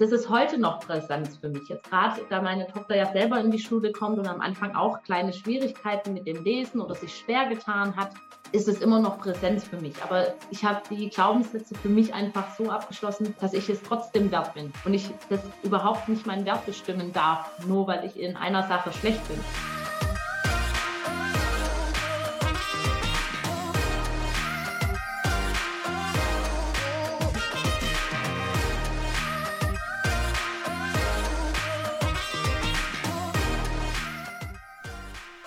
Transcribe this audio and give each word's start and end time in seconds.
das 0.00 0.12
ist 0.12 0.30
heute 0.30 0.58
noch 0.58 0.80
Präsenz 0.80 1.36
für 1.36 1.50
mich. 1.50 1.68
Jetzt 1.68 1.90
gerade, 1.90 2.22
da 2.30 2.40
meine 2.40 2.66
Tochter 2.66 2.96
ja 2.96 3.12
selber 3.12 3.38
in 3.38 3.50
die 3.50 3.58
Schule 3.58 3.92
kommt 3.92 4.18
und 4.18 4.26
am 4.26 4.40
Anfang 4.40 4.74
auch 4.74 5.02
kleine 5.02 5.34
Schwierigkeiten 5.34 6.14
mit 6.14 6.26
dem 6.26 6.42
Lesen 6.42 6.80
oder 6.80 6.94
sich 6.94 7.14
schwer 7.14 7.46
getan 7.50 7.94
hat, 7.94 8.12
ist 8.52 8.66
es 8.66 8.80
immer 8.80 8.98
noch 8.98 9.18
Präsenz 9.18 9.64
für 9.64 9.76
mich. 9.76 10.02
Aber 10.02 10.28
ich 10.50 10.64
habe 10.64 10.80
die 10.88 11.10
Glaubenssätze 11.10 11.74
für 11.74 11.90
mich 11.90 12.14
einfach 12.14 12.56
so 12.56 12.70
abgeschlossen, 12.70 13.36
dass 13.40 13.52
ich 13.52 13.68
es 13.68 13.82
trotzdem 13.82 14.30
wert 14.30 14.54
bin 14.54 14.72
und 14.86 14.94
ich 14.94 15.10
das 15.28 15.42
überhaupt 15.62 16.08
nicht 16.08 16.26
meinen 16.26 16.46
Wert 16.46 16.64
bestimmen 16.64 17.12
darf, 17.12 17.50
nur 17.66 17.86
weil 17.86 18.06
ich 18.06 18.18
in 18.18 18.36
einer 18.36 18.66
Sache 18.66 18.92
schlecht 18.92 19.28
bin. 19.28 19.79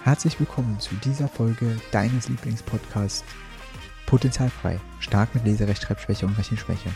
Herzlich 0.03 0.37
willkommen 0.37 0.81
zu 0.81 0.95
dieser 0.95 1.29
Folge 1.29 1.77
deines 1.91 2.27
Lieblingspodcasts 2.27 3.23
Potenzialfrei, 4.05 4.77
stark 4.99 5.33
mit 5.33 5.45
Leserechtschreibschwäche 5.45 6.25
und 6.25 6.37
Rechenschwäche. 6.37 6.89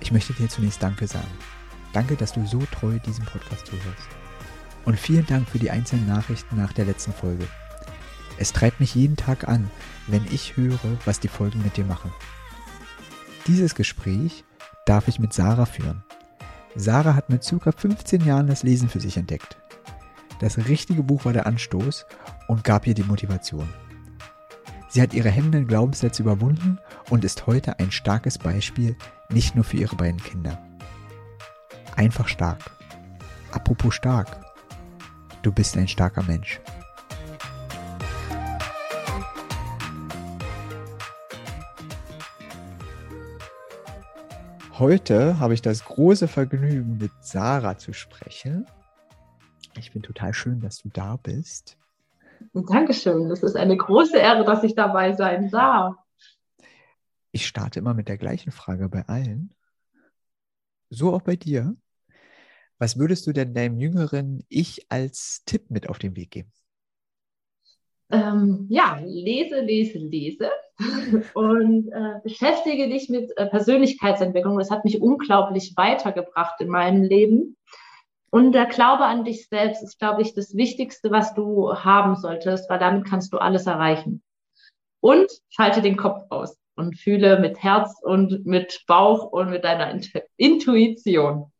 Ich 0.00 0.12
möchte 0.12 0.32
dir 0.32 0.48
zunächst 0.48 0.82
Danke 0.82 1.06
sagen. 1.06 1.28
Danke, 1.92 2.16
dass 2.16 2.32
du 2.32 2.46
so 2.46 2.62
treu 2.72 2.98
diesem 3.00 3.26
Podcast 3.26 3.66
zuhörst. 3.66 4.08
Und 4.86 4.98
vielen 4.98 5.26
Dank 5.26 5.46
für 5.46 5.58
die 5.58 5.70
einzelnen 5.70 6.06
Nachrichten 6.06 6.56
nach 6.56 6.72
der 6.72 6.86
letzten 6.86 7.12
Folge. 7.12 7.46
Es 8.38 8.54
treibt 8.54 8.80
mich 8.80 8.94
jeden 8.94 9.16
Tag 9.16 9.46
an, 9.46 9.70
wenn 10.06 10.24
ich 10.32 10.56
höre, 10.56 10.78
was 11.04 11.20
die 11.20 11.28
Folgen 11.28 11.62
mit 11.62 11.76
dir 11.76 11.84
machen. 11.84 12.14
Dieses 13.46 13.74
Gespräch 13.74 14.42
darf 14.86 15.06
ich 15.06 15.18
mit 15.18 15.34
Sarah 15.34 15.66
führen. 15.66 16.02
Sarah 16.76 17.14
hat 17.14 17.28
mit 17.28 17.46
ca. 17.46 17.72
15 17.72 18.24
Jahren 18.24 18.46
das 18.46 18.62
Lesen 18.62 18.88
für 18.88 19.00
sich 19.00 19.18
entdeckt 19.18 19.58
das 20.40 20.58
richtige 20.68 21.02
Buch 21.02 21.24
war 21.24 21.32
der 21.32 21.46
Anstoß 21.46 22.06
und 22.48 22.64
gab 22.64 22.86
ihr 22.86 22.94
die 22.94 23.02
Motivation. 23.02 23.68
Sie 24.88 25.02
hat 25.02 25.14
ihre 25.14 25.30
hemmenden 25.30 25.66
Glaubenssätze 25.66 26.22
überwunden 26.22 26.78
und 27.10 27.24
ist 27.24 27.46
heute 27.46 27.78
ein 27.78 27.90
starkes 27.90 28.38
Beispiel, 28.38 28.96
nicht 29.30 29.54
nur 29.54 29.64
für 29.64 29.76
ihre 29.76 29.96
beiden 29.96 30.22
Kinder. 30.22 30.62
Einfach 31.96 32.28
stark. 32.28 32.70
Apropos 33.50 33.94
stark. 33.94 34.40
Du 35.42 35.52
bist 35.52 35.76
ein 35.76 35.88
starker 35.88 36.22
Mensch. 36.22 36.60
Heute 44.78 45.40
habe 45.40 45.54
ich 45.54 45.62
das 45.62 45.84
große 45.86 46.28
Vergnügen, 46.28 46.98
mit 46.98 47.12
Sarah 47.20 47.78
zu 47.78 47.94
sprechen. 47.94 48.66
Ich 49.78 49.92
bin 49.92 50.02
total 50.02 50.32
schön, 50.34 50.60
dass 50.60 50.78
du 50.78 50.88
da 50.88 51.16
bist. 51.16 51.76
Dankeschön. 52.52 53.28
Das 53.28 53.42
ist 53.42 53.56
eine 53.56 53.76
große 53.76 54.16
Ehre, 54.16 54.44
dass 54.44 54.62
ich 54.62 54.74
dabei 54.74 55.12
sein 55.14 55.50
darf. 55.50 55.96
Ich 57.32 57.46
starte 57.46 57.78
immer 57.80 57.94
mit 57.94 58.08
der 58.08 58.18
gleichen 58.18 58.50
Frage 58.50 58.88
bei 58.88 59.06
allen. 59.06 59.54
So 60.88 61.12
auch 61.12 61.22
bei 61.22 61.36
dir. 61.36 61.76
Was 62.78 62.98
würdest 62.98 63.26
du 63.26 63.32
denn 63.32 63.54
deinem 63.54 63.78
jüngeren 63.78 64.44
Ich 64.48 64.86
als 64.90 65.42
Tipp 65.44 65.70
mit 65.70 65.88
auf 65.88 65.98
den 65.98 66.14
Weg 66.16 66.30
geben? 66.30 66.52
Ähm, 68.10 68.66
ja, 68.68 69.00
lese, 69.02 69.60
lese, 69.60 69.98
lese 69.98 70.50
und 71.34 71.90
äh, 71.90 72.20
beschäftige 72.22 72.88
dich 72.88 73.08
mit 73.08 73.36
äh, 73.36 73.46
Persönlichkeitsentwicklung. 73.46 74.58
Das 74.58 74.70
hat 74.70 74.84
mich 74.84 75.00
unglaublich 75.00 75.72
weitergebracht 75.76 76.60
in 76.60 76.68
meinem 76.68 77.02
Leben. 77.02 77.55
Und 78.36 78.52
der 78.52 78.66
Glaube 78.66 79.06
an 79.06 79.24
dich 79.24 79.48
selbst 79.48 79.82
ist, 79.82 79.98
glaube 79.98 80.20
ich, 80.20 80.34
das 80.34 80.54
Wichtigste, 80.54 81.10
was 81.10 81.32
du 81.32 81.72
haben 81.72 82.16
solltest, 82.16 82.68
weil 82.68 82.78
damit 82.78 83.06
kannst 83.06 83.32
du 83.32 83.38
alles 83.38 83.64
erreichen. 83.64 84.22
Und 85.00 85.30
schalte 85.48 85.80
den 85.80 85.96
Kopf 85.96 86.26
aus 86.28 86.58
und 86.74 86.98
fühle 86.98 87.40
mit 87.40 87.62
Herz 87.62 87.98
und 88.02 88.44
mit 88.44 88.84
Bauch 88.86 89.32
und 89.32 89.48
mit 89.48 89.64
deiner 89.64 89.98
Intuition. 90.36 91.50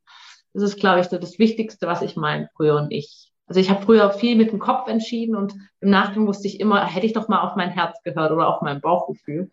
Das 0.52 0.64
ist, 0.64 0.78
glaube 0.78 1.00
ich, 1.00 1.06
so 1.06 1.16
das 1.16 1.38
Wichtigste, 1.38 1.86
was 1.86 2.02
ich 2.02 2.14
meine, 2.14 2.50
früher 2.54 2.76
und 2.76 2.92
ich. 2.92 3.32
Also 3.46 3.58
ich 3.58 3.70
habe 3.70 3.82
früher 3.82 4.10
viel 4.10 4.36
mit 4.36 4.52
dem 4.52 4.58
Kopf 4.58 4.86
entschieden 4.86 5.34
und 5.34 5.54
im 5.80 5.88
Nachhinein 5.88 6.26
wusste 6.26 6.46
ich 6.46 6.60
immer, 6.60 6.84
hätte 6.84 7.06
ich 7.06 7.14
doch 7.14 7.28
mal 7.28 7.40
auf 7.40 7.56
mein 7.56 7.70
Herz 7.70 8.02
gehört 8.02 8.32
oder 8.32 8.54
auf 8.54 8.60
mein 8.60 8.82
Bauchgefühl. 8.82 9.50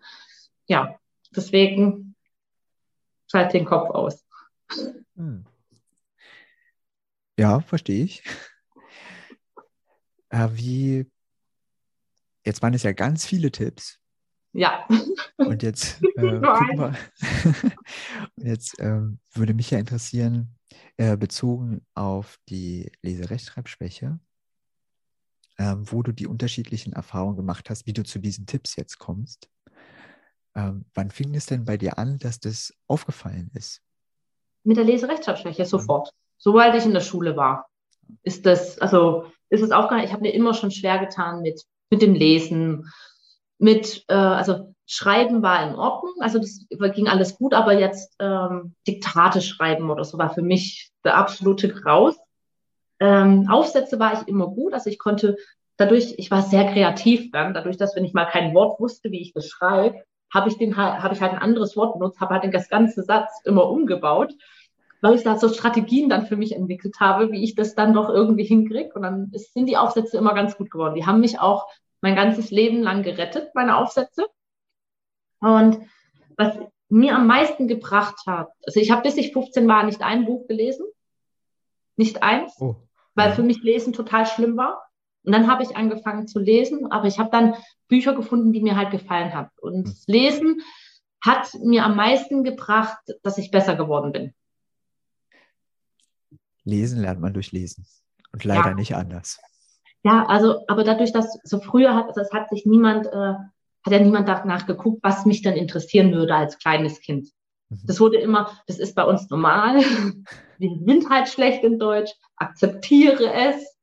Ja, 0.68 1.00
deswegen 1.34 2.16
schalte 3.32 3.58
den 3.58 3.66
Kopf 3.66 3.92
aus. 3.92 4.26
Hm. 5.16 5.46
Ja, 7.38 7.62
verstehe 7.62 8.04
ich. 8.04 8.24
Äh, 10.30 10.50
wie, 10.54 11.06
jetzt 12.44 12.64
waren 12.64 12.74
es 12.74 12.82
ja 12.82 12.92
ganz 12.92 13.24
viele 13.24 13.52
Tipps. 13.52 14.00
Ja. 14.52 14.88
Und 15.38 15.62
jetzt, 15.62 16.02
äh, 16.16 16.42
wir, 16.42 16.96
und 18.36 18.44
jetzt 18.44 18.80
äh, 18.80 19.02
würde 19.32 19.54
mich 19.54 19.70
ja 19.70 19.78
interessieren, 19.78 20.56
äh, 20.98 21.18
bezogen 21.18 21.86
auf 21.94 22.40
die 22.50 22.92
Leserechtschreibschwäche, 23.04 24.20
ähm, 25.60 25.92
wo 25.92 26.02
du 26.02 26.12
die 26.12 26.26
unterschiedlichen 26.26 26.94
Erfahrungen 26.94 27.36
gemacht 27.36 27.70
hast, 27.70 27.86
wie 27.86 27.94
du 27.94 28.04
zu 28.04 28.18
diesen 28.18 28.48
Tipps 28.48 28.76
jetzt 28.76 28.98
kommst. 28.98 29.50
Ähm, 30.56 30.86
wann 30.96 31.12
fing 31.12 31.36
es 31.36 31.46
denn 31.46 31.66
bei 31.66 31.78
dir 31.78 31.98
an, 31.98 32.18
dass 32.18 32.40
das 32.40 32.74
aufgefallen 32.88 33.52
ist? 33.54 33.82
Mit 34.64 34.78
der 34.78 34.86
Leserechtschreibschwäche 34.86 35.66
sofort 35.66 36.12
sobald 36.44 36.76
ich 36.76 36.86
in 36.86 36.94
der 36.94 37.02
Schule 37.02 37.38
war, 37.38 37.70
ist 38.24 38.46
das, 38.46 38.78
also 38.80 39.26
ist 39.50 39.62
es 39.62 39.72
auch 39.72 39.90
gar 39.90 39.96
nicht, 39.96 40.08
ich 40.08 40.12
habe 40.12 40.24
mir 40.24 40.34
immer 40.34 40.54
schon 40.54 40.72
schwer 40.72 41.00
getan 41.00 41.42
mit, 41.42 41.64
mit 41.90 42.02
dem 42.02 42.14
Lesen, 42.14 42.92
mit, 43.58 44.04
äh, 44.10 44.14
also 44.14 44.74
Schreiben 44.86 45.42
war 45.42 45.66
in 45.66 45.76
Ordnung, 45.76 46.16
also 46.20 46.40
das 46.40 46.66
ging 46.94 47.08
alles 47.08 47.38
gut, 47.38 47.54
aber 47.54 47.80
jetzt 47.80 48.14
ähm, 48.20 48.76
Diktate 48.86 49.42
schreiben 49.42 49.90
oder 49.90 50.04
so 50.04 50.18
war 50.18 50.34
für 50.34 50.42
mich 50.42 50.92
der 51.06 51.16
absolute 51.16 51.70
Graus. 51.70 52.18
Ähm, 53.00 53.48
Aufsätze 53.50 53.98
war 53.98 54.14
ich 54.14 54.28
immer 54.28 54.48
gut, 54.48 54.74
also 54.74 54.90
ich 54.90 55.00
konnte 55.00 55.38
dadurch, 55.78 56.16
ich 56.18 56.30
war 56.30 56.42
sehr 56.42 56.70
kreativ 56.74 57.32
dann, 57.32 57.54
dadurch, 57.54 57.78
dass 57.78 57.96
wenn 57.96 58.04
ich 58.04 58.14
mal 58.14 58.26
kein 58.26 58.54
Wort 58.54 58.82
wusste, 58.82 59.12
wie 59.12 59.22
ich 59.22 59.32
das 59.32 59.48
schreibe, 59.48 60.04
habe 60.34 60.50
ich 60.50 60.58
den 60.58 60.76
habe 60.76 61.14
ich 61.14 61.22
halt 61.22 61.32
ein 61.32 61.40
anderes 61.42 61.78
Wort 61.78 61.94
benutzt, 61.94 62.20
habe 62.20 62.34
halt 62.34 62.44
den 62.44 62.52
ganzen 62.52 63.04
Satz 63.06 63.32
immer 63.46 63.70
umgebaut 63.70 64.34
weil 65.04 65.16
ich 65.16 65.24
da 65.24 65.38
so 65.38 65.50
Strategien 65.50 66.08
dann 66.08 66.28
für 66.28 66.38
mich 66.38 66.56
entwickelt 66.56 67.02
habe, 67.02 67.30
wie 67.34 67.44
ich 67.44 67.56
das 67.56 67.76
dann 67.76 67.94
doch 67.94 68.08
irgendwie 68.08 68.46
hinkriege. 68.46 68.94
Und 68.94 69.02
dann 69.02 69.30
ist, 69.34 69.54
sind 69.54 69.66
die 69.66 69.76
Aufsätze 69.76 70.18
immer 70.18 70.34
ganz 70.34 70.56
gut 70.56 70.72
geworden. 70.72 70.96
Die 70.96 71.06
haben 71.06 71.20
mich 71.20 71.42
auch 71.42 71.68
mein 72.00 72.16
ganzes 72.16 72.52
Leben 72.52 72.82
lang 72.82 73.04
gerettet, 73.04 73.54
meine 73.54 73.76
Aufsätze. 73.76 74.26
Und 75.42 75.80
was 76.38 76.58
mir 76.88 77.18
am 77.18 77.28
meisten 77.28 77.68
gebracht 77.68 78.16
hat, 78.26 78.48
also 78.66 78.80
ich 78.80 78.92
habe 78.92 79.02
bis 79.02 79.18
ich 79.18 79.34
15 79.34 79.68
war 79.68 79.84
nicht 79.84 80.02
ein 80.02 80.24
Buch 80.24 80.48
gelesen, 80.48 80.86
nicht 81.98 82.24
eins, 82.24 82.56
oh. 82.62 82.78
weil 83.14 83.34
für 83.34 83.44
mich 83.44 83.62
Lesen 83.62 83.92
total 83.92 84.26
schlimm 84.26 84.56
war. 84.56 84.84
Und 85.26 85.34
dann 85.34 85.52
habe 85.52 85.64
ich 85.64 85.76
angefangen 85.76 86.30
zu 86.30 86.40
lesen, 86.40 86.90
aber 86.94 87.08
ich 87.08 87.20
habe 87.20 87.30
dann 87.30 87.56
Bücher 87.90 88.16
gefunden, 88.16 88.54
die 88.54 88.62
mir 88.62 88.78
halt 88.78 88.92
gefallen 88.92 89.34
haben. 89.34 89.50
Und 89.60 89.88
hm. 89.90 89.96
Lesen 90.08 90.62
hat 91.22 91.54
mir 91.62 91.84
am 91.84 91.98
meisten 91.98 92.46
gebracht, 92.46 93.00
dass 93.22 93.38
ich 93.38 93.52
besser 93.52 93.76
geworden 93.76 94.14
bin. 94.14 94.34
Lesen 96.64 97.02
lernt 97.02 97.20
man 97.20 97.34
durch 97.34 97.52
Lesen 97.52 97.86
und 98.32 98.44
leider 98.44 98.70
ja. 98.70 98.74
nicht 98.76 98.96
anders. 98.96 99.40
Ja, 100.04 100.26
also, 100.26 100.66
aber 100.68 100.84
dadurch, 100.84 101.14
dass 101.14 101.40
so 101.44 101.60
früher 101.60 101.96
hat, 101.96 102.16
das 102.16 102.32
hat 102.32 102.50
sich 102.50 102.66
niemand, 102.66 103.08
äh, 103.08 103.34
hat 103.86 103.92
ja 103.92 104.00
niemand 104.00 104.28
danach 104.28 104.66
geguckt, 104.66 105.00
was 105.02 105.26
mich 105.26 105.42
dann 105.42 105.54
interessieren 105.54 106.14
würde 106.14 106.36
als 106.36 106.58
kleines 106.58 107.00
Kind. 107.00 107.30
Mhm. 107.70 107.80
Das 107.86 108.00
wurde 108.00 108.18
immer, 108.18 108.52
das 108.68 108.80
ist 108.80 108.96
bei 108.96 109.04
uns 109.04 109.30
normal. 109.30 109.78
Wir 110.58 110.80
sind 110.86 111.10
halt 111.10 111.30
schlecht 111.30 111.64
in 111.64 111.80
Deutsch, 111.80 112.12
akzeptiere 112.36 113.34
es. 113.34 113.78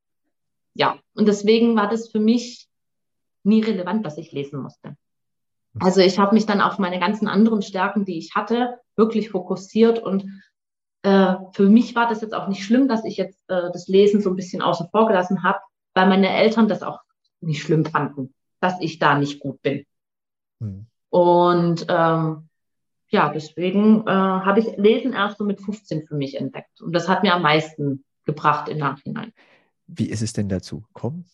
Ja, 0.75 0.99
und 1.14 1.26
deswegen 1.26 1.75
war 1.75 1.88
das 1.88 2.10
für 2.10 2.20
mich 2.20 2.69
nie 3.43 3.62
relevant, 3.62 4.04
dass 4.04 4.19
ich 4.19 4.32
lesen 4.32 4.60
musste. 4.60 4.96
Mhm. 5.72 5.82
Also 5.82 6.00
ich 6.00 6.19
habe 6.19 6.34
mich 6.34 6.44
dann 6.44 6.60
auf 6.60 6.78
meine 6.78 7.00
ganzen 7.00 7.28
anderen 7.28 7.62
Stärken, 7.62 8.04
die 8.04 8.19
ich 8.19 8.34
hatte, 8.34 8.78
wirklich 8.96 9.31
fokussiert 9.31 9.99
und 9.99 10.25
äh, 11.02 11.35
für 11.52 11.69
mich 11.69 11.94
war 11.94 12.08
das 12.08 12.20
jetzt 12.20 12.35
auch 12.35 12.49
nicht 12.49 12.64
schlimm, 12.64 12.88
dass 12.88 13.05
ich 13.05 13.17
jetzt 13.17 13.49
äh, 13.49 13.70
das 13.73 13.88
Lesen 13.88 14.20
so 14.20 14.31
ein 14.31 14.37
bisschen 14.37 14.62
außen 14.62 14.88
vor 14.91 15.06
gelassen 15.06 15.43
habe, 15.43 15.58
weil 15.94 16.08
meine 16.08 16.31
Eltern 16.31 16.69
das 16.69 16.82
auch 16.82 17.00
nicht 17.41 17.62
schlimm 17.62 17.85
fanden, 17.85 18.35
dass 18.61 18.81
ich 18.81 18.99
da 18.99 19.19
nicht 19.19 19.41
gut 19.41 19.62
bin. 19.62 19.87
Mhm. 20.58 20.87
Und 21.08 21.87
ähm, 21.88 22.49
ja, 23.08 23.32
deswegen 23.32 24.06
äh, 24.06 24.11
habe 24.11 24.61
ich 24.61 24.76
Lesen 24.76 25.12
erst 25.12 25.38
so 25.38 25.44
mit 25.44 25.61
15 25.61 26.06
für 26.06 26.14
mich 26.14 26.37
entdeckt. 26.37 26.81
Und 26.81 26.93
das 26.93 27.08
hat 27.08 27.23
mir 27.23 27.35
am 27.35 27.43
meisten 27.43 28.05
gebracht 28.25 28.69
im 28.69 28.79
Nachhinein. 28.79 29.32
Wie 29.87 30.08
ist 30.08 30.23
es 30.23 30.32
denn 30.32 30.49
dazu 30.49 30.82
gekommen? 30.82 31.25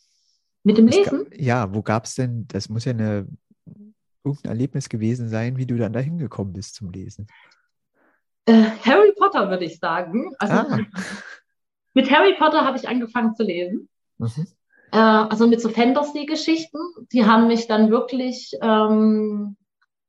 Mit 0.63 0.79
dem 0.79 0.87
Lesen? 0.87 1.25
Gab, 1.25 1.39
ja, 1.39 1.75
wo 1.75 1.83
gab 1.83 2.05
es 2.05 2.15
denn, 2.15 2.47
das 2.49 2.69
muss 2.69 2.87
ja 2.87 2.93
eine, 2.93 3.27
irgendein 4.25 4.51
Erlebnis 4.51 4.89
gewesen 4.89 5.29
sein, 5.29 5.59
wie 5.59 5.67
du 5.67 5.77
dann 5.77 5.93
dahin 5.93 6.19
gekommen 6.19 6.53
bist 6.55 6.77
zum 6.77 6.91
Lesen. 6.91 7.27
Äh, 8.47 8.71
Harry 8.85 9.13
Potter 9.19 9.51
würde 9.51 9.65
ich 9.65 9.79
sagen. 9.79 10.33
Also 10.39 10.55
ah. 10.55 10.79
mit 11.95 12.11
Harry 12.11 12.35
Potter 12.35 12.65
habe 12.65 12.79
ich 12.79 12.89
angefangen 12.89 13.35
zu 13.35 13.43
lesen. 13.43 13.89
Mhm. 14.19 14.47
Äh, 14.93 14.99
also 14.99 15.47
mit 15.47 15.61
so 15.61 15.69
Fantasy-Geschichten. 15.69 16.79
Die 17.13 17.27
haben 17.27 17.49
mich 17.49 17.67
dann 17.67 17.91
wirklich 17.91 18.57
ähm, 18.63 19.57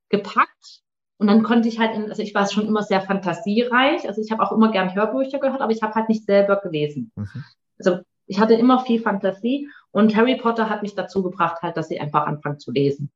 gepackt. 0.09 0.81
Und 1.19 1.27
dann 1.27 1.41
konnte 1.41 1.67
ich 1.67 1.79
halt, 1.79 1.95
in, 1.95 2.09
also 2.09 2.21
ich 2.21 2.35
war 2.35 2.47
schon 2.47 2.67
immer 2.67 2.83
sehr 2.83 3.01
fantasiereich. 3.01 4.07
Also 4.07 4.21
ich 4.21 4.31
habe 4.31 4.43
auch 4.43 4.51
immer 4.51 4.71
gern 4.71 4.93
Hörbücher 4.93 5.39
gehört, 5.39 5.61
aber 5.61 5.71
ich 5.71 5.81
habe 5.81 5.95
halt 5.95 6.09
nicht 6.09 6.25
selber 6.25 6.57
gelesen. 6.57 7.11
Mhm. 7.15 7.43
Also 7.79 7.99
ich 8.27 8.39
hatte 8.39 8.53
immer 8.53 8.79
viel 8.85 9.01
Fantasie 9.01 9.69
und 9.91 10.15
Harry 10.15 10.37
Potter 10.37 10.69
hat 10.69 10.83
mich 10.83 10.93
dazu 10.93 11.23
gebracht, 11.23 11.61
halt, 11.63 11.77
dass 11.77 11.89
ich 11.89 11.99
einfach 11.99 12.27
anfange 12.27 12.57
zu 12.57 12.71
lesen. 12.71 13.09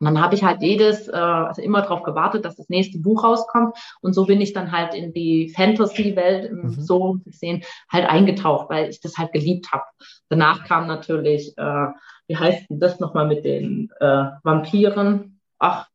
Und 0.00 0.06
dann 0.06 0.20
habe 0.20 0.34
ich 0.34 0.42
halt 0.42 0.62
jedes, 0.62 1.08
äh, 1.08 1.12
also 1.12 1.60
immer 1.60 1.82
darauf 1.82 2.02
gewartet, 2.02 2.46
dass 2.46 2.56
das 2.56 2.70
nächste 2.70 2.98
Buch 2.98 3.22
rauskommt. 3.22 3.76
Und 4.00 4.14
so 4.14 4.24
bin 4.24 4.40
ich 4.40 4.54
dann 4.54 4.72
halt 4.72 4.94
in 4.94 5.12
die 5.12 5.52
Fantasy-Welt 5.54 6.50
mhm. 6.50 6.70
so 6.70 7.18
gesehen 7.24 7.62
halt 7.90 8.08
eingetaucht, 8.08 8.70
weil 8.70 8.88
ich 8.88 9.02
das 9.02 9.18
halt 9.18 9.32
geliebt 9.32 9.70
habe. 9.72 9.84
Danach 10.30 10.64
kam 10.64 10.86
natürlich, 10.86 11.52
äh, 11.58 11.86
wie 12.28 12.36
heißt 12.36 12.70
denn 12.70 12.80
das 12.80 12.98
nochmal 12.98 13.26
mit 13.26 13.44
den 13.44 13.90
äh, 14.00 14.24
Vampiren? 14.42 15.38
Ach, 15.58 15.86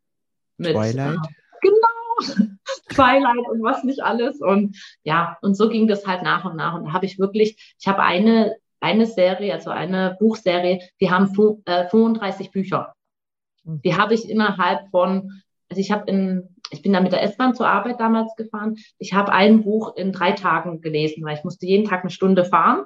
mit 0.57 0.73
Twilight. 0.75 1.15
Äh, 1.15 1.61
genau. 1.61 2.47
Twilight 2.89 3.49
und 3.49 3.63
was 3.63 3.83
nicht 3.83 4.03
alles. 4.03 4.39
Und 4.39 4.77
ja, 5.03 5.37
und 5.41 5.55
so 5.55 5.67
ging 5.67 5.87
das 5.87 6.05
halt 6.05 6.21
nach 6.21 6.45
und 6.45 6.55
nach. 6.55 6.75
Und 6.75 6.85
da 6.85 6.93
habe 6.93 7.07
ich 7.07 7.17
wirklich, 7.17 7.75
ich 7.79 7.87
habe 7.87 8.03
eine, 8.03 8.55
eine 8.79 9.07
Serie, 9.07 9.53
also 9.53 9.71
eine 9.71 10.15
Buchserie, 10.19 10.79
die 11.01 11.09
haben 11.09 11.33
35 11.33 12.51
Bücher. 12.51 12.94
Die 13.65 13.95
habe 13.95 14.13
ich 14.13 14.29
innerhalb 14.29 14.89
von, 14.91 15.41
also 15.69 15.81
ich 15.81 15.91
habe 15.91 16.09
in, 16.09 16.56
ich 16.71 16.81
bin 16.81 16.94
da 16.94 17.01
mit 17.01 17.12
der 17.12 17.23
S-Bahn 17.23 17.56
zur 17.56 17.67
Arbeit 17.67 18.00
damals 18.00 18.35
gefahren. 18.35 18.75
Ich 18.97 19.13
habe 19.13 19.31
ein 19.31 19.63
Buch 19.63 19.95
in 19.95 20.12
drei 20.12 20.31
Tagen 20.31 20.81
gelesen, 20.81 21.23
weil 21.23 21.38
ich 21.38 21.44
musste 21.44 21.65
jeden 21.65 21.88
Tag 21.88 22.01
eine 22.01 22.12
Stunde 22.12 22.45
fahren. 22.45 22.85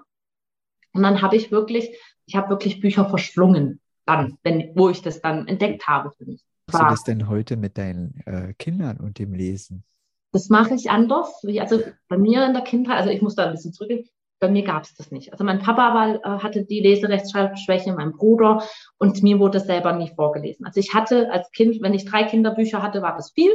Und 0.94 1.04
dann 1.04 1.22
habe 1.22 1.36
ich 1.36 1.52
wirklich, 1.52 1.96
ich 2.26 2.36
habe 2.36 2.50
wirklich 2.50 2.80
Bücher 2.80 3.08
verschlungen, 3.08 3.80
dann, 4.06 4.38
wenn, 4.44 4.72
wo 4.76 4.90
ich 4.90 5.02
das 5.02 5.22
dann 5.22 5.48
entdeckt 5.48 5.88
habe 5.88 6.12
für 6.12 6.26
mich. 6.26 6.42
Machst 6.72 6.81
du 6.81 6.90
das 6.90 7.04
denn 7.04 7.28
heute 7.28 7.58
mit 7.58 7.78
deinen 7.78 8.22
äh, 8.26 8.54
Kindern 8.54 8.98
und 8.98 9.20
dem 9.20 9.34
Lesen? 9.34 9.84
Das 10.31 10.50
mache 10.50 10.76
ich 10.76 10.92
anders. 10.92 11.44
Also 11.60 11.81
bei 12.08 12.18
mir 12.18 12.46
in 12.46 12.54
der 12.54 12.64
Kindheit, 12.64 12.98
also 12.98 13.10
ich 13.10 13.22
muss 13.22 13.36
da 13.36 13.46
ein 13.46 13.52
bisschen 13.52 13.74
zurückgehen, 13.74 14.08
bei 14.40 14.50
mir 14.50 14.64
gab 14.64 14.84
es 14.84 14.96
das 14.96 15.12
nicht. 15.12 15.32
Also 15.32 15.44
mein 15.44 15.60
Papa 15.60 15.94
war, 15.94 16.16
äh, 16.16 16.40
hatte 16.40 16.64
die 16.64 16.80
Leserechtschreibschwäche, 16.80 17.94
mein 17.94 18.14
Bruder 18.14 18.64
und 18.98 19.22
mir 19.22 19.40
wurde 19.40 19.60
selber 19.60 19.94
nie 19.94 20.12
vorgelesen. 20.16 20.66
Also 20.66 20.80
ich 20.80 20.94
hatte 20.94 21.32
als 21.32 21.52
Kind, 21.52 21.82
wenn 21.82 21.94
ich 21.94 22.06
drei 22.06 22.24
Kinderbücher 22.24 22.82
hatte, 22.82 23.02
war 23.02 23.16
das 23.16 23.32
viel 23.32 23.52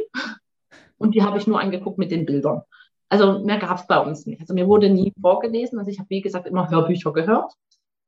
und 0.98 1.14
die 1.14 1.22
habe 1.22 1.38
ich 1.38 1.46
nur 1.46 1.60
angeguckt 1.60 1.98
mit 1.98 2.10
den 2.10 2.26
Bildern. 2.26 2.62
Also 3.08 3.40
mehr 3.40 3.58
gab 3.58 3.78
es 3.78 3.86
bei 3.86 3.98
uns 3.98 4.26
nicht. 4.26 4.40
Also 4.40 4.54
mir 4.54 4.66
wurde 4.66 4.90
nie 4.90 5.12
vorgelesen. 5.20 5.78
Also 5.78 5.90
ich 5.90 5.98
habe, 5.98 6.10
wie 6.10 6.22
gesagt, 6.22 6.46
immer 6.46 6.70
Hörbücher 6.70 7.12
gehört. 7.12 7.52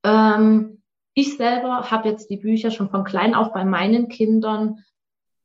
Ähm, 0.04 0.82
ich 1.14 1.36
selber 1.36 1.90
habe 1.90 2.08
jetzt 2.08 2.28
die 2.28 2.36
Bücher 2.36 2.70
schon 2.70 2.90
von 2.90 3.04
klein 3.04 3.34
auf 3.34 3.52
bei 3.52 3.64
meinen 3.64 4.08
Kindern. 4.08 4.84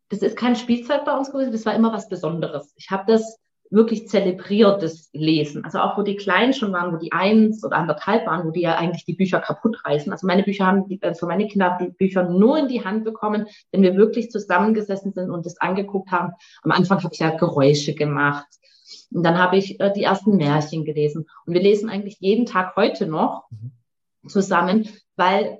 Das 0.10 0.20
ist 0.20 0.36
kein 0.36 0.56
Spielzeug 0.58 1.06
bei 1.06 1.16
uns 1.16 1.32
gewesen, 1.32 1.54
das 1.54 1.66
war 1.66 1.74
immer 1.74 1.94
was 1.94 2.10
Besonderes. 2.10 2.74
Ich 2.76 2.92
habe 2.92 3.04
das 3.08 3.40
wirklich 3.72 4.10
zelebriertes 4.10 5.10
Lesen. 5.14 5.64
Also 5.64 5.80
auch 5.80 5.98
wo 5.98 6.04
die 6.04 6.18
Kleinen 6.18 6.54
schon 6.54 6.74
waren, 6.74 6.94
wo 6.94 6.98
die 6.98 7.14
eins 7.14 7.64
oder 7.64 7.78
anderthalb 7.78 8.28
waren, 8.28 8.46
wo 8.46 8.52
die 8.52 8.62
ja 8.62 8.76
eigentlich 8.76 9.06
die 9.06 9.14
Bücher 9.14 9.40
kaputt 9.40 9.84
reißen. 9.86 10.12
Also 10.12 10.28
meine 10.28 10.44
Bücher 10.44 10.68
haben, 10.68 10.86
also 11.02 11.26
meine 11.26 11.48
Kinder 11.48 11.72
haben 11.72 11.86
die 11.86 11.92
Bücher 11.94 12.30
nur 12.30 12.58
in 12.58 12.68
die 12.68 12.84
Hand 12.84 13.06
bekommen, 13.06 13.48
wenn 13.72 13.82
wir 13.82 13.96
wirklich 13.96 14.30
zusammengesessen 14.30 15.14
sind 15.14 15.32
und 15.32 15.46
das 15.46 15.58
angeguckt 15.60 16.12
haben. 16.12 16.34
Am 16.64 16.72
Anfang 16.72 17.02
habe 17.02 17.14
ich 17.14 17.20
ja 17.20 17.30
Geräusche 17.32 17.96
gemacht. 17.96 18.48
Und 19.10 19.24
dann 19.24 19.38
habe 19.38 19.58
ich 19.58 19.80
äh, 19.80 19.92
die 19.94 20.04
ersten 20.04 20.36
Märchen 20.36 20.84
gelesen. 20.84 21.26
Und 21.46 21.54
wir 21.54 21.62
lesen 21.62 21.90
eigentlich 21.90 22.18
jeden 22.20 22.46
Tag 22.46 22.76
heute 22.76 23.08
noch 23.08 23.46
mhm. 23.50 24.28
zusammen, 24.28 24.90
weil 25.16 25.60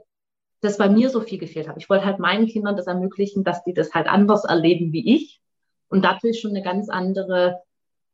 das 0.60 0.78
bei 0.78 0.90
mir 0.90 1.10
so 1.10 1.22
viel 1.22 1.40
gefehlt 1.40 1.70
hat. 1.70 1.78
Ich 1.78 1.90
wollte 1.90 2.06
halt 2.06 2.20
meinen 2.20 2.48
Kindern 2.48 2.76
das 2.76 2.88
ermöglichen, 2.88 3.46
dass 3.46 3.64
die 3.64 3.74
das 3.74 3.94
halt 3.94 4.08
anders 4.08 4.44
erleben 4.44 4.92
wie 4.92 5.16
ich 5.16 5.42
und 5.90 6.04
dadurch 6.04 6.42
schon 6.42 6.52
eine 6.52 6.62
ganz 6.62 6.90
andere 6.90 7.62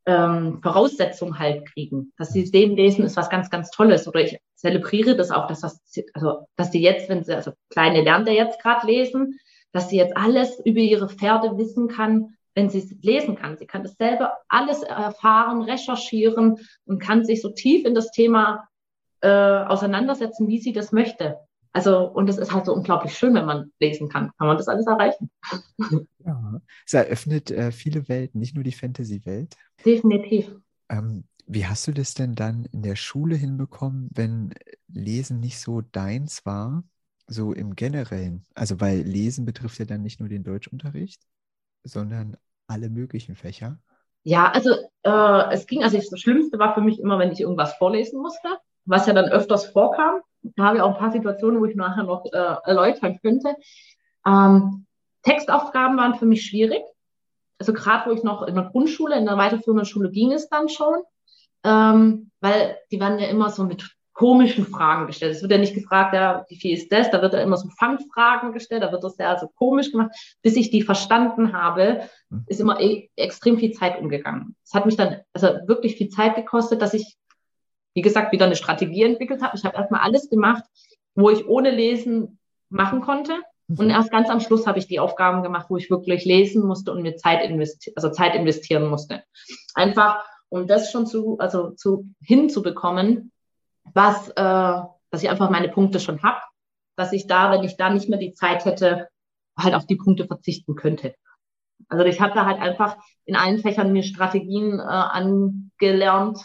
ähm, 0.08 0.62
Voraussetzung 0.64 1.38
halt 1.38 1.72
kriegen. 1.72 2.14
Dass 2.18 2.32
sie 2.32 2.46
sehen, 2.46 2.76
lesen 2.76 3.06
ist 3.06 3.18
was 3.18 3.30
ganz, 3.30 3.50
ganz 3.50 3.70
Tolles. 3.70 4.08
Oder 4.08 4.22
ich 4.22 4.40
zelebriere 4.56 5.16
das 5.16 5.30
auch, 5.30 5.48
dass 5.48 5.62
das, 5.62 5.82
also, 6.14 6.48
dass 6.56 6.72
sie 6.72 6.82
jetzt, 6.82 7.10
wenn 7.10 7.24
sie, 7.24 7.36
also 7.36 7.52
Kleine 7.70 8.02
lernt 8.02 8.28
ja 8.28 8.34
jetzt 8.34 8.62
gerade 8.62 8.88
lesen, 8.88 9.38
dass 9.74 9.90
sie 9.90 9.98
jetzt 9.98 10.16
alles 10.16 10.60
über 10.66 10.80
ihre 10.80 11.10
Pferde 11.10 11.58
wissen 11.58 11.90
kann, 11.90 12.38
wenn 12.56 12.70
sie 12.70 12.80
es 12.80 12.96
lesen 13.04 13.36
kann. 13.36 13.58
Sie 13.58 13.68
kann 13.68 13.84
das 13.84 13.96
selber 13.98 14.38
alles 14.48 14.82
erfahren, 14.82 15.62
recherchieren 15.62 16.58
und 16.86 17.00
kann 17.00 17.26
sich 17.26 17.42
so 17.42 17.50
tief 17.50 17.86
in 17.86 17.94
das 17.94 18.10
Thema 18.12 18.68
äh, 19.22 19.28
auseinandersetzen, 19.30 20.48
wie 20.48 20.60
sie 20.60 20.72
das 20.72 20.92
möchte. 20.92 21.38
Also, 21.78 22.06
und 22.08 22.28
es 22.28 22.40
ist 22.40 22.52
halt 22.52 22.66
so 22.66 22.74
unglaublich 22.74 23.16
schön, 23.16 23.36
wenn 23.36 23.46
man 23.46 23.72
lesen 23.80 24.10
kann. 24.10 24.32
Kann 24.40 24.48
man 24.48 24.58
das 24.58 24.68
alles 24.68 24.88
erreichen? 24.88 25.30
Ja, 26.26 26.60
es 26.88 26.94
eröffnet 26.96 27.52
äh, 27.52 27.72
viele 27.72 28.10
Welten, 28.10 28.40
nicht 28.40 28.56
nur 28.56 28.64
die 28.64 28.72
Fantasy-Welt. 28.72 29.56
Definitiv. 29.86 30.56
Ähm, 30.90 31.26
wie 31.46 31.68
hast 31.68 31.86
du 31.86 31.92
das 31.92 32.16
denn 32.16 32.34
dann 32.34 32.66
in 32.72 32.82
der 32.82 32.96
Schule 32.96 33.36
hinbekommen, 33.36 34.10
wenn 34.12 34.56
Lesen 34.88 35.40
nicht 35.40 35.60
so 35.60 35.82
deins 35.82 36.48
war, 36.48 36.84
so 37.28 37.54
im 37.54 37.76
Generellen? 37.76 38.44
Also, 38.56 38.82
weil 38.82 39.02
Lesen 39.02 39.46
betrifft 39.46 39.78
ja 39.78 39.86
dann 39.86 40.02
nicht 40.02 40.20
nur 40.20 40.30
den 40.30 40.44
Deutschunterricht, 40.44 41.22
sondern 41.84 42.38
alle 42.66 42.90
möglichen 42.90 43.36
Fächer. 43.36 43.78
Ja, 44.24 44.50
also 44.50 44.72
äh, 45.04 45.54
es 45.54 45.68
ging, 45.68 45.84
also 45.84 45.96
das 45.96 46.20
Schlimmste 46.20 46.58
war 46.58 46.74
für 46.74 46.82
mich 46.82 47.00
immer, 47.00 47.20
wenn 47.20 47.32
ich 47.32 47.40
irgendwas 47.40 47.76
vorlesen 47.76 48.20
musste, 48.20 48.58
was 48.88 49.06
ja 49.06 49.14
dann 49.14 49.30
öfters 49.30 49.68
vorkam 49.68 50.22
da 50.56 50.66
habe 50.66 50.78
ich 50.78 50.84
auch 50.84 50.94
ein 50.94 51.00
paar 51.00 51.12
Situationen, 51.12 51.60
wo 51.60 51.66
ich 51.66 51.76
nachher 51.76 52.04
noch 52.04 52.26
äh, 52.26 52.56
erläutern 52.66 53.20
könnte. 53.22 53.56
Ähm, 54.26 54.86
Textaufgaben 55.24 55.98
waren 55.98 56.16
für 56.16 56.26
mich 56.26 56.46
schwierig. 56.46 56.84
Also 57.60 57.74
gerade 57.74 58.10
wo 58.10 58.14
ich 58.14 58.24
noch 58.24 58.44
in 58.44 58.56
der 58.56 58.66
Grundschule, 58.66 59.18
in 59.18 59.26
der 59.26 59.38
weiterführenden 59.38 59.86
Schule 59.86 60.12
ging 60.12 60.32
es 60.32 60.48
dann 60.48 60.70
schon, 60.70 60.96
ähm, 61.64 62.32
weil 62.40 62.78
die 62.92 63.00
werden 63.00 63.20
ja 63.20 63.28
immer 63.28 63.50
so 63.50 63.64
mit 63.64 63.96
komischen 64.14 64.66
Fragen 64.66 65.08
gestellt. 65.08 65.36
Es 65.36 65.42
wird 65.42 65.52
ja 65.52 65.58
nicht 65.58 65.76
gefragt, 65.76 66.14
ja, 66.14 66.46
wie 66.50 66.56
viel 66.56 66.76
ist 66.76 66.92
das? 66.92 67.12
Da 67.12 67.22
wird 67.22 67.34
ja 67.34 67.42
immer 67.42 67.58
so 67.58 67.70
Fangfragen 67.78 68.52
gestellt, 68.52 68.84
da 68.84 68.92
wird 68.92 69.04
das 69.04 69.18
ja 69.18 69.30
also 69.32 69.48
komisch 69.56 69.92
gemacht. 69.92 70.12
Bis 70.42 70.56
ich 70.56 70.72
die 70.72 70.82
verstanden 70.82 71.54
habe, 71.54 72.02
hm. 72.30 72.44
ist 72.48 72.60
immer 72.60 72.80
e 72.80 73.10
extrem 73.16 73.58
viel 73.58 73.72
Zeit 73.72 74.00
umgegangen. 74.00 74.56
Es 74.64 74.74
hat 74.74 74.86
mich 74.86 74.98
dann 74.98 75.18
also 75.34 75.48
wirklich 75.68 75.98
viel 75.98 76.10
Zeit 76.10 76.36
gekostet, 76.36 76.82
dass 76.82 76.94
ich 76.94 77.18
wie 77.98 78.04
gesagt, 78.04 78.32
wieder 78.32 78.46
eine 78.46 78.56
Strategie 78.56 79.02
entwickelt 79.02 79.42
habe. 79.42 79.58
Ich 79.58 79.66
habe 79.66 79.76
erstmal 79.76 80.02
alles 80.02 80.30
gemacht, 80.30 80.64
wo 81.16 81.32
ich 81.32 81.48
ohne 81.48 81.72
Lesen 81.72 82.38
machen 82.70 83.02
konnte. 83.02 83.42
Und 83.68 83.86
mhm. 83.86 83.90
erst 83.90 84.12
ganz 84.12 84.30
am 84.30 84.40
Schluss 84.40 84.68
habe 84.68 84.78
ich 84.78 84.86
die 84.86 85.00
Aufgaben 85.00 85.42
gemacht, 85.42 85.66
wo 85.70 85.78
ich 85.78 85.90
wirklich 85.90 86.24
lesen 86.24 86.64
musste 86.64 86.92
und 86.92 87.02
mir 87.02 87.16
Zeit, 87.16 87.44
investi 87.44 87.94
also 87.96 88.12
Zeit 88.12 88.36
investieren 88.36 88.88
musste. 88.88 89.24
Einfach, 89.74 90.24
um 90.50 90.68
das 90.68 90.92
schon 90.92 91.08
zu, 91.08 91.40
also 91.40 91.72
zu 91.72 92.14
hinzubekommen, 92.22 93.32
was, 93.96 94.30
äh, 94.30 94.34
dass 94.36 95.24
ich 95.24 95.32
einfach 95.32 95.50
meine 95.50 95.70
Punkte 95.70 96.00
schon 96.00 96.22
habe, 96.22 96.38
dass 96.98 97.14
ich 97.14 97.26
da, 97.26 97.50
wenn 97.50 97.64
ich 97.64 97.78
da 97.78 97.90
nicht 97.90 98.10
mehr 98.10 98.20
die 98.20 98.34
Zeit 98.34 98.66
hätte, 98.66 99.08
halt 99.58 99.74
auf 99.74 99.88
die 99.88 99.96
Punkte 99.96 100.28
verzichten 100.28 100.76
könnte. 100.76 101.16
Also 101.90 102.06
ich 102.06 102.22
habe 102.22 102.36
da 102.36 102.46
halt 102.46 102.62
einfach 102.62 102.98
in 103.26 103.36
allen 103.36 103.58
Fächern 103.58 103.92
mir 103.92 104.04
Strategien 104.04 104.78
äh, 104.78 104.84
angelernt, 104.84 106.38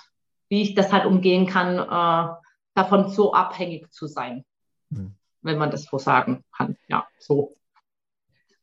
wie 0.53 0.61
ich 0.61 0.75
das 0.75 0.93
halt 0.93 1.07
umgehen 1.07 1.47
kann, 1.47 1.79
äh, 1.79 2.35
davon 2.75 3.09
so 3.09 3.33
abhängig 3.33 3.91
zu 3.91 4.07
sein, 4.07 4.45
mhm. 4.91 5.15
wenn 5.41 5.57
man 5.57 5.71
das 5.71 5.85
so 5.85 5.97
sagen 5.97 6.45
kann. 6.55 6.77
Ja, 6.89 7.09
so. 7.19 7.57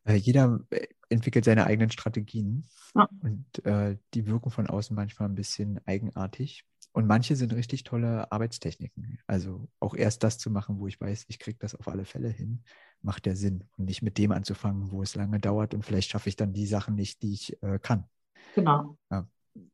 Äh, 0.03 0.13
jeder 0.13 0.59
äh, 0.69 0.85
entwickelt 1.09 1.45
seine 1.45 1.65
eigenen 1.65 1.89
Strategien 1.89 2.69
ja. 2.93 3.09
und 3.23 3.65
äh, 3.65 3.97
die 4.13 4.27
wirken 4.27 4.51
von 4.51 4.67
außen 4.67 4.95
manchmal 4.95 5.29
ein 5.29 5.33
bisschen 5.33 5.81
eigenartig. 5.87 6.63
Und 6.91 7.07
manche 7.07 7.35
sind 7.35 7.53
richtig 7.53 7.85
tolle 7.85 8.31
Arbeitstechniken. 8.31 9.17
Also 9.25 9.67
auch 9.79 9.95
erst 9.95 10.23
das 10.23 10.37
zu 10.37 10.51
machen, 10.51 10.77
wo 10.77 10.85
ich 10.85 11.01
weiß, 11.01 11.25
ich 11.27 11.39
kriege 11.39 11.57
das 11.59 11.73
auf 11.73 11.87
alle 11.87 12.05
Fälle 12.05 12.29
hin, 12.29 12.61
macht 13.01 13.25
der 13.25 13.35
Sinn. 13.35 13.67
Und 13.77 13.85
nicht 13.85 14.03
mit 14.03 14.19
dem 14.19 14.31
anzufangen, 14.31 14.91
wo 14.91 15.01
es 15.01 15.15
lange 15.15 15.39
dauert 15.39 15.73
und 15.73 15.83
vielleicht 15.83 16.11
schaffe 16.11 16.29
ich 16.29 16.35
dann 16.35 16.53
die 16.53 16.67
Sachen 16.67 16.93
nicht, 16.93 17.23
die 17.23 17.33
ich 17.33 17.63
äh, 17.63 17.79
kann. 17.79 18.05
Genau. 18.53 18.95
Ja. 19.09 19.27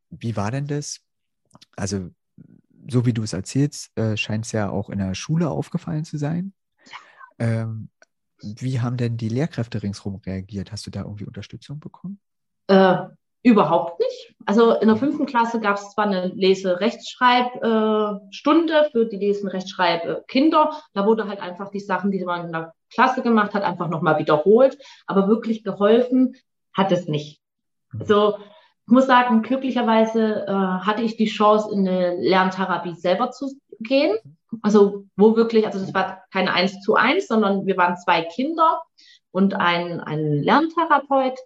Wie 0.10 0.38
war 0.38 0.51
denn 0.51 0.67
das 0.67 1.04
also 1.75 2.09
so 2.88 3.05
wie 3.05 3.13
du 3.13 3.24
es 3.24 3.33
erzählst, 3.33 3.97
äh, 3.97 4.17
scheint 4.17 4.45
es 4.45 4.51
ja 4.51 4.69
auch 4.69 4.89
in 4.89 5.00
der 5.00 5.15
Schule 5.15 5.50
aufgefallen 5.50 6.05
zu 6.05 6.17
sein. 6.17 6.53
Ähm, 7.39 7.89
wie 8.41 8.81
haben 8.81 8.97
denn 8.97 9.17
die 9.17 9.29
Lehrkräfte 9.29 9.81
ringsherum 9.81 10.21
reagiert? 10.25 10.71
Hast 10.71 10.85
du 10.85 10.91
da 10.91 11.01
irgendwie 11.01 11.25
Unterstützung 11.25 11.79
bekommen? 11.79 12.19
Äh, 12.67 12.97
überhaupt 13.43 14.00
nicht. 14.00 14.35
Also 14.45 14.74
in 14.74 14.88
der 14.88 14.97
fünften 14.97 15.25
Klasse 15.25 15.59
gab 15.59 15.77
es 15.77 15.91
zwar 15.91 16.05
eine 16.05 16.27
Lese-Rechtschreib-Stunde 16.27 18.74
äh, 18.74 18.89
für 18.91 19.05
die 19.05 19.17
Lesen-Rechtschreib-Kinder. 19.17 20.71
Da 20.93 21.05
wurde 21.05 21.27
halt 21.27 21.39
einfach 21.39 21.69
die 21.69 21.79
Sachen, 21.79 22.12
die 22.12 22.24
man 22.24 22.47
in 22.47 22.51
der 22.51 22.74
Klasse 22.91 23.21
gemacht 23.21 23.53
hat, 23.53 23.63
einfach 23.63 23.89
nochmal 23.89 24.19
wiederholt. 24.19 24.77
Aber 25.07 25.27
wirklich 25.27 25.63
geholfen 25.63 26.35
hat 26.74 26.91
es 26.91 27.07
nicht. 27.07 27.39
Also 27.97 28.38
ich 28.88 28.92
muss 28.92 29.08
sagen, 29.08 29.42
glücklicherweise 29.42 30.46
äh, 30.48 30.51
hatte 30.51 31.01
ich 31.01 31.18
die 31.18 31.25
Chance, 31.25 31.70
in 31.74 31.88
eine 31.88 32.15
Lerntherapie 32.18 32.94
selber 32.94 33.32
zu 33.32 33.51
gehen. 33.80 34.15
Also 34.62 35.06
wo 35.15 35.36
wirklich, 35.36 35.65
also 35.65 35.80
das 35.80 35.94
war 35.94 36.24
keine 36.32 36.54
eins 36.54 36.82
zu 36.82 36.96
eins, 36.96 37.27
sondern 37.27 37.65
wir 37.65 37.77
waren 37.77 37.98
zwei 37.98 38.22
Kinder 38.22 38.82
und 39.32 39.56
ein, 39.56 40.00
ein 40.01 40.44
Lerntherapeut. 40.44 41.38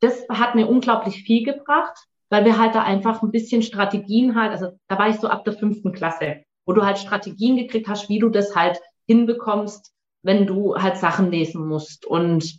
Das 0.00 0.28
hat 0.28 0.56
mir 0.56 0.66
unglaublich 0.66 1.22
viel 1.22 1.44
gebracht, 1.44 1.96
weil 2.30 2.44
wir 2.44 2.58
halt 2.58 2.74
da 2.74 2.82
einfach 2.82 3.22
ein 3.22 3.30
bisschen 3.30 3.62
Strategien 3.62 4.34
halt, 4.34 4.50
also 4.50 4.72
da 4.88 4.98
war 4.98 5.08
ich 5.08 5.20
so 5.20 5.28
ab 5.28 5.44
der 5.44 5.54
fünften 5.54 5.92
Klasse, 5.92 6.42
wo 6.66 6.72
du 6.72 6.84
halt 6.84 6.98
Strategien 6.98 7.56
gekriegt 7.56 7.88
hast, 7.88 8.08
wie 8.08 8.18
du 8.18 8.28
das 8.28 8.56
halt 8.56 8.80
hinbekommst, 9.06 9.92
wenn 10.22 10.46
du 10.46 10.76
halt 10.76 10.96
Sachen 10.96 11.30
lesen 11.30 11.66
musst 11.66 12.06
und 12.06 12.58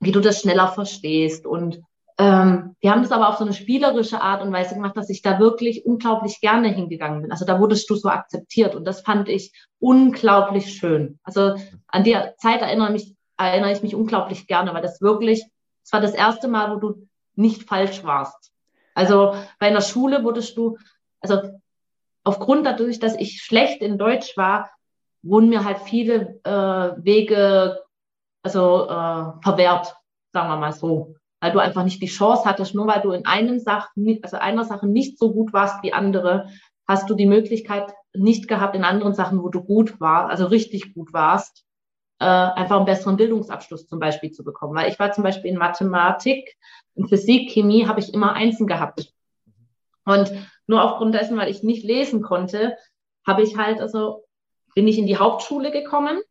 wie 0.00 0.12
du 0.12 0.20
das 0.20 0.42
schneller 0.42 0.68
verstehst 0.68 1.46
und 1.46 1.80
ähm, 2.16 2.76
wir 2.80 2.92
haben 2.92 3.02
das 3.02 3.10
aber 3.10 3.28
auf 3.28 3.38
so 3.38 3.44
eine 3.44 3.52
spielerische 3.52 4.20
Art 4.20 4.42
und 4.42 4.52
Weise 4.52 4.74
gemacht, 4.74 4.96
dass 4.96 5.10
ich 5.10 5.22
da 5.22 5.40
wirklich 5.40 5.84
unglaublich 5.84 6.40
gerne 6.40 6.68
hingegangen 6.68 7.22
bin. 7.22 7.32
Also 7.32 7.44
da 7.44 7.58
wurdest 7.58 7.90
du 7.90 7.96
so 7.96 8.08
akzeptiert 8.08 8.76
und 8.76 8.84
das 8.84 9.00
fand 9.00 9.28
ich 9.28 9.52
unglaublich 9.80 10.74
schön. 10.74 11.18
Also 11.24 11.56
an 11.88 12.04
die 12.04 12.16
Zeit 12.38 12.60
erinnere, 12.60 12.92
mich, 12.92 13.16
erinnere 13.36 13.72
ich 13.72 13.82
mich 13.82 13.94
unglaublich 13.96 14.46
gerne, 14.46 14.72
weil 14.74 14.82
das 14.82 15.00
wirklich, 15.00 15.44
es 15.82 15.92
war 15.92 16.00
das 16.00 16.14
erste 16.14 16.46
Mal, 16.46 16.74
wo 16.74 16.78
du 16.78 17.08
nicht 17.34 17.64
falsch 17.64 18.04
warst. 18.04 18.52
Also 18.94 19.34
bei 19.58 19.66
einer 19.66 19.80
Schule 19.80 20.22
wurdest 20.22 20.56
du, 20.56 20.78
also 21.20 21.58
aufgrund 22.22 22.64
dadurch, 22.64 23.00
dass 23.00 23.16
ich 23.16 23.42
schlecht 23.42 23.82
in 23.82 23.98
Deutsch 23.98 24.36
war, 24.36 24.70
wurden 25.22 25.48
mir 25.48 25.64
halt 25.64 25.78
viele 25.80 26.40
äh, 26.44 27.04
Wege 27.04 27.82
also 28.44 28.84
äh, 28.84 29.42
verwehrt, 29.42 29.96
sagen 30.32 30.48
wir 30.48 30.56
mal 30.58 30.72
so 30.72 31.16
weil 31.44 31.52
du 31.52 31.58
einfach 31.58 31.84
nicht 31.84 32.00
die 32.00 32.06
Chance 32.06 32.46
hattest, 32.46 32.74
nur 32.74 32.86
weil 32.86 33.02
du 33.02 33.12
in 33.12 33.26
einem 33.26 33.58
Sach, 33.58 33.90
also 34.22 34.38
einer 34.38 34.64
Sache 34.64 34.86
nicht 34.86 35.18
so 35.18 35.30
gut 35.30 35.52
warst 35.52 35.82
wie 35.82 35.92
andere, 35.92 36.48
hast 36.88 37.10
du 37.10 37.14
die 37.14 37.26
Möglichkeit 37.26 37.92
nicht 38.14 38.48
gehabt, 38.48 38.74
in 38.74 38.82
anderen 38.82 39.12
Sachen, 39.12 39.42
wo 39.42 39.50
du 39.50 39.62
gut 39.62 40.00
warst, 40.00 40.30
also 40.30 40.46
richtig 40.46 40.94
gut 40.94 41.12
warst, 41.12 41.66
äh, 42.18 42.24
einfach 42.24 42.78
einen 42.78 42.86
besseren 42.86 43.18
Bildungsabschluss 43.18 43.86
zum 43.86 43.98
Beispiel 43.98 44.30
zu 44.30 44.42
bekommen. 44.42 44.74
Weil 44.74 44.90
ich 44.90 44.98
war 44.98 45.12
zum 45.12 45.22
Beispiel 45.22 45.50
in 45.50 45.58
Mathematik, 45.58 46.56
in 46.94 47.08
Physik, 47.08 47.50
Chemie 47.50 47.86
habe 47.86 48.00
ich 48.00 48.14
immer 48.14 48.32
Einsen 48.32 48.66
gehabt. 48.66 49.12
Und 50.06 50.32
nur 50.66 50.82
aufgrund 50.82 51.14
dessen, 51.14 51.36
weil 51.36 51.50
ich 51.50 51.62
nicht 51.62 51.84
lesen 51.84 52.22
konnte, 52.22 52.74
habe 53.26 53.42
ich 53.42 53.58
halt, 53.58 53.82
also 53.82 54.24
bin 54.74 54.88
ich 54.88 54.96
in 54.96 55.06
die 55.06 55.18
Hauptschule 55.18 55.70
gekommen 55.70 56.22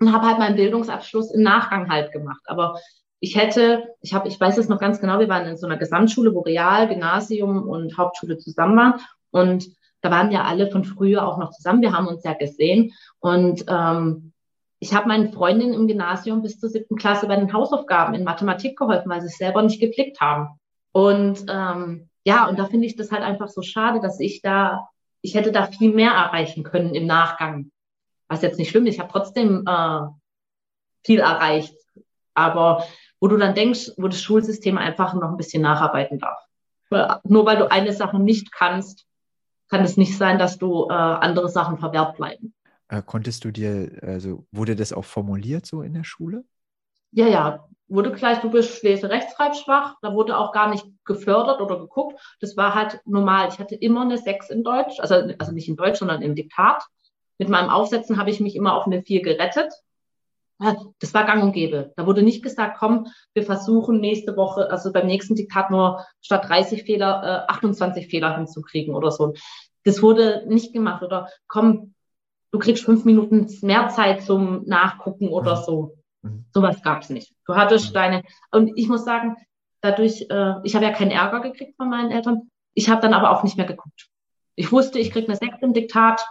und 0.00 0.14
habe 0.14 0.28
halt 0.28 0.38
meinen 0.38 0.56
Bildungsabschluss 0.56 1.30
im 1.34 1.42
Nachgang 1.42 1.90
halt 1.90 2.10
gemacht. 2.10 2.40
Aber 2.46 2.78
ich 3.24 3.36
hätte, 3.36 3.94
ich 4.00 4.14
habe, 4.14 4.26
ich 4.26 4.38
weiß 4.38 4.58
es 4.58 4.68
noch 4.68 4.80
ganz 4.80 5.00
genau, 5.00 5.20
wir 5.20 5.28
waren 5.28 5.46
in 5.46 5.56
so 5.56 5.66
einer 5.66 5.76
Gesamtschule, 5.76 6.34
wo 6.34 6.40
Real, 6.40 6.88
Gymnasium 6.88 7.68
und 7.68 7.96
Hauptschule 7.96 8.36
zusammen 8.36 8.76
waren. 8.76 8.94
Und 9.30 9.64
da 10.00 10.10
waren 10.10 10.32
ja 10.32 10.42
alle 10.42 10.68
von 10.72 10.82
früher 10.82 11.24
auch 11.24 11.38
noch 11.38 11.52
zusammen. 11.52 11.82
Wir 11.82 11.92
haben 11.92 12.08
uns 12.08 12.24
ja 12.24 12.32
gesehen. 12.32 12.92
Und 13.20 13.64
ähm, 13.68 14.32
ich 14.80 14.92
habe 14.92 15.06
meinen 15.06 15.32
Freundinnen 15.32 15.72
im 15.72 15.86
Gymnasium 15.86 16.42
bis 16.42 16.58
zur 16.58 16.68
siebten 16.68 16.96
Klasse 16.96 17.28
bei 17.28 17.36
den 17.36 17.52
Hausaufgaben 17.52 18.14
in 18.14 18.24
Mathematik 18.24 18.76
geholfen, 18.76 19.08
weil 19.08 19.20
sie 19.20 19.28
es 19.28 19.36
selber 19.36 19.62
nicht 19.62 19.78
geblickt 19.78 20.20
haben. 20.20 20.58
Und 20.90 21.46
ähm, 21.48 22.08
ja, 22.24 22.48
und 22.48 22.58
da 22.58 22.64
finde 22.64 22.88
ich 22.88 22.96
das 22.96 23.12
halt 23.12 23.22
einfach 23.22 23.48
so 23.48 23.62
schade, 23.62 24.00
dass 24.00 24.18
ich 24.18 24.42
da, 24.42 24.88
ich 25.20 25.36
hätte 25.36 25.52
da 25.52 25.66
viel 25.66 25.94
mehr 25.94 26.10
erreichen 26.10 26.64
können 26.64 26.96
im 26.96 27.06
Nachgang. 27.06 27.70
Was 28.26 28.42
jetzt 28.42 28.58
nicht 28.58 28.70
schlimm 28.70 28.86
ist, 28.86 28.94
ich 28.94 29.00
habe 29.00 29.12
trotzdem 29.12 29.64
äh, 29.64 30.00
viel 31.04 31.20
erreicht. 31.20 31.76
Aber 32.34 32.84
wo 33.22 33.28
du 33.28 33.36
dann 33.36 33.54
denkst, 33.54 33.92
wo 33.98 34.08
das 34.08 34.20
Schulsystem 34.20 34.76
einfach 34.78 35.14
noch 35.14 35.30
ein 35.30 35.36
bisschen 35.36 35.62
nacharbeiten 35.62 36.18
darf. 36.18 36.44
Nur 37.22 37.46
weil 37.46 37.56
du 37.56 37.70
eine 37.70 37.92
Sache 37.92 38.18
nicht 38.18 38.50
kannst, 38.50 39.06
kann 39.68 39.84
es 39.84 39.96
nicht 39.96 40.18
sein, 40.18 40.40
dass 40.40 40.58
du 40.58 40.88
äh, 40.90 40.92
andere 40.92 41.48
Sachen 41.48 41.78
verwehrt 41.78 42.16
bleiben. 42.16 42.52
Äh, 42.88 43.00
konntest 43.06 43.44
du 43.44 43.52
dir, 43.52 43.92
also 44.02 44.44
wurde 44.50 44.74
das 44.74 44.92
auch 44.92 45.04
formuliert 45.04 45.66
so 45.66 45.82
in 45.82 45.94
der 45.94 46.02
Schule? 46.02 46.42
Ja, 47.12 47.28
ja, 47.28 47.68
wurde 47.86 48.10
gleich, 48.10 48.40
du 48.40 48.50
bist 48.50 48.82
lese-rechtschreibschwach, 48.82 49.98
da 50.02 50.14
wurde 50.14 50.36
auch 50.36 50.50
gar 50.50 50.68
nicht 50.68 50.84
gefördert 51.04 51.60
oder 51.60 51.78
geguckt. 51.78 52.20
Das 52.40 52.56
war 52.56 52.74
halt 52.74 53.00
normal. 53.04 53.50
Ich 53.50 53.60
hatte 53.60 53.76
immer 53.76 54.02
eine 54.02 54.18
Sechs 54.18 54.50
in 54.50 54.64
Deutsch, 54.64 54.98
also, 54.98 55.14
also 55.38 55.52
nicht 55.52 55.68
in 55.68 55.76
Deutsch, 55.76 56.00
sondern 56.00 56.22
im 56.22 56.34
Diktat. 56.34 56.82
Mit 57.38 57.48
meinem 57.48 57.70
Aufsetzen 57.70 58.16
habe 58.18 58.30
ich 58.30 58.40
mich 58.40 58.56
immer 58.56 58.74
auf 58.74 58.86
eine 58.86 59.00
Vier 59.00 59.22
gerettet 59.22 59.72
das 61.00 61.14
war 61.14 61.24
gang 61.24 61.42
und 61.42 61.52
gäbe. 61.52 61.92
Da 61.96 62.06
wurde 62.06 62.22
nicht 62.22 62.42
gesagt, 62.42 62.78
komm, 62.78 63.08
wir 63.34 63.42
versuchen 63.42 64.00
nächste 64.00 64.36
Woche, 64.36 64.70
also 64.70 64.92
beim 64.92 65.06
nächsten 65.06 65.34
Diktat 65.34 65.70
nur 65.70 66.04
statt 66.20 66.48
30 66.48 66.84
Fehler 66.84 67.46
äh, 67.48 67.52
28 67.52 68.08
Fehler 68.08 68.36
hinzukriegen 68.36 68.94
oder 68.94 69.10
so. 69.10 69.34
Das 69.84 70.02
wurde 70.02 70.44
nicht 70.46 70.72
gemacht 70.72 71.02
oder 71.02 71.28
komm, 71.48 71.94
du 72.52 72.58
kriegst 72.58 72.84
fünf 72.84 73.04
Minuten 73.04 73.48
mehr 73.62 73.88
Zeit 73.88 74.22
zum 74.22 74.64
Nachgucken 74.66 75.28
oder 75.28 75.56
mhm. 75.56 75.62
so. 75.64 75.94
Mhm. 76.22 76.44
Sowas 76.52 76.82
gab 76.82 77.02
es 77.02 77.10
nicht. 77.10 77.34
Du 77.46 77.56
hattest 77.56 77.90
mhm. 77.90 77.94
deine, 77.94 78.22
und 78.50 78.72
ich 78.76 78.88
muss 78.88 79.04
sagen, 79.04 79.36
dadurch, 79.80 80.26
äh, 80.30 80.54
ich 80.62 80.74
habe 80.74 80.84
ja 80.84 80.92
keinen 80.92 81.10
Ärger 81.10 81.40
gekriegt 81.40 81.76
von 81.76 81.90
meinen 81.90 82.10
Eltern. 82.10 82.50
Ich 82.74 82.88
habe 82.88 83.00
dann 83.00 83.14
aber 83.14 83.30
auch 83.30 83.42
nicht 83.42 83.56
mehr 83.56 83.66
geguckt. 83.66 84.08
Ich 84.54 84.70
wusste, 84.70 84.98
ich 84.98 85.10
krieg 85.10 85.28
eine 85.28 85.36
Sechs 85.36 85.56
im 85.60 85.72
Diktat, 85.72 86.24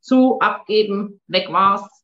zu, 0.00 0.38
abgeben, 0.38 1.20
weg 1.26 1.52
war's 1.52 1.97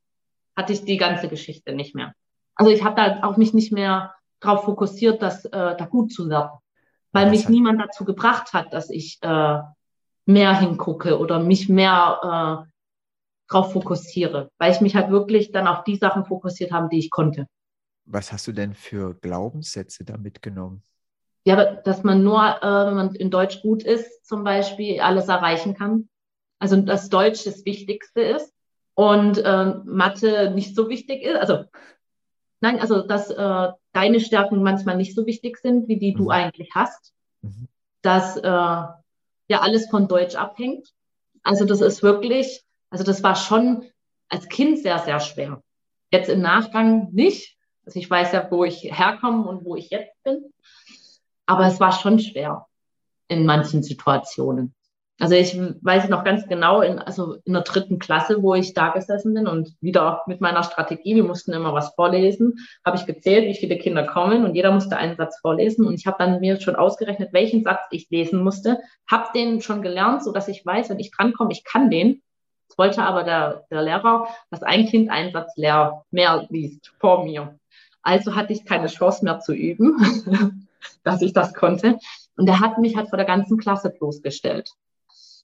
hatte 0.56 0.72
ich 0.72 0.84
die 0.84 0.96
ganze 0.96 1.28
Geschichte 1.28 1.74
nicht 1.74 1.94
mehr. 1.94 2.14
Also 2.54 2.70
ich 2.70 2.84
habe 2.84 2.96
da 2.96 3.26
auch 3.26 3.36
mich 3.36 3.54
nicht 3.54 3.72
mehr 3.72 4.14
darauf 4.40 4.64
fokussiert, 4.64 5.22
das 5.22 5.44
äh, 5.44 5.50
da 5.50 5.86
gut 5.86 6.12
zu 6.12 6.28
werden, 6.28 6.50
weil 7.12 7.30
mich 7.30 7.48
niemand 7.48 7.80
dazu 7.80 8.04
gebracht 8.04 8.52
hat, 8.52 8.72
dass 8.72 8.90
ich 8.90 9.18
äh, 9.22 9.58
mehr 10.26 10.58
hingucke 10.58 11.18
oder 11.18 11.40
mich 11.40 11.68
mehr 11.68 12.66
äh, 12.66 12.70
darauf 13.48 13.72
fokussiere, 13.72 14.50
weil 14.58 14.72
ich 14.72 14.80
mich 14.80 14.94
halt 14.94 15.10
wirklich 15.10 15.52
dann 15.52 15.66
auf 15.66 15.84
die 15.84 15.96
Sachen 15.96 16.24
fokussiert 16.24 16.72
habe, 16.72 16.88
die 16.90 16.98
ich 16.98 17.10
konnte. 17.10 17.46
Was 18.06 18.32
hast 18.32 18.46
du 18.46 18.52
denn 18.52 18.74
für 18.74 19.14
Glaubenssätze 19.14 20.04
da 20.04 20.16
mitgenommen? 20.16 20.82
Ja, 21.46 21.74
dass 21.74 22.04
man 22.04 22.22
nur, 22.22 22.40
äh, 22.40 22.86
wenn 22.86 22.94
man 22.94 23.14
in 23.14 23.30
Deutsch 23.30 23.60
gut 23.62 23.82
ist, 23.82 24.26
zum 24.26 24.44
Beispiel 24.44 25.00
alles 25.00 25.28
erreichen 25.28 25.74
kann. 25.74 26.08
Also 26.58 26.80
dass 26.80 27.10
Deutsch 27.10 27.44
das 27.44 27.64
Wichtigste 27.64 28.22
ist 28.22 28.53
und 28.94 29.38
äh, 29.38 29.74
Mathe 29.84 30.50
nicht 30.50 30.74
so 30.74 30.88
wichtig 30.88 31.22
ist. 31.22 31.36
Also 31.36 31.64
nein, 32.60 32.80
also 32.80 33.06
dass 33.06 33.30
äh, 33.30 33.72
deine 33.92 34.20
Stärken 34.20 34.62
manchmal 34.62 34.96
nicht 34.96 35.14
so 35.14 35.26
wichtig 35.26 35.58
sind, 35.58 35.88
wie 35.88 35.98
die 35.98 36.12
mhm. 36.12 36.18
du 36.18 36.30
eigentlich 36.30 36.70
hast. 36.74 37.12
Mhm. 37.42 37.68
Dass 38.02 38.36
äh, 38.36 38.42
ja 38.50 39.60
alles 39.60 39.88
von 39.88 40.08
Deutsch 40.08 40.36
abhängt. 40.36 40.88
Also 41.42 41.64
das 41.64 41.80
ist 41.80 42.02
wirklich, 42.02 42.62
also 42.90 43.04
das 43.04 43.22
war 43.22 43.36
schon 43.36 43.84
als 44.28 44.48
Kind 44.48 44.78
sehr, 44.78 44.98
sehr 44.98 45.20
schwer. 45.20 45.62
Jetzt 46.10 46.28
im 46.28 46.40
Nachgang 46.40 47.12
nicht. 47.12 47.56
Also 47.84 47.98
ich 47.98 48.08
weiß 48.08 48.32
ja, 48.32 48.50
wo 48.50 48.64
ich 48.64 48.82
herkomme 48.84 49.46
und 49.46 49.64
wo 49.64 49.76
ich 49.76 49.90
jetzt 49.90 50.22
bin. 50.22 50.52
Aber 51.46 51.66
es 51.66 51.80
war 51.80 51.92
schon 51.92 52.18
schwer 52.18 52.66
in 53.28 53.44
manchen 53.44 53.82
Situationen. 53.82 54.74
Also 55.20 55.36
ich 55.36 55.56
weiß 55.56 56.08
noch 56.08 56.24
ganz 56.24 56.48
genau, 56.48 56.80
in, 56.80 56.98
also 56.98 57.36
in 57.44 57.52
der 57.52 57.62
dritten 57.62 58.00
Klasse, 58.00 58.42
wo 58.42 58.54
ich 58.54 58.74
da 58.74 58.88
gesessen 58.88 59.32
bin 59.32 59.46
und 59.46 59.72
wieder 59.80 60.22
mit 60.26 60.40
meiner 60.40 60.64
Strategie, 60.64 61.14
wir 61.14 61.22
mussten 61.22 61.52
immer 61.52 61.72
was 61.72 61.94
vorlesen, 61.94 62.56
habe 62.84 62.96
ich 62.96 63.06
gezählt, 63.06 63.46
wie 63.46 63.54
viele 63.54 63.78
Kinder 63.78 64.04
kommen 64.04 64.44
und 64.44 64.56
jeder 64.56 64.72
musste 64.72 64.96
einen 64.96 65.16
Satz 65.16 65.38
vorlesen 65.38 65.86
und 65.86 65.94
ich 65.94 66.06
habe 66.06 66.16
dann 66.18 66.40
mir 66.40 66.60
schon 66.60 66.74
ausgerechnet, 66.74 67.32
welchen 67.32 67.62
Satz 67.62 67.80
ich 67.92 68.10
lesen 68.10 68.42
musste, 68.42 68.80
habe 69.08 69.28
den 69.34 69.60
schon 69.60 69.82
gelernt, 69.82 70.24
so 70.24 70.32
dass 70.32 70.48
ich 70.48 70.66
weiß, 70.66 70.90
wenn 70.90 70.98
ich 70.98 71.12
drankomme, 71.12 71.52
ich 71.52 71.62
kann 71.62 71.90
den. 71.90 72.20
Das 72.68 72.76
wollte 72.76 73.04
aber 73.04 73.22
der, 73.22 73.66
der 73.70 73.82
Lehrer, 73.82 74.26
dass 74.50 74.64
ein 74.64 74.86
Kind 74.86 75.10
einen 75.10 75.32
Satz 75.32 75.56
leer 75.56 76.02
mehr 76.10 76.46
liest 76.50 76.92
vor 76.98 77.24
mir. 77.24 77.56
Also 78.02 78.34
hatte 78.34 78.52
ich 78.52 78.64
keine 78.64 78.88
Chance 78.88 79.24
mehr 79.24 79.38
zu 79.38 79.52
üben, 79.54 80.66
dass 81.04 81.22
ich 81.22 81.32
das 81.32 81.54
konnte. 81.54 81.98
Und 82.36 82.48
er 82.48 82.58
hat 82.58 82.78
mich 82.78 82.96
halt 82.96 83.10
vor 83.10 83.16
der 83.16 83.26
ganzen 83.26 83.58
Klasse 83.58 83.90
bloßgestellt. 83.90 84.70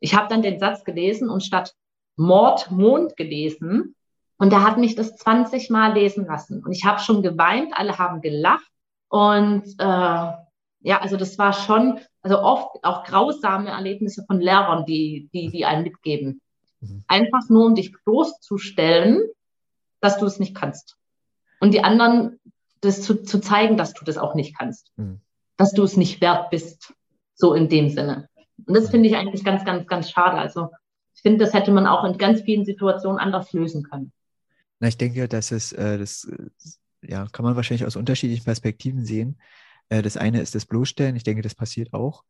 Ich 0.01 0.15
habe 0.15 0.29
dann 0.29 0.43
den 0.43 0.59
Satz 0.59 0.85
gelesen 0.85 1.29
und 1.29 1.43
statt 1.43 1.75
Mord 2.17 2.71
Mond 2.71 3.17
gelesen. 3.17 3.95
Und 4.39 4.53
er 4.53 4.65
hat 4.65 4.79
mich 4.79 4.95
das 4.95 5.17
20 5.17 5.71
Mal 5.71 5.93
lesen 5.93 6.27
lassen. 6.27 6.65
Und 6.65 6.73
ich 6.73 6.85
habe 6.85 7.01
schon 7.01 7.23
geweint, 7.23 7.73
alle 7.75 7.99
haben 7.99 8.23
gelacht. 8.23 8.71
Und 9.09 9.65
äh, 9.79 9.85
ja, 10.83 11.01
also 11.01 11.17
das 11.17 11.37
war 11.39 11.53
schon, 11.53 12.01
also 12.23 12.41
oft 12.41 12.83
auch 12.83 13.05
grausame 13.05 13.69
Erlebnisse 13.69 14.25
von 14.27 14.41
Lehrern, 14.41 14.87
die, 14.87 15.29
die, 15.35 15.49
die 15.49 15.67
einen 15.67 15.83
mitgeben. 15.83 16.41
Mhm. 16.81 17.05
Einfach 17.07 17.51
nur, 17.51 17.67
um 17.67 17.75
dich 17.75 17.93
bloßzustellen, 18.05 19.29
dass 20.01 20.19
du 20.19 20.25
es 20.25 20.39
nicht 20.39 20.55
kannst. 20.55 20.97
Und 21.61 21.75
die 21.75 21.85
anderen 21.85 22.41
das 22.81 23.03
zu, 23.03 23.23
zu 23.23 23.41
zeigen, 23.41 23.77
dass 23.77 23.93
du 23.93 24.07
das 24.07 24.17
auch 24.17 24.35
nicht 24.35 24.57
kannst. 24.57 24.91
Mhm. 24.97 25.21
Dass 25.59 25.73
du 25.73 25.83
es 25.83 25.99
nicht 25.99 26.23
wert 26.23 26.49
bist. 26.49 26.95
So 27.35 27.53
in 27.53 27.69
dem 27.69 27.91
Sinne. 27.91 28.30
Und 28.67 28.75
das 28.75 28.91
finde 28.91 29.09
ich 29.09 29.17
eigentlich 29.17 29.45
ganz, 29.45 29.65
ganz, 29.65 29.87
ganz 29.87 30.11
schade. 30.11 30.37
Also 30.37 30.71
ich 31.15 31.23
finde, 31.23 31.45
das 31.45 31.55
hätte 31.55 31.73
man 31.73 31.87
auch 31.87 32.05
in 32.05 32.19
ganz 32.19 32.43
vielen 32.43 32.65
Situationen 32.65 33.19
anders 33.19 33.53
lösen 33.53 33.83
können. 33.83 34.13
Na, 34.79 34.89
ich 34.89 34.97
denke, 34.97 35.29
dass 35.29 35.53
es, 35.53 35.73
äh, 35.73 35.99
das 35.99 36.31
ja, 37.03 37.27
kann 37.27 37.45
man 37.45 37.57
wahrscheinlich 37.57 37.87
aus 37.87 37.97
unterschiedlichen 37.97 38.45
Perspektiven 38.45 39.05
sehen. 39.05 39.39
Äh, 39.89 40.03
das 40.03 40.17
eine 40.17 40.41
ist 40.41 40.55
das 40.55 40.67
Bloßstellen. 40.67 41.17
Ich 41.17 41.25
denke, 41.25 41.43
das 41.43 41.55
passiert 41.55 41.93
auch. 41.93 42.25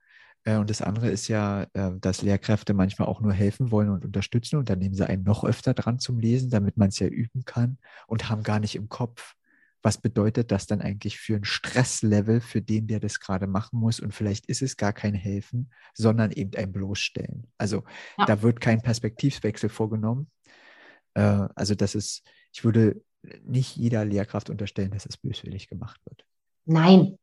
Äh, 0.45 0.57
und 0.57 0.71
das 0.71 0.83
andere 0.83 1.11
ist 1.11 1.29
ja, 1.29 1.65
äh, 1.75 1.91
dass 2.01 2.23
Lehrkräfte 2.23 2.75
manchmal 2.75 3.09
auch 3.09 3.21
nur 3.21 3.33
helfen 3.33 3.71
wollen 3.71 3.91
und 3.91 4.05
unterstützen 4.05 4.57
und 4.57 4.71
dann 4.71 4.79
nehmen 4.79 4.95
sie 4.95 5.09
einen 5.09 5.23
noch 5.23 5.45
öfter 5.45 5.75
dran 5.75 5.99
zum 5.99 6.19
Lesen, 6.19 6.51
damit 6.51 6.77
man 6.77 6.89
es 6.89 6.99
ja 6.99 7.07
üben 7.07 7.45
kann 7.45 7.79
und 8.07 8.29
haben 8.29 8.43
gar 8.43 8.61
nicht 8.61 8.75
im 8.75 8.89
Kopf, 8.89 9.35
was 9.83 10.01
bedeutet 10.01 10.51
das 10.51 10.67
dann 10.67 10.81
eigentlich 10.81 11.19
für 11.19 11.37
ein 11.37 11.45
Stresslevel 11.45 12.41
für 12.41 12.61
den, 12.61 12.87
der 12.87 13.01
das 13.01 13.21
gerade 13.21 13.47
machen 13.47 13.79
muss. 13.79 14.01
Und 14.01 14.15
vielleicht 14.15 14.47
ist 14.47 14.63
es 14.63 14.77
gar 14.77 14.93
kein 14.93 15.15
Helfen, 15.15 15.73
sondern 15.95 16.31
eben 16.33 16.55
ein 16.57 16.73
Bloßstellen. 16.73 17.47
Also 17.57 17.85
ja. 18.19 18.27
da 18.27 18.43
wird 18.43 18.61
kein 18.61 18.83
Perspektivwechsel 18.83 19.69
vorgenommen. 19.71 20.31
Äh, 21.15 21.49
also 21.55 21.75
das 21.75 21.95
ist, 21.95 22.23
ich 22.53 22.65
würde 22.65 23.03
nicht 23.43 23.77
jeder 23.77 24.05
Lehrkraft 24.05 24.51
unterstellen, 24.51 24.91
dass 24.91 25.07
es 25.07 25.17
böswillig 25.17 25.69
gemacht 25.69 26.01
wird. 26.07 26.25
Nein, 26.67 27.19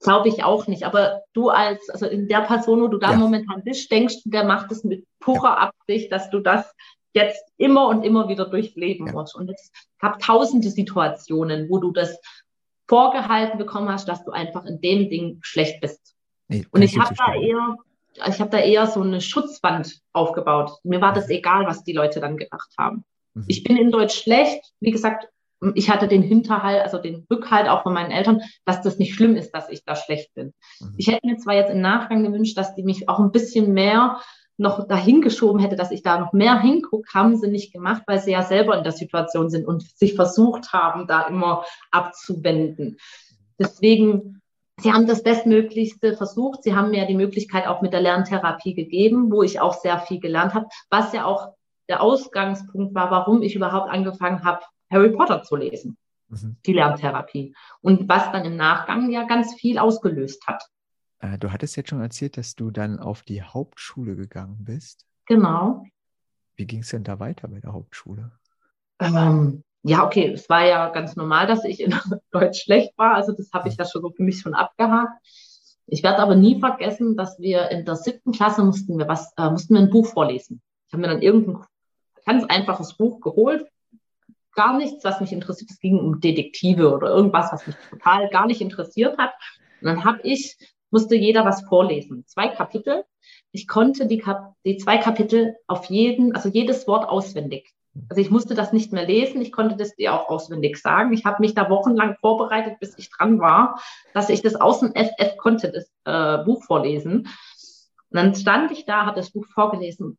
Glaube 0.00 0.28
ich 0.28 0.44
auch 0.44 0.66
nicht. 0.66 0.84
Aber 0.84 1.22
du 1.32 1.48
als, 1.50 1.88
also 1.90 2.06
in 2.06 2.28
der 2.28 2.42
Person, 2.42 2.80
wo 2.80 2.88
du 2.88 2.98
da 2.98 3.12
ja. 3.12 3.16
momentan 3.16 3.62
bist, 3.64 3.90
denkst 3.90 4.22
du, 4.22 4.30
der 4.30 4.44
macht 4.44 4.70
es 4.72 4.84
mit 4.84 5.06
purer 5.20 5.42
ja. 5.44 5.56
Absicht, 5.68 6.12
dass 6.12 6.30
du 6.30 6.40
das 6.40 6.72
jetzt 7.16 7.52
immer 7.56 7.88
und 7.88 8.04
immer 8.04 8.28
wieder 8.28 8.46
durchleben 8.46 9.08
ja. 9.08 9.12
musst. 9.12 9.34
Und 9.34 9.50
es 9.50 9.72
gab 9.98 10.20
tausende 10.20 10.70
Situationen, 10.70 11.68
wo 11.68 11.78
du 11.78 11.90
das 11.90 12.20
vorgehalten 12.86 13.58
bekommen 13.58 13.88
hast, 13.88 14.06
dass 14.08 14.24
du 14.24 14.30
einfach 14.30 14.64
in 14.64 14.80
dem 14.80 15.10
Ding 15.10 15.38
schlecht 15.42 15.80
bist. 15.80 16.14
Nee, 16.48 16.64
und 16.70 16.82
ich 16.82 16.96
habe 16.98 17.14
da 17.16 17.34
eher, 17.34 17.76
ich 18.28 18.40
habe 18.40 18.50
da 18.50 18.58
eher 18.58 18.86
so 18.86 19.00
eine 19.00 19.20
Schutzwand 19.20 20.00
aufgebaut. 20.12 20.78
Mir 20.84 21.00
war 21.00 21.12
das 21.12 21.26
mhm. 21.26 21.34
egal, 21.34 21.66
was 21.66 21.82
die 21.82 21.92
Leute 21.92 22.20
dann 22.20 22.36
gedacht 22.36 22.72
haben. 22.78 23.04
Mhm. 23.34 23.44
Ich 23.48 23.64
bin 23.64 23.76
in 23.76 23.90
Deutsch 23.90 24.22
schlecht. 24.22 24.72
Wie 24.78 24.92
gesagt, 24.92 25.28
ich 25.74 25.90
hatte 25.90 26.06
den 26.06 26.22
Hinterhalt, 26.22 26.82
also 26.82 26.98
den 26.98 27.26
Rückhalt 27.30 27.68
auch 27.68 27.82
von 27.82 27.94
meinen 27.94 28.10
Eltern, 28.10 28.42
dass 28.64 28.82
das 28.82 28.98
nicht 28.98 29.14
schlimm 29.14 29.36
ist, 29.36 29.52
dass 29.52 29.70
ich 29.70 29.84
da 29.84 29.96
schlecht 29.96 30.32
bin. 30.34 30.52
Mhm. 30.80 30.94
Ich 30.96 31.08
hätte 31.08 31.26
mir 31.26 31.38
zwar 31.38 31.54
jetzt 31.54 31.70
im 31.70 31.80
Nachgang 31.80 32.22
gewünscht, 32.22 32.56
dass 32.56 32.74
die 32.74 32.84
mich 32.84 33.08
auch 33.08 33.18
ein 33.18 33.32
bisschen 33.32 33.72
mehr 33.72 34.20
noch 34.58 34.86
dahin 34.88 35.20
geschoben 35.20 35.60
hätte, 35.60 35.76
dass 35.76 35.90
ich 35.90 36.02
da 36.02 36.18
noch 36.18 36.32
mehr 36.32 36.58
hingucke, 36.60 37.08
haben 37.12 37.36
sie 37.36 37.48
nicht 37.48 37.72
gemacht, 37.72 38.02
weil 38.06 38.20
sie 38.20 38.32
ja 38.32 38.42
selber 38.42 38.76
in 38.76 38.84
der 38.84 38.92
Situation 38.92 39.50
sind 39.50 39.66
und 39.66 39.82
sich 39.82 40.14
versucht 40.14 40.72
haben, 40.72 41.06
da 41.06 41.22
immer 41.22 41.64
abzuwenden. 41.90 42.96
Deswegen, 43.58 44.40
sie 44.80 44.92
haben 44.92 45.06
das 45.06 45.22
Bestmöglichste 45.22 46.16
versucht. 46.16 46.62
Sie 46.62 46.74
haben 46.74 46.90
mir 46.90 47.06
die 47.06 47.14
Möglichkeit 47.14 47.66
auch 47.66 47.82
mit 47.82 47.92
der 47.92 48.00
Lerntherapie 48.00 48.74
gegeben, 48.74 49.30
wo 49.30 49.42
ich 49.42 49.60
auch 49.60 49.74
sehr 49.74 49.98
viel 49.98 50.20
gelernt 50.20 50.54
habe, 50.54 50.66
was 50.90 51.12
ja 51.12 51.24
auch 51.24 51.52
der 51.88 52.02
Ausgangspunkt 52.02 52.94
war, 52.94 53.10
warum 53.10 53.42
ich 53.42 53.54
überhaupt 53.54 53.90
angefangen 53.90 54.44
habe, 54.44 54.60
Harry 54.90 55.10
Potter 55.10 55.42
zu 55.42 55.56
lesen, 55.56 55.96
mhm. 56.28 56.56
die 56.64 56.72
Lerntherapie. 56.72 57.54
Und 57.80 58.08
was 58.08 58.32
dann 58.32 58.44
im 58.44 58.56
Nachgang 58.56 59.10
ja 59.10 59.24
ganz 59.24 59.54
viel 59.54 59.78
ausgelöst 59.78 60.46
hat. 60.46 60.64
Äh, 61.26 61.38
du 61.38 61.52
hattest 61.52 61.76
jetzt 61.76 61.90
schon 61.90 62.00
erzählt, 62.00 62.36
dass 62.36 62.54
du 62.54 62.70
dann 62.70 62.98
auf 62.98 63.22
die 63.22 63.42
Hauptschule 63.42 64.16
gegangen 64.16 64.58
bist. 64.60 65.06
Genau. 65.26 65.84
Wie 66.56 66.66
ging 66.66 66.80
es 66.80 66.90
denn 66.90 67.04
da 67.04 67.18
weiter 67.18 67.48
bei 67.48 67.60
der 67.60 67.72
Hauptschule? 67.72 68.32
Ähm, 69.00 69.62
ja, 69.82 70.04
okay, 70.04 70.32
es 70.32 70.48
war 70.48 70.64
ja 70.64 70.88
ganz 70.90 71.16
normal, 71.16 71.46
dass 71.46 71.64
ich 71.64 71.80
in 71.80 71.94
Deutsch 72.30 72.62
schlecht 72.62 72.96
war. 72.96 73.14
Also 73.14 73.32
das 73.32 73.50
habe 73.52 73.68
ich 73.68 73.76
ja 73.76 73.84
schon 73.84 74.02
so 74.02 74.10
für 74.10 74.22
mich 74.22 74.40
schon 74.40 74.54
abgehakt. 74.54 75.20
Ich 75.86 76.02
werde 76.02 76.18
aber 76.18 76.34
nie 76.34 76.58
vergessen, 76.58 77.16
dass 77.16 77.38
wir 77.38 77.70
in 77.70 77.84
der 77.84 77.96
siebten 77.96 78.32
Klasse 78.32 78.64
mussten 78.64 78.98
wir 78.98 79.06
was, 79.06 79.32
äh, 79.36 79.50
mussten 79.50 79.74
wir 79.74 79.80
ein 79.80 79.90
Buch 79.90 80.06
vorlesen. 80.06 80.60
Ich 80.86 80.92
habe 80.92 81.02
mir 81.02 81.08
dann 81.08 81.22
irgendein 81.22 81.64
ganz 82.24 82.44
einfaches 82.44 82.96
Buch 82.96 83.20
geholt, 83.20 83.66
gar 84.52 84.76
nichts, 84.76 85.04
was 85.04 85.20
mich 85.20 85.32
interessiert. 85.32 85.70
Es 85.70 85.78
ging 85.78 85.98
um 85.98 86.20
Detektive 86.20 86.92
oder 86.92 87.08
irgendwas, 87.08 87.52
was 87.52 87.66
mich 87.66 87.76
total 87.90 88.28
gar 88.30 88.46
nicht 88.46 88.60
interessiert 88.60 89.18
hat. 89.18 89.32
Und 89.80 89.86
dann 89.86 90.04
habe 90.04 90.20
ich, 90.22 90.56
musste 90.90 91.16
jeder 91.16 91.44
was 91.44 91.62
vorlesen. 91.62 92.24
Zwei 92.26 92.48
Kapitel. 92.48 93.04
Ich 93.52 93.66
konnte 93.66 94.06
die, 94.06 94.18
Kap 94.18 94.54
die 94.64 94.76
zwei 94.76 94.98
Kapitel 94.98 95.56
auf 95.66 95.86
jeden, 95.86 96.34
also 96.34 96.48
jedes 96.48 96.86
Wort 96.86 97.08
auswendig. 97.08 97.72
Also 98.08 98.20
ich 98.20 98.30
musste 98.30 98.54
das 98.54 98.72
nicht 98.72 98.92
mehr 98.92 99.06
lesen, 99.06 99.40
ich 99.40 99.52
konnte 99.52 99.76
das 99.76 99.96
dir 99.96 100.14
auch 100.14 100.28
auswendig 100.28 100.76
sagen. 100.76 101.12
Ich 101.12 101.24
habe 101.24 101.40
mich 101.40 101.54
da 101.54 101.70
wochenlang 101.70 102.16
vorbereitet, 102.20 102.78
bis 102.78 102.96
ich 102.98 103.10
dran 103.10 103.40
war, 103.40 103.80
dass 104.12 104.28
ich 104.28 104.42
das 104.42 104.54
aus 104.54 104.80
dem 104.80 104.92
FF 104.92 105.36
konnte, 105.38 105.72
das 105.72 105.90
äh, 106.04 106.44
Buch 106.44 106.62
vorlesen. 106.64 107.20
Und 107.20 107.28
dann 108.10 108.34
stand 108.34 108.70
ich 108.70 108.84
da, 108.84 109.06
habe 109.06 109.16
das 109.16 109.30
Buch 109.30 109.46
vorgelesen, 109.46 110.18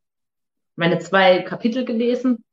meine 0.75 0.99
zwei 0.99 1.43
Kapitel 1.43 1.86
gelesen 1.86 2.43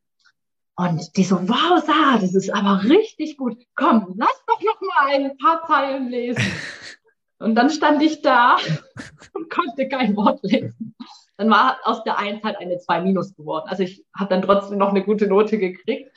und 0.77 1.17
die 1.17 1.25
so, 1.25 1.49
wow, 1.49 1.83
Sarah, 1.85 2.19
das 2.19 2.35
ist 2.35 2.51
aber 2.53 2.83
richtig 2.85 3.37
gut. 3.37 3.57
Komm, 3.77 4.15
lass 4.17 4.45
doch 4.47 4.61
noch 4.63 4.81
mal 4.81 5.15
ein 5.15 5.37
paar 5.39 5.65
Zeilen 5.67 6.09
lesen. 6.09 6.43
Und 7.45 7.55
dann 7.55 7.71
stand 7.71 8.03
ich 8.03 8.23
da 8.23 8.57
und 9.35 9.51
konnte 9.51 9.89
kein 9.89 10.17
Wort 10.17 10.41
lesen. 10.43 10.95
Dann 11.37 11.51
war 11.51 11.79
aus 11.85 12.05
der 12.05 12.19
Eins 12.19 12.43
halt 12.45 12.59
eine 12.59 12.79
zwei 12.79 13.01
minus 13.01 13.35
geworden. 13.35 13.67
Also 13.69 13.83
ich 13.83 14.05
habe 14.17 14.31
dann 14.31 14.43
trotzdem 14.43 14.79
noch 14.79 14.91
eine 14.91 15.05
gute 15.05 15.27
Note 15.27 15.59
gekriegt. 15.59 16.11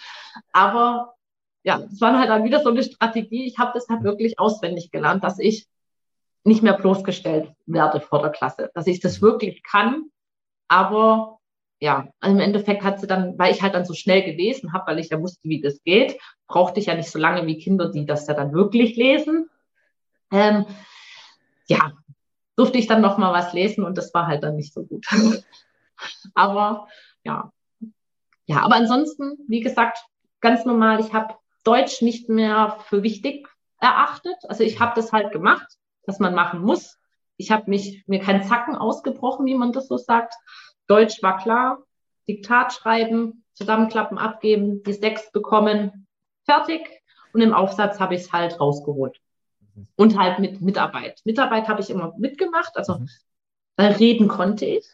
Aber 0.53 1.15
ja, 1.63 1.81
es 1.91 1.99
war 2.01 2.17
halt 2.17 2.29
dann 2.29 2.43
wieder 2.43 2.61
so 2.61 2.69
eine 2.69 2.83
Strategie. 2.83 3.45
Ich 3.45 3.57
habe 3.57 3.71
das 3.73 3.87
halt 3.89 4.03
wirklich 4.03 4.39
auswendig 4.39 4.91
gelernt, 4.91 5.23
dass 5.23 5.39
ich 5.39 5.67
nicht 6.43 6.63
mehr 6.63 6.73
bloßgestellt 6.73 7.51
werde 7.65 7.99
vor 7.99 8.21
der 8.21 8.31
Klasse, 8.31 8.71
dass 8.73 8.87
ich 8.87 9.01
das 9.01 9.21
wirklich 9.21 9.63
kann, 9.63 10.05
aber 10.67 11.39
ja, 11.79 12.07
also 12.19 12.35
im 12.35 12.41
Endeffekt 12.41 12.83
hat 12.83 12.99
sie 12.99 13.05
dann, 13.05 13.37
weil 13.37 13.53
ich 13.53 13.61
halt 13.61 13.75
dann 13.75 13.85
so 13.85 13.93
schnell 13.93 14.23
gelesen 14.23 14.73
habe, 14.73 14.87
weil 14.87 14.99
ich 14.99 15.09
ja 15.09 15.21
wusste, 15.21 15.41
wie 15.43 15.61
das 15.61 15.83
geht, 15.83 16.17
brauchte 16.47 16.79
ich 16.79 16.87
ja 16.87 16.95
nicht 16.95 17.11
so 17.11 17.19
lange 17.19 17.45
wie 17.45 17.59
Kinder, 17.59 17.91
die 17.91 18.05
das 18.05 18.25
ja 18.27 18.33
dann 18.33 18.53
wirklich 18.53 18.95
lesen. 18.95 19.49
Ähm, 20.31 20.65
ja, 21.67 21.93
durfte 22.55 22.77
ich 22.77 22.87
dann 22.87 23.01
noch 23.01 23.17
mal 23.17 23.33
was 23.33 23.53
lesen 23.53 23.83
und 23.83 23.97
das 23.97 24.13
war 24.13 24.27
halt 24.27 24.43
dann 24.43 24.55
nicht 24.55 24.73
so 24.73 24.83
gut. 24.83 25.05
aber 26.33 26.87
ja, 27.23 27.51
ja, 28.45 28.61
aber 28.61 28.75
ansonsten, 28.75 29.37
wie 29.47 29.59
gesagt, 29.59 29.99
ganz 30.39 30.65
normal. 30.65 30.99
Ich 30.99 31.13
habe 31.13 31.35
Deutsch 31.63 32.01
nicht 32.01 32.29
mehr 32.29 32.77
für 32.85 33.03
wichtig 33.03 33.47
erachtet. 33.79 34.37
Also 34.47 34.63
ich 34.63 34.79
habe 34.79 34.93
das 34.95 35.11
halt 35.11 35.31
gemacht, 35.31 35.67
was 36.05 36.19
man 36.19 36.33
machen 36.33 36.61
muss. 36.61 36.97
Ich 37.35 37.51
habe 37.51 37.69
mich 37.69 38.03
mir 38.07 38.19
keinen 38.19 38.43
Zacken 38.43 38.75
ausgebrochen, 38.75 39.45
wie 39.45 39.55
man 39.55 39.73
das 39.73 39.87
so 39.87 39.97
sagt. 39.97 40.33
Deutsch 40.87 41.21
war 41.21 41.37
klar, 41.37 41.83
Diktat 42.27 42.73
schreiben, 42.73 43.43
zusammenklappen, 43.53 44.17
abgeben, 44.17 44.81
die 44.83 44.93
sechs 44.93 45.31
bekommen, 45.31 46.07
fertig. 46.45 46.89
Und 47.33 47.41
im 47.41 47.53
Aufsatz 47.53 47.99
habe 47.99 48.15
ich 48.15 48.21
es 48.21 48.31
halt 48.31 48.59
rausgeholt. 48.59 49.19
Und 49.95 50.17
halt 50.17 50.39
mit 50.39 50.61
Mitarbeit. 50.61 51.21
Mitarbeit 51.23 51.67
habe 51.67 51.81
ich 51.81 51.89
immer 51.89 52.13
mitgemacht, 52.17 52.75
also 52.75 52.99
mhm. 52.99 53.07
reden 53.79 54.27
konnte 54.27 54.65
ich. 54.65 54.85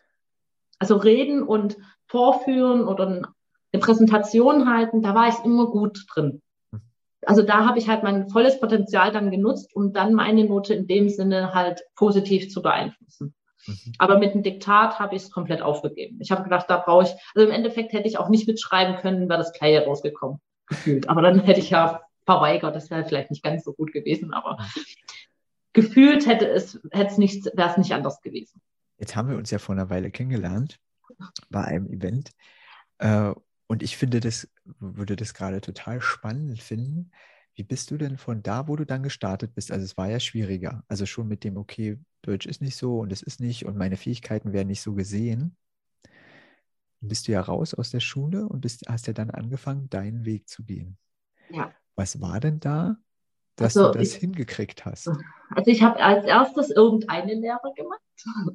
Also 0.80 0.98
reden 0.98 1.44
und 1.44 1.78
vorführen 2.08 2.88
oder 2.88 3.08
eine 3.08 3.82
Präsentation 3.82 4.70
halten, 4.70 5.02
da 5.02 5.16
war 5.16 5.30
ich 5.30 5.44
immer 5.46 5.68
gut 5.68 6.06
drin. 6.14 6.42
Mhm. 6.72 6.82
Also 7.26 7.42
da 7.42 7.66
habe 7.66 7.80
ich 7.80 7.88
halt 7.88 8.04
mein 8.04 8.28
volles 8.30 8.60
Potenzial 8.60 9.12
dann 9.12 9.32
genutzt, 9.32 9.76
um 9.76 9.94
dann 9.94 10.14
meine 10.14 10.44
Note 10.46 10.74
in 10.74 10.88
dem 10.88 11.10
Sinne 11.10 11.54
halt 11.54 11.84
positiv 11.96 12.50
zu 12.50 12.62
beeinflussen. 12.62 13.34
Mhm. 13.66 13.94
Aber 13.98 14.20
mit 14.20 14.34
dem 14.34 14.44
Diktat 14.44 15.00
habe 15.00 15.16
ich 15.16 15.24
es 15.24 15.32
komplett 15.32 15.62
aufgegeben. 15.62 16.20
Ich 16.20 16.32
habe 16.32 16.44
gedacht, 16.44 16.66
da 16.70 16.78
brauche 16.78 17.04
ich, 17.04 17.12
also 17.34 17.48
im 17.48 17.54
Endeffekt 17.54 17.94
hätte 17.94 18.08
ich 18.08 18.18
auch 18.18 18.30
nicht 18.30 18.48
mitschreiben 18.48 18.98
können, 18.98 19.30
wäre 19.30 19.40
das 19.40 19.54
Player 19.54 19.86
rausgekommen, 19.86 20.40
gefühlt. 20.68 21.10
Aber 21.10 21.22
dann 21.22 21.40
hätte 21.40 21.60
ich 21.62 21.70
ja 21.70 22.02
verweigert, 22.26 22.76
das 22.76 22.90
wäre 22.90 23.06
vielleicht 23.06 23.32
nicht 23.32 23.44
ganz 23.44 23.64
so 23.64 23.74
gut 23.74 23.92
gewesen, 23.92 24.34
aber 24.34 24.58
gefühlt 25.74 26.26
hätte 26.26 26.48
es, 26.48 26.80
hätte 26.92 27.12
es 27.12 27.18
nicht, 27.18 27.46
wäre 27.54 27.70
es 27.70 27.78
nicht 27.78 27.94
anders 27.94 28.22
gewesen. 28.22 28.62
Jetzt 28.98 29.16
haben 29.16 29.30
wir 29.30 29.38
uns 29.38 29.52
ja 29.52 29.60
vor 29.60 29.76
einer 29.76 29.90
Weile 29.90 30.12
kennengelernt 30.12 30.80
bei 31.50 31.64
einem 31.64 31.88
Event. 31.88 32.32
Äh, 33.00 33.34
und 33.68 33.84
ich 33.84 33.98
finde 33.98 34.20
das, 34.20 34.48
würde 34.80 35.16
das 35.16 35.34
gerade 35.34 35.62
total 35.62 36.00
spannend 36.00 36.62
finden. 36.62 37.12
Wie 37.56 37.64
bist 37.64 37.92
du 37.92 37.98
denn 37.98 38.18
von 38.18 38.42
da, 38.44 38.68
wo 38.68 38.76
du 38.76 38.86
dann 38.86 39.04
gestartet 39.04 39.54
bist? 39.56 39.72
Also 39.72 39.86
es 39.86 39.98
war 39.98 40.10
ja 40.10 40.20
schwieriger. 40.20 40.84
Also 40.88 41.06
schon 41.06 41.28
mit 41.28 41.44
dem, 41.44 41.58
okay, 41.58 42.00
Deutsch 42.22 42.46
ist 42.46 42.62
nicht 42.62 42.76
so 42.76 43.00
und 43.00 43.12
es 43.12 43.22
ist 43.22 43.40
nicht 43.40 43.66
und 43.66 43.78
meine 43.78 43.98
Fähigkeiten 43.98 44.54
werden 44.54 44.68
nicht 44.68 44.82
so 44.82 44.94
gesehen. 44.94 45.56
Dann 46.04 47.10
bist 47.10 47.28
du 47.28 47.32
ja 47.34 47.42
raus 47.42 47.74
aus 47.74 47.90
der 47.90 48.00
Schule 48.00 48.48
und 48.48 48.62
bist, 48.62 48.86
hast 48.88 49.08
ja 49.08 49.14
dann 49.14 49.30
angefangen, 49.30 49.90
deinen 49.90 50.26
Weg 50.26 50.48
zu 50.48 50.64
gehen. 50.64 50.98
Ja. 51.50 51.74
Was 51.96 52.22
war 52.22 52.40
denn 52.40 52.60
da, 52.60 52.98
dass 53.56 53.78
also 53.78 53.92
du 53.92 54.00
das 54.00 54.10
ich, 54.10 54.16
hingekriegt 54.16 54.86
hast? 54.86 55.10
Also 55.56 55.72
ich 55.72 55.84
habe 55.84 56.02
als 56.04 56.26
erstes 56.26 56.70
irgendeine 56.72 57.36
Lehre 57.36 57.74
gemacht. 57.76 58.02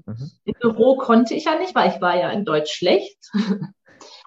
Mhm. 0.07 0.31
Im 0.44 0.55
Büro 0.61 0.96
konnte 0.96 1.35
ich 1.35 1.44
ja 1.44 1.59
nicht, 1.59 1.74
weil 1.74 1.90
ich 1.90 2.01
war 2.01 2.16
ja 2.16 2.31
in 2.31 2.44
Deutsch 2.44 2.72
schlecht. 2.72 3.31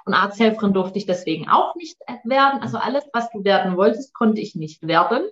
Und 0.05 0.13
Arzthelferin 0.15 0.73
durfte 0.73 0.97
ich 0.97 1.05
deswegen 1.05 1.47
auch 1.47 1.75
nicht 1.75 1.97
werden. 2.23 2.61
Also 2.61 2.77
alles, 2.77 3.03
was 3.13 3.29
du 3.31 3.43
werden 3.43 3.77
wolltest, 3.77 4.13
konnte 4.13 4.41
ich 4.41 4.55
nicht 4.55 4.87
werden 4.87 5.23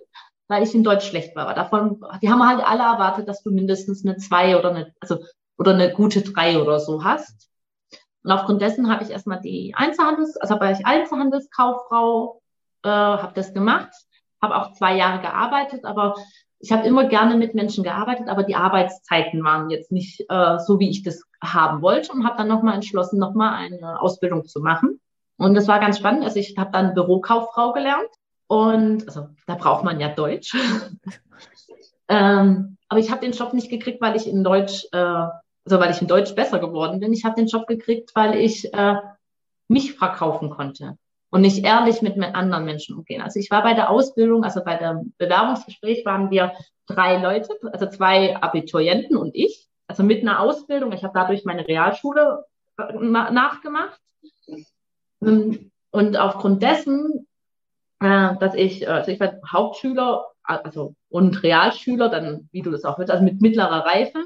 weil 0.50 0.64
ich 0.64 0.74
in 0.74 0.82
Deutsch 0.82 1.08
schlecht 1.08 1.36
war. 1.36 1.54
Davon, 1.54 2.04
die 2.20 2.28
haben 2.28 2.46
halt 2.46 2.60
alle 2.60 2.82
erwartet, 2.82 3.28
dass 3.28 3.44
du 3.44 3.52
mindestens 3.52 4.04
eine 4.04 4.16
zwei 4.16 4.58
oder 4.58 4.70
eine, 4.70 4.92
also, 4.98 5.18
oder 5.56 5.72
eine 5.72 5.92
gute 5.92 6.22
drei 6.22 6.60
oder 6.60 6.80
so 6.80 7.04
hast. 7.04 7.48
Und 8.24 8.32
aufgrund 8.32 8.60
dessen 8.60 8.90
habe 8.90 9.04
ich 9.04 9.10
erstmal 9.10 9.40
die 9.40 9.74
Einzelhandels, 9.76 10.36
also 10.36 10.58
war 10.58 10.72
ich 10.72 10.84
Einzelhandelskauffrau, 10.84 12.39
äh, 12.82 12.88
habe 12.88 13.32
das 13.34 13.52
gemacht, 13.52 13.92
habe 14.42 14.56
auch 14.56 14.72
zwei 14.72 14.96
Jahre 14.96 15.20
gearbeitet, 15.20 15.84
aber 15.84 16.14
ich 16.60 16.72
habe 16.72 16.86
immer 16.86 17.06
gerne 17.06 17.36
mit 17.36 17.54
Menschen 17.54 17.84
gearbeitet, 17.84 18.28
aber 18.28 18.42
die 18.42 18.54
Arbeitszeiten 18.54 19.42
waren 19.42 19.70
jetzt 19.70 19.90
nicht 19.90 20.24
äh, 20.28 20.58
so, 20.58 20.78
wie 20.78 20.90
ich 20.90 21.02
das 21.02 21.22
haben 21.42 21.80
wollte 21.80 22.12
und 22.12 22.26
habe 22.26 22.36
dann 22.36 22.48
nochmal 22.48 22.74
entschlossen, 22.74 23.18
nochmal 23.18 23.54
eine 23.54 24.00
Ausbildung 24.00 24.44
zu 24.44 24.60
machen. 24.60 25.00
Und 25.38 25.54
das 25.54 25.68
war 25.68 25.80
ganz 25.80 25.96
spannend. 25.96 26.22
Also 26.22 26.38
ich 26.38 26.56
habe 26.58 26.70
dann 26.70 26.92
Bürokauffrau 26.92 27.72
gelernt 27.72 28.10
und 28.46 29.08
also 29.08 29.28
da 29.46 29.54
braucht 29.54 29.84
man 29.84 30.00
ja 30.00 30.08
Deutsch. 30.08 30.54
ähm, 32.08 32.76
aber 32.90 33.00
ich 33.00 33.10
habe 33.10 33.22
den 33.22 33.32
Job 33.32 33.54
nicht 33.54 33.70
gekriegt, 33.70 34.02
weil 34.02 34.16
ich 34.16 34.28
in 34.28 34.44
Deutsch, 34.44 34.86
äh, 34.92 34.98
also 34.98 35.80
weil 35.80 35.92
ich 35.92 36.02
in 36.02 36.08
Deutsch 36.08 36.34
besser 36.34 36.58
geworden 36.58 37.00
bin. 37.00 37.14
Ich 37.14 37.24
habe 37.24 37.36
den 37.36 37.46
Job 37.46 37.66
gekriegt, 37.66 38.10
weil 38.14 38.34
ich 38.36 38.72
äh, 38.74 38.96
mich 39.68 39.94
verkaufen 39.94 40.50
konnte 40.50 40.98
und 41.30 41.42
nicht 41.42 41.64
ehrlich 41.64 42.02
mit 42.02 42.18
anderen 42.20 42.64
Menschen 42.64 42.96
umgehen. 42.96 43.22
Also 43.22 43.38
ich 43.38 43.50
war 43.50 43.62
bei 43.62 43.74
der 43.74 43.90
Ausbildung, 43.90 44.44
also 44.44 44.62
bei 44.64 44.76
dem 44.76 45.14
Bewerbungsgespräch 45.16 46.04
waren 46.04 46.30
wir 46.30 46.52
drei 46.86 47.18
Leute, 47.18 47.54
also 47.72 47.86
zwei 47.86 48.36
Abiturienten 48.36 49.16
und 49.16 49.34
ich, 49.34 49.68
also 49.86 50.02
mit 50.02 50.22
einer 50.22 50.40
Ausbildung. 50.40 50.92
Ich 50.92 51.04
habe 51.04 51.14
dadurch 51.14 51.44
meine 51.44 51.66
Realschule 51.66 52.44
äh, 52.78 52.96
nachgemacht. 52.98 54.00
Ähm, 55.22 55.70
und 55.92 56.16
aufgrund 56.16 56.62
dessen, 56.62 57.26
äh, 58.00 58.36
dass 58.38 58.54
ich, 58.54 58.82
äh, 58.82 58.86
also 58.86 59.10
ich 59.10 59.20
war 59.20 59.34
Hauptschüler, 59.46 60.26
also 60.42 60.94
und 61.10 61.42
Realschüler, 61.42 62.08
dann, 62.08 62.48
wie 62.50 62.62
du 62.62 62.70
das 62.70 62.84
auch 62.84 62.98
willst, 62.98 63.12
also 63.12 63.24
mit 63.24 63.40
mittlerer 63.40 63.84
Reife, 63.86 64.24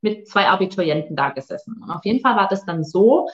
mit 0.00 0.28
zwei 0.28 0.48
Abiturienten 0.48 1.16
da 1.16 1.30
gesessen. 1.30 1.82
Und 1.82 1.90
auf 1.90 2.04
jeden 2.04 2.20
Fall 2.20 2.36
war 2.36 2.48
das 2.48 2.64
dann 2.64 2.84
so, 2.84 3.28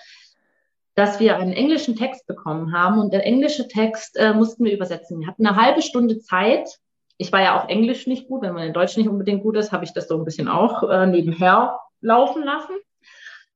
dass 0.94 1.20
wir 1.20 1.37
einen 1.37 1.52
englischen 1.52 1.96
Text 1.96 2.26
bekommen 2.26 2.72
haben 2.72 2.98
und 2.98 3.12
der 3.12 3.24
englische 3.24 3.66
Text 3.66 4.16
äh, 4.16 4.35
mussten 4.35 4.64
wir 4.64 4.72
übersetzen. 4.72 5.20
Wir 5.20 5.26
hatten 5.26 5.46
eine 5.46 5.57
halbe 5.57 5.83
Stunde 5.83 6.18
Zeit. 6.20 6.68
Ich 7.16 7.33
war 7.33 7.40
ja 7.40 7.59
auch 7.59 7.68
Englisch 7.68 8.07
nicht 8.07 8.28
gut, 8.28 8.42
wenn 8.42 8.55
man 8.55 8.66
in 8.66 8.72
Deutsch 8.72 8.96
nicht 8.96 9.09
unbedingt 9.09 9.42
gut 9.42 9.57
ist, 9.57 9.72
habe 9.72 9.85
ich 9.85 9.92
das 9.92 10.09
so 10.09 10.16
ein 10.16 10.24
bisschen 10.24 10.48
auch 10.48 10.83
äh, 10.88 11.07
nebenher 11.07 11.78
laufen 12.00 12.42
lassen. 12.42 12.74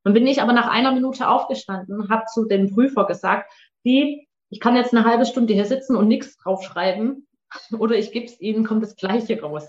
Und 0.05 0.15
bin 0.15 0.27
ich 0.27 0.41
aber 0.41 0.53
nach 0.53 0.69
einer 0.69 0.93
Minute 0.93 1.29
aufgestanden 1.29 2.09
habe 2.09 2.27
zu 2.33 2.45
dem 2.45 2.73
Prüfer 2.73 3.07
gesagt, 3.07 3.53
die, 3.85 4.29
ich 4.51 4.61
kann 4.61 4.77
jetzt 4.77 4.95
eine 4.95 5.05
halbe 5.05 5.27
Stunde 5.27 5.53
hier 5.53 5.65
sitzen 5.65 5.97
und 5.97 6.09
nichts 6.09 6.37
draufschreiben 6.37 7.27
oder 7.79 7.97
ich 7.97 8.13
gebe 8.13 8.27
es 8.27 8.41
Ihnen, 8.41 8.65
kommt 8.65 8.83
das 8.83 8.97
Gleiche 8.97 9.41
raus. 9.41 9.69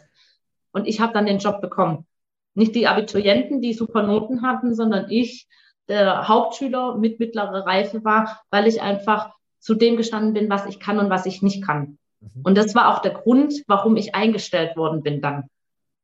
Und 0.72 0.88
ich 0.88 1.02
habe 1.02 1.14
dann 1.14 1.26
den 1.26 1.40
Job 1.40 1.60
bekommen. 1.60 2.06
Nicht 2.54 2.76
die 2.76 2.88
Abiturienten, 2.88 3.62
die 3.62 3.74
super 3.74 4.04
Noten 4.04 4.44
hatten, 4.44 4.76
sondern 4.76 5.10
ich, 5.10 5.48
der 5.88 6.28
Hauptschüler 6.28 6.96
mit 6.96 7.20
mittlerer 7.20 7.66
Reife 7.66 8.04
war, 8.04 8.42
weil 8.50 8.68
ich 8.68 8.82
einfach 8.82 9.34
zu 9.60 9.74
dem 9.76 9.98
gestanden 9.98 10.34
bin, 10.34 10.50
was 10.50 10.66
ich 10.66 10.80
kann 10.80 11.00
und 11.00 11.10
was 11.10 11.26
ich 11.26 11.42
nicht 11.42 11.64
kann. 11.64 11.98
Mhm. 12.20 12.42
Und 12.44 12.58
das 12.58 12.76
war 12.76 12.94
auch 12.94 13.02
der 13.02 13.14
Grund, 13.14 13.64
warum 13.68 13.96
ich 13.96 14.16
eingestellt 14.16 14.76
worden 14.76 15.02
bin 15.02 15.22
dann 15.22 15.50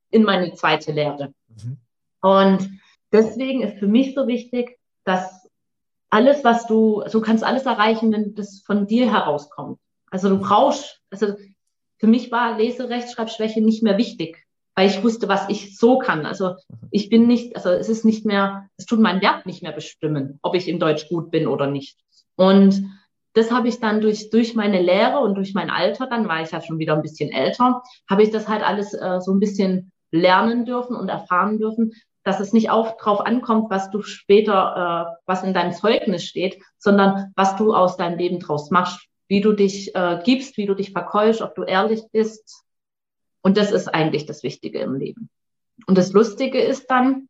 in 0.09 0.23
meine 0.23 0.53
zweite 0.53 0.91
Lehre. 0.91 1.33
Mhm. 1.47 1.77
Und 2.21 2.79
deswegen 3.11 3.61
ist 3.61 3.79
für 3.79 3.87
mich 3.87 4.13
so 4.15 4.27
wichtig, 4.27 4.77
dass 5.03 5.49
alles, 6.09 6.43
was 6.43 6.67
du, 6.67 7.03
du 7.11 7.21
kannst 7.21 7.43
alles 7.43 7.65
erreichen, 7.65 8.11
wenn 8.11 8.35
das 8.35 8.61
von 8.65 8.85
dir 8.85 9.11
herauskommt. 9.11 9.79
Also 10.11 10.29
du 10.29 10.37
brauchst, 10.39 11.01
also 11.09 11.33
für 11.97 12.07
mich 12.07 12.31
war 12.31 12.57
Leserechtschreibschwäche 12.57 13.61
nicht 13.61 13.81
mehr 13.81 13.97
wichtig 13.97 14.45
weil 14.75 14.87
ich 14.87 15.03
wusste, 15.03 15.27
was 15.27 15.49
ich 15.49 15.77
so 15.77 15.97
kann. 15.97 16.25
Also 16.25 16.55
ich 16.91 17.09
bin 17.09 17.27
nicht, 17.27 17.55
also 17.55 17.69
es 17.69 17.89
ist 17.89 18.05
nicht 18.05 18.25
mehr, 18.25 18.67
es 18.77 18.85
tut 18.85 18.99
mein 18.99 19.21
Wert 19.21 19.45
nicht 19.45 19.63
mehr 19.63 19.71
bestimmen, 19.71 20.39
ob 20.41 20.55
ich 20.55 20.67
in 20.67 20.79
Deutsch 20.79 21.07
gut 21.09 21.31
bin 21.31 21.47
oder 21.47 21.67
nicht. 21.67 21.97
Und 22.35 22.83
das 23.33 23.51
habe 23.51 23.67
ich 23.67 23.79
dann 23.79 24.01
durch, 24.01 24.29
durch 24.29 24.55
meine 24.55 24.81
Lehre 24.81 25.19
und 25.19 25.35
durch 25.35 25.53
mein 25.53 25.69
Alter, 25.69 26.07
dann 26.07 26.27
war 26.27 26.41
ich 26.41 26.51
ja 26.51 26.61
schon 26.61 26.79
wieder 26.79 26.93
ein 26.93 27.01
bisschen 27.01 27.31
älter, 27.31 27.81
habe 28.09 28.23
ich 28.23 28.31
das 28.31 28.47
halt 28.47 28.63
alles 28.63 28.93
äh, 28.93 29.19
so 29.21 29.31
ein 29.33 29.39
bisschen 29.39 29.91
lernen 30.11 30.65
dürfen 30.65 30.95
und 30.95 31.09
erfahren 31.09 31.57
dürfen, 31.57 31.93
dass 32.23 32.39
es 32.39 32.53
nicht 32.53 32.69
auch 32.69 32.97
drauf 32.97 33.21
ankommt, 33.21 33.69
was 33.69 33.89
du 33.89 34.01
später, 34.01 35.09
äh, 35.09 35.21
was 35.25 35.43
in 35.43 35.53
deinem 35.53 35.73
Zeugnis 35.73 36.23
steht, 36.23 36.61
sondern 36.77 37.33
was 37.35 37.55
du 37.57 37.73
aus 37.73 37.97
deinem 37.97 38.17
Leben 38.17 38.39
draus 38.39 38.69
machst, 38.69 39.07
wie 39.27 39.41
du 39.41 39.53
dich 39.53 39.95
äh, 39.95 40.21
gibst, 40.23 40.57
wie 40.57 40.67
du 40.67 40.75
dich 40.75 40.91
verkäufst, 40.91 41.41
ob 41.41 41.55
du 41.55 41.63
ehrlich 41.63 42.03
bist, 42.11 42.62
und 43.43 43.57
das 43.57 43.71
ist 43.71 43.87
eigentlich 43.87 44.25
das 44.25 44.41
Wichtige 44.41 44.79
im 44.79 44.95
Leben. 44.95 45.29
Und 45.85 45.97
das 45.97 46.13
Lustige 46.13 46.59
ist 46.59 46.89
dann, 46.89 47.27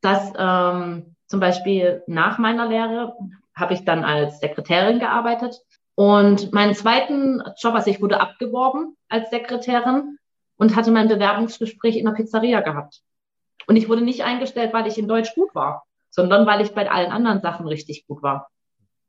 dass 0.00 0.32
ähm, 0.36 1.14
zum 1.26 1.40
Beispiel 1.40 2.02
nach 2.06 2.38
meiner 2.38 2.66
Lehre 2.66 3.14
habe 3.54 3.74
ich 3.74 3.84
dann 3.84 4.04
als 4.04 4.40
Sekretärin 4.40 4.98
gearbeitet. 4.98 5.60
Und 5.94 6.52
meinen 6.52 6.74
zweiten 6.74 7.42
Job, 7.58 7.74
also 7.74 7.90
ich 7.90 8.00
wurde 8.00 8.20
abgeworben 8.20 8.96
als 9.08 9.30
Sekretärin 9.30 10.18
und 10.56 10.76
hatte 10.76 10.90
mein 10.90 11.08
Bewerbungsgespräch 11.08 11.96
in 11.96 12.04
der 12.04 12.12
Pizzeria 12.12 12.60
gehabt. 12.60 13.00
Und 13.66 13.76
ich 13.76 13.88
wurde 13.88 14.02
nicht 14.02 14.24
eingestellt, 14.24 14.72
weil 14.72 14.86
ich 14.86 14.98
in 14.98 15.08
Deutsch 15.08 15.34
gut 15.34 15.54
war, 15.54 15.84
sondern 16.10 16.46
weil 16.46 16.60
ich 16.60 16.72
bei 16.72 16.90
allen 16.90 17.12
anderen 17.12 17.40
Sachen 17.42 17.66
richtig 17.66 18.06
gut 18.06 18.22
war. 18.22 18.48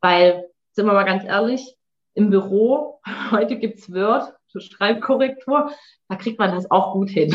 Weil, 0.01 0.49
sind 0.73 0.85
wir 0.85 0.93
mal 0.93 1.05
ganz 1.05 1.23
ehrlich, 1.23 1.75
im 2.13 2.29
Büro, 2.29 3.01
heute 3.31 3.57
gibt's 3.57 3.91
Word, 3.91 4.33
zur 4.49 4.61
Schreibkorrektur, 4.61 5.71
da 6.07 6.15
kriegt 6.15 6.39
man 6.39 6.51
das 6.51 6.69
auch 6.69 6.93
gut 6.93 7.09
hin. 7.09 7.33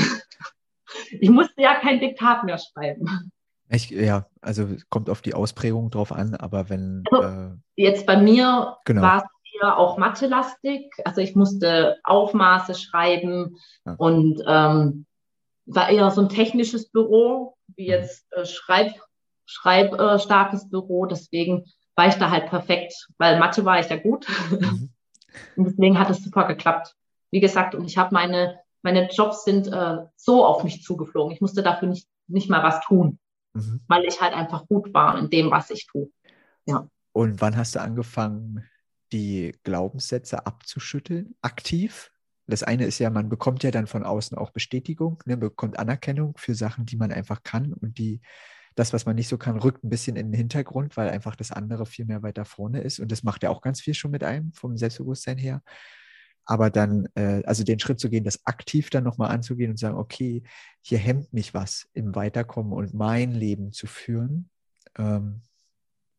Ich 1.11 1.31
musste 1.31 1.61
ja 1.61 1.75
kein 1.75 2.01
Diktat 2.01 2.45
mehr 2.45 2.59
schreiben. 2.59 3.33
Ich, 3.69 3.91
ja, 3.91 4.27
also 4.41 4.69
kommt 4.91 5.09
auf 5.09 5.23
die 5.23 5.35
Ausprägung 5.35 5.91
drauf 5.91 6.13
an, 6.13 6.35
aber 6.35 6.69
wenn. 6.69 7.03
Also, 7.11 7.27
äh, 7.27 7.51
jetzt 7.77 8.07
bei 8.07 8.17
mir 8.17 8.77
genau. 8.85 9.03
war 9.03 9.25
es 9.25 9.61
eher 9.61 9.79
auch 9.79 9.99
Mathe-lastig. 9.99 10.93
Also 11.05 11.21
ich 11.21 11.35
musste 11.35 11.97
Aufmaße 12.05 12.75
schreiben 12.75 13.57
ja. 13.87 13.95
und 13.97 14.43
ähm, 14.47 15.07
war 15.67 15.89
eher 15.89 16.11
so 16.11 16.21
ein 16.21 16.29
technisches 16.29 16.91
Büro, 16.91 17.57
wie 17.77 17.85
mhm. 17.85 17.91
jetzt 17.91 18.27
äh, 18.33 18.45
Schreib, 18.45 18.93
schreibstarkes 19.47 20.65
äh, 20.65 20.69
Büro. 20.69 21.07
Deswegen 21.07 21.65
war 21.97 22.09
ich 22.09 22.15
da 22.15 22.31
halt 22.31 22.47
perfekt, 22.47 23.09
weil 23.19 23.39
Mathe 23.39 23.65
war 23.65 23.81
ich 23.81 23.89
ja 23.89 23.97
gut. 23.97 24.27
Mhm. 24.51 24.91
Und 25.57 25.65
deswegen 25.65 25.99
hat 25.99 26.11
es 26.11 26.23
super 26.23 26.47
geklappt 26.47 26.95
wie 27.35 27.41
gesagt, 27.41 27.75
und 27.75 27.85
ich 27.85 27.99
habe 27.99 28.15
meine, 28.15 28.61
meine 28.83 29.09
Jobs 29.11 29.43
sind 29.43 29.67
äh, 29.67 29.97
so 30.15 30.47
auf 30.47 30.63
mich 30.63 30.85
zugeflogen. 30.85 31.35
Ich 31.35 31.41
musste 31.41 31.65
dafür 31.65 31.89
nicht, 31.89 32.07
nicht 32.29 32.49
mal 32.49 32.63
was 32.63 32.81
tun, 32.83 33.19
mhm. 33.55 33.81
weil 33.89 34.05
ich 34.05 34.21
halt 34.21 34.35
einfach 34.35 34.69
gut 34.69 34.95
war 34.95 35.19
in 35.19 35.31
dem, 35.31 35.51
was 35.51 35.69
ich 35.71 35.89
tue. 35.89 36.11
Ja. 36.65 36.87
Und 37.13 37.41
wann 37.41 37.57
hast 37.57 37.75
du 37.75 37.81
angefangen, 37.81 38.65
die 39.11 39.53
Glaubenssätze 39.65 40.47
abzuschütteln, 40.47 41.35
aktiv? 41.43 42.13
Das 42.47 42.63
eine 42.63 42.85
ist 42.85 43.01
ja, 43.01 43.11
man 43.11 43.29
bekommt 43.29 43.65
ja 43.65 43.73
dann 43.73 43.89
von 43.89 44.05
außen 44.05 44.39
auch 44.39 44.51
Bestätigung, 44.51 45.21
ne, 45.27 45.37
bekommt 45.37 45.77
Anerkennung 45.77 46.35
für 46.37 46.55
Sachen, 46.55 46.87
die 46.87 46.97
man 46.97 47.11
einfach 47.11 47.43
kann 47.43 47.73
und 47.73 47.99
die, 47.99 48.21
das, 48.77 48.93
was 48.93 49.07
man 49.07 49.17
nicht 49.17 49.29
so 49.29 49.39
kann, 49.39 49.59
rückt 49.59 49.83
ein 49.83 49.91
bisschen 49.91 50.15
in 50.15 50.31
den 50.31 50.39
Hintergrund, 50.39 50.97
weil 50.97 51.09
einfach 51.11 51.35
das 51.35 51.51
andere 51.51 51.85
viel 51.85 52.05
mehr 52.05 52.23
weiter 52.23 52.45
vorne 52.45 52.81
ist. 52.83 53.01
Und 53.01 53.11
das 53.11 53.25
macht 53.25 53.43
ja 53.43 53.51
auch 53.51 53.61
ganz 53.61 53.81
viel 53.81 53.95
schon 53.95 54.13
mit 54.13 54.23
einem 54.23 54.53
vom 54.53 54.77
Selbstbewusstsein 54.77 55.39
her 55.39 55.63
aber 56.47 56.71
dann, 56.71 57.09
äh, 57.15 57.43
also 57.45 57.65
den 57.65 57.79
Schritt 57.79 58.01
zu 58.01 58.11
gehen, 58.11 58.25
das 58.25 58.45
aktiv 58.47 58.91
dann 58.91 59.05
nochmal 59.05 59.31
anzugehen 59.31 59.71
und 59.71 59.79
sagen, 59.79 59.97
okay, 59.97 60.43
hier 60.83 60.99
hemmt 60.99 61.33
mich 61.33 61.55
was 61.55 61.89
im 61.95 62.15
Weiterkommen 62.15 62.73
und 62.73 62.95
mein 62.95 63.33
Leben 63.33 63.73
zu 63.73 63.87
führen. 63.87 64.51
Ähm, 64.99 65.41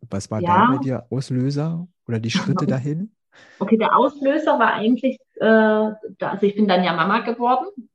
was 0.09 0.31
war 0.31 0.41
ja. 0.41 0.67
da 0.67 0.75
bei 0.75 0.83
dir 0.83 1.05
Auslöser 1.09 1.87
oder 2.07 2.19
die 2.19 2.31
Schritte 2.31 2.65
dahin? 2.67 3.11
Okay, 3.59 3.77
der 3.77 3.95
Auslöser 3.95 4.59
war 4.59 4.73
eigentlich, 4.73 5.19
äh, 5.35 5.45
also 5.45 6.41
ich 6.41 6.55
bin 6.55 6.67
dann 6.67 6.83
ja 6.83 6.93
Mama 6.93 7.19
geworden 7.19 7.89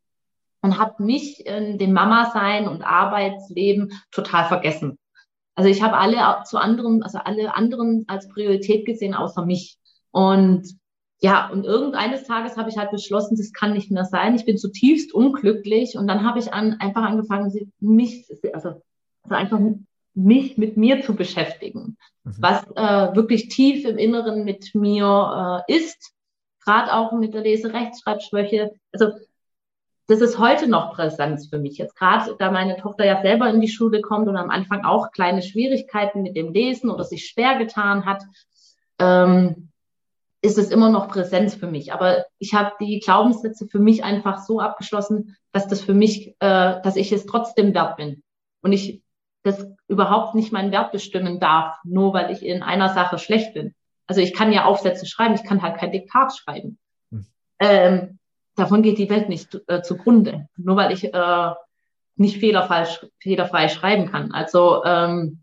und 0.62 0.78
habe 0.78 1.02
mich 1.02 1.46
in 1.46 1.78
dem 1.78 1.92
Mama-Sein 1.92 2.68
und 2.68 2.82
Arbeitsleben 2.82 3.92
total 4.10 4.46
vergessen. 4.46 4.98
Also 5.54 5.68
ich 5.68 5.82
habe 5.82 5.96
alle 5.96 6.44
zu 6.44 6.58
anderen, 6.58 7.02
also 7.02 7.18
alle 7.18 7.54
anderen 7.54 8.04
als 8.08 8.28
Priorität 8.28 8.86
gesehen, 8.86 9.14
außer 9.14 9.44
mich. 9.44 9.78
Und 10.10 10.79
ja, 11.22 11.48
und 11.48 11.66
irgendeines 11.66 12.24
Tages 12.24 12.56
habe 12.56 12.70
ich 12.70 12.78
halt 12.78 12.90
beschlossen, 12.90 13.36
das 13.36 13.52
kann 13.52 13.74
nicht 13.74 13.90
mehr 13.90 14.06
sein. 14.06 14.34
Ich 14.34 14.46
bin 14.46 14.56
zutiefst 14.56 15.12
unglücklich. 15.12 15.96
Und 15.98 16.06
dann 16.06 16.24
habe 16.24 16.38
ich 16.38 16.54
an, 16.54 16.76
einfach 16.80 17.02
angefangen, 17.02 17.72
mich, 17.78 18.26
also, 18.52 18.82
also 19.22 19.34
einfach 19.34 19.60
mich 20.14 20.56
mit 20.56 20.76
mir 20.78 21.02
zu 21.02 21.14
beschäftigen, 21.14 21.98
mhm. 22.24 22.36
was 22.38 22.64
äh, 22.74 23.14
wirklich 23.14 23.48
tief 23.48 23.84
im 23.84 23.98
Inneren 23.98 24.44
mit 24.44 24.74
mir 24.74 25.64
äh, 25.68 25.76
ist, 25.76 26.12
gerade 26.64 26.92
auch 26.94 27.12
mit 27.12 27.34
der 27.34 27.42
Leserechtschreibschwäche. 27.42 28.72
Also 28.92 29.12
das 30.06 30.22
ist 30.22 30.38
heute 30.38 30.68
noch 30.68 30.94
Präsenz 30.94 31.48
für 31.48 31.58
mich. 31.58 31.76
Jetzt 31.78 31.96
gerade, 31.96 32.34
da 32.38 32.50
meine 32.50 32.76
Tochter 32.78 33.04
ja 33.04 33.20
selber 33.20 33.48
in 33.50 33.60
die 33.60 33.68
Schule 33.68 34.00
kommt 34.00 34.26
und 34.26 34.36
am 34.36 34.50
Anfang 34.50 34.84
auch 34.84 35.12
kleine 35.12 35.42
Schwierigkeiten 35.42 36.22
mit 36.22 36.34
dem 36.34 36.52
Lesen 36.52 36.90
oder 36.90 37.04
sich 37.04 37.26
schwer 37.26 37.58
getan 37.58 38.06
hat. 38.06 38.24
Ähm, 38.98 39.69
ist 40.42 40.58
es 40.58 40.70
immer 40.70 40.90
noch 40.90 41.08
Präsenz 41.08 41.54
für 41.54 41.66
mich. 41.66 41.92
Aber 41.92 42.24
ich 42.38 42.54
habe 42.54 42.72
die 42.80 43.00
Glaubenssätze 43.00 43.66
für 43.66 43.78
mich 43.78 44.04
einfach 44.04 44.38
so 44.38 44.60
abgeschlossen, 44.60 45.36
dass 45.52 45.68
das 45.68 45.82
für 45.82 45.94
mich, 45.94 46.28
äh, 46.40 46.80
dass 46.82 46.96
ich 46.96 47.12
es 47.12 47.26
trotzdem 47.26 47.74
wert 47.74 47.96
bin. 47.96 48.22
Und 48.62 48.72
ich 48.72 49.02
das 49.42 49.66
überhaupt 49.88 50.34
nicht 50.34 50.52
meinen 50.52 50.72
Wert 50.72 50.92
bestimmen 50.92 51.40
darf, 51.40 51.76
nur 51.84 52.12
weil 52.12 52.30
ich 52.30 52.44
in 52.44 52.62
einer 52.62 52.90
Sache 52.90 53.18
schlecht 53.18 53.54
bin. 53.54 53.74
Also 54.06 54.20
ich 54.20 54.34
kann 54.34 54.52
ja 54.52 54.64
Aufsätze 54.64 55.06
schreiben, 55.06 55.34
ich 55.34 55.44
kann 55.44 55.62
halt 55.62 55.78
kein 55.78 55.92
Diktat 55.92 56.36
schreiben. 56.36 56.78
Hm. 57.10 57.26
Ähm, 57.58 58.18
davon 58.56 58.82
geht 58.82 58.98
die 58.98 59.08
Welt 59.08 59.28
nicht 59.28 59.58
äh, 59.66 59.82
zugrunde, 59.82 60.48
nur 60.56 60.76
weil 60.76 60.92
ich 60.92 61.12
äh, 61.14 61.50
nicht 62.16 62.38
fehlerfrei, 62.38 62.86
fehlerfrei 63.18 63.68
schreiben 63.68 64.10
kann. 64.10 64.32
Also 64.32 64.84
ähm, 64.84 65.39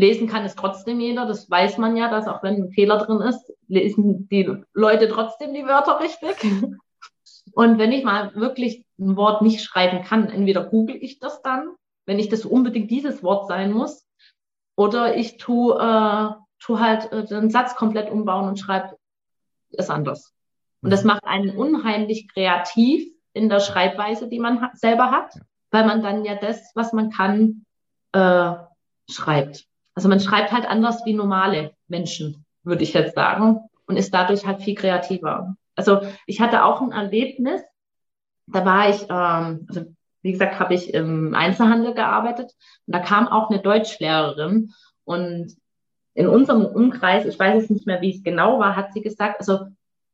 lesen 0.00 0.28
kann 0.28 0.44
es 0.44 0.56
trotzdem 0.56 0.98
jeder, 0.98 1.26
das 1.26 1.50
weiß 1.50 1.78
man 1.78 1.96
ja, 1.96 2.10
dass 2.10 2.26
auch 2.26 2.42
wenn 2.42 2.64
ein 2.64 2.70
Fehler 2.70 2.98
drin 2.98 3.20
ist, 3.20 3.52
lesen 3.68 4.28
die 4.28 4.50
Leute 4.72 5.08
trotzdem 5.08 5.52
die 5.52 5.66
Wörter 5.66 6.00
richtig. 6.00 6.36
Und 7.52 7.78
wenn 7.78 7.92
ich 7.92 8.04
mal 8.04 8.34
wirklich 8.34 8.84
ein 8.98 9.16
Wort 9.16 9.42
nicht 9.42 9.62
schreiben 9.62 10.02
kann, 10.02 10.28
entweder 10.28 10.64
google 10.64 10.96
ich 10.96 11.18
das 11.18 11.42
dann, 11.42 11.68
wenn 12.06 12.18
ich 12.18 12.28
das 12.28 12.44
unbedingt 12.44 12.90
dieses 12.90 13.22
Wort 13.22 13.46
sein 13.48 13.72
muss, 13.72 14.06
oder 14.76 15.16
ich 15.16 15.36
tue, 15.36 15.74
äh, 15.74 16.34
tu 16.58 16.78
halt 16.78 17.12
äh, 17.12 17.26
den 17.26 17.50
Satz 17.50 17.76
komplett 17.76 18.10
umbauen 18.10 18.48
und 18.48 18.58
schreibe 18.58 18.96
es 19.72 19.90
anders. 19.90 20.32
Und 20.80 20.90
das 20.90 21.02
mhm. 21.02 21.08
macht 21.08 21.24
einen 21.24 21.56
unheimlich 21.56 22.28
kreativ 22.32 23.06
in 23.34 23.50
der 23.50 23.60
Schreibweise, 23.60 24.28
die 24.28 24.38
man 24.38 24.62
ha 24.62 24.70
selber 24.74 25.10
hat, 25.10 25.34
weil 25.70 25.84
man 25.84 26.02
dann 26.02 26.24
ja 26.24 26.36
das, 26.36 26.72
was 26.74 26.94
man 26.94 27.10
kann, 27.10 27.66
äh, 28.12 28.54
schreibt. 29.10 29.66
Also 30.00 30.08
man 30.08 30.20
schreibt 30.20 30.50
halt 30.50 30.64
anders 30.64 31.04
wie 31.04 31.12
normale 31.12 31.72
Menschen, 31.86 32.46
würde 32.62 32.84
ich 32.84 32.94
jetzt 32.94 33.14
sagen, 33.14 33.60
und 33.86 33.98
ist 33.98 34.14
dadurch 34.14 34.46
halt 34.46 34.62
viel 34.62 34.74
kreativer. 34.74 35.56
Also 35.76 36.00
ich 36.24 36.40
hatte 36.40 36.64
auch 36.64 36.80
ein 36.80 36.90
Erlebnis, 36.90 37.60
da 38.46 38.64
war 38.64 38.88
ich, 38.88 39.02
ähm, 39.10 39.66
also 39.68 39.94
wie 40.22 40.32
gesagt, 40.32 40.58
habe 40.58 40.72
ich 40.72 40.94
im 40.94 41.34
Einzelhandel 41.34 41.92
gearbeitet 41.92 42.50
und 42.86 42.94
da 42.94 43.00
kam 43.00 43.28
auch 43.28 43.50
eine 43.50 43.60
Deutschlehrerin 43.60 44.72
und 45.04 45.54
in 46.14 46.28
unserem 46.28 46.64
Umkreis, 46.64 47.26
ich 47.26 47.38
weiß 47.38 47.64
es 47.64 47.68
nicht 47.68 47.86
mehr, 47.86 48.00
wie 48.00 48.16
es 48.16 48.22
genau 48.22 48.58
war, 48.58 48.76
hat 48.76 48.94
sie 48.94 49.02
gesagt, 49.02 49.40
also 49.40 49.66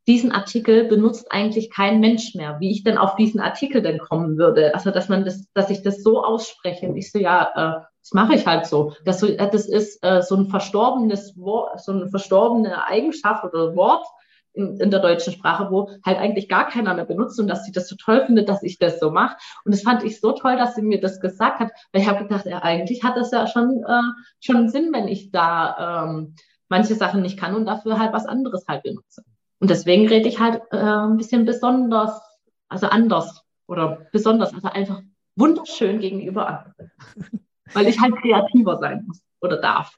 diesen 0.09 0.33
Artikel 0.33 0.89
benutzt 0.89 1.31
eigentlich 1.31 1.71
kein 1.71 2.01
Mensch 2.01 2.35
mehr. 2.35 2.59
Wie 2.59 2.73
ich 2.73 2.83
denn 2.83 2.99
auf 2.99 3.15
diesen 3.15 3.39
Artikel 3.39 3.83
denn 3.83 3.99
kommen 3.99 4.37
würde? 4.37 4.75
Also, 4.75 4.91
dass 4.91 5.09
man 5.09 5.25
das, 5.25 5.47
dass 5.53 5.71
ich 5.71 5.83
das 5.83 6.03
so 6.03 6.25
ausspreche. 6.25 6.89
Und 6.89 6.97
ich 6.97 7.11
so, 7.11 7.19
ja, 7.19 7.51
äh, 7.55 7.85
das 8.07 8.13
mache 8.13 8.37
ich 8.37 8.47
halt 8.47 8.67
so. 8.67 8.93
Das, 9.05 9.19
das 9.21 9.67
ist 9.67 9.99
äh, 10.05 10.23
so 10.23 10.37
ein 10.37 10.47
verstorbenes 10.47 11.37
Wort, 11.37 11.81
so 11.81 11.91
eine 11.91 12.09
verstorbene 12.09 12.87
Eigenschaft 12.87 13.43
oder 13.43 13.75
Wort 13.75 14.07
in, 14.53 14.79
in 14.79 14.93
der 14.93 15.01
deutschen 15.01 15.33
Sprache, 15.33 15.73
wo 15.73 15.91
halt 16.05 16.19
eigentlich 16.19 16.49
gar 16.49 16.69
keiner 16.69 16.95
mehr 16.95 17.05
benutzt 17.05 17.41
und 17.41 17.49
dass 17.49 17.65
sie 17.65 17.73
das 17.73 17.89
so 17.89 17.97
toll 17.97 18.25
findet, 18.25 18.49
dass 18.49 18.63
ich 18.63 18.79
das 18.79 19.01
so 19.01 19.11
mache. 19.11 19.37
Und 19.65 19.75
das 19.75 19.83
fand 19.83 20.05
ich 20.05 20.21
so 20.21 20.31
toll, 20.31 20.57
dass 20.57 20.77
sie 20.77 20.83
mir 20.83 21.01
das 21.01 21.21
gesagt 21.21 21.59
hat, 21.59 21.73
weil 21.93 22.03
ich 22.03 22.09
habe 22.09 22.23
gedacht, 22.23 22.47
ja, 22.47 22.63
eigentlich 22.63 23.03
hat 23.03 23.17
das 23.17 23.33
ja 23.33 23.49
schon, 23.49 23.83
äh, 23.85 24.03
schon 24.39 24.69
Sinn, 24.69 24.93
wenn 24.93 25.09
ich 25.09 25.33
da 25.33 26.05
ähm, 26.05 26.37
manche 26.69 26.95
Sachen 26.95 27.23
nicht 27.23 27.41
kann 27.41 27.57
und 27.57 27.67
dafür 27.67 27.99
halt 27.99 28.13
was 28.13 28.27
anderes 28.27 28.67
halt 28.69 28.85
benutze. 28.85 29.25
Und 29.59 29.69
deswegen 29.69 30.07
rede 30.07 30.29
ich 30.29 30.39
halt 30.39 30.63
äh, 30.71 30.77
ein 30.77 31.17
bisschen 31.17 31.45
besonders, 31.45 32.21
also 32.69 32.87
anders 32.87 33.43
oder 33.67 34.07
besonders, 34.13 34.55
also 34.55 34.69
einfach 34.69 35.03
wunderschön 35.35 35.99
gegenüber 35.99 36.47
anderen. 36.47 36.93
Weil 37.73 37.87
ich 37.89 38.01
halt 38.01 38.17
kreativer 38.17 38.79
sein 38.79 39.05
muss 39.07 39.21
oder 39.41 39.61
darf. 39.61 39.97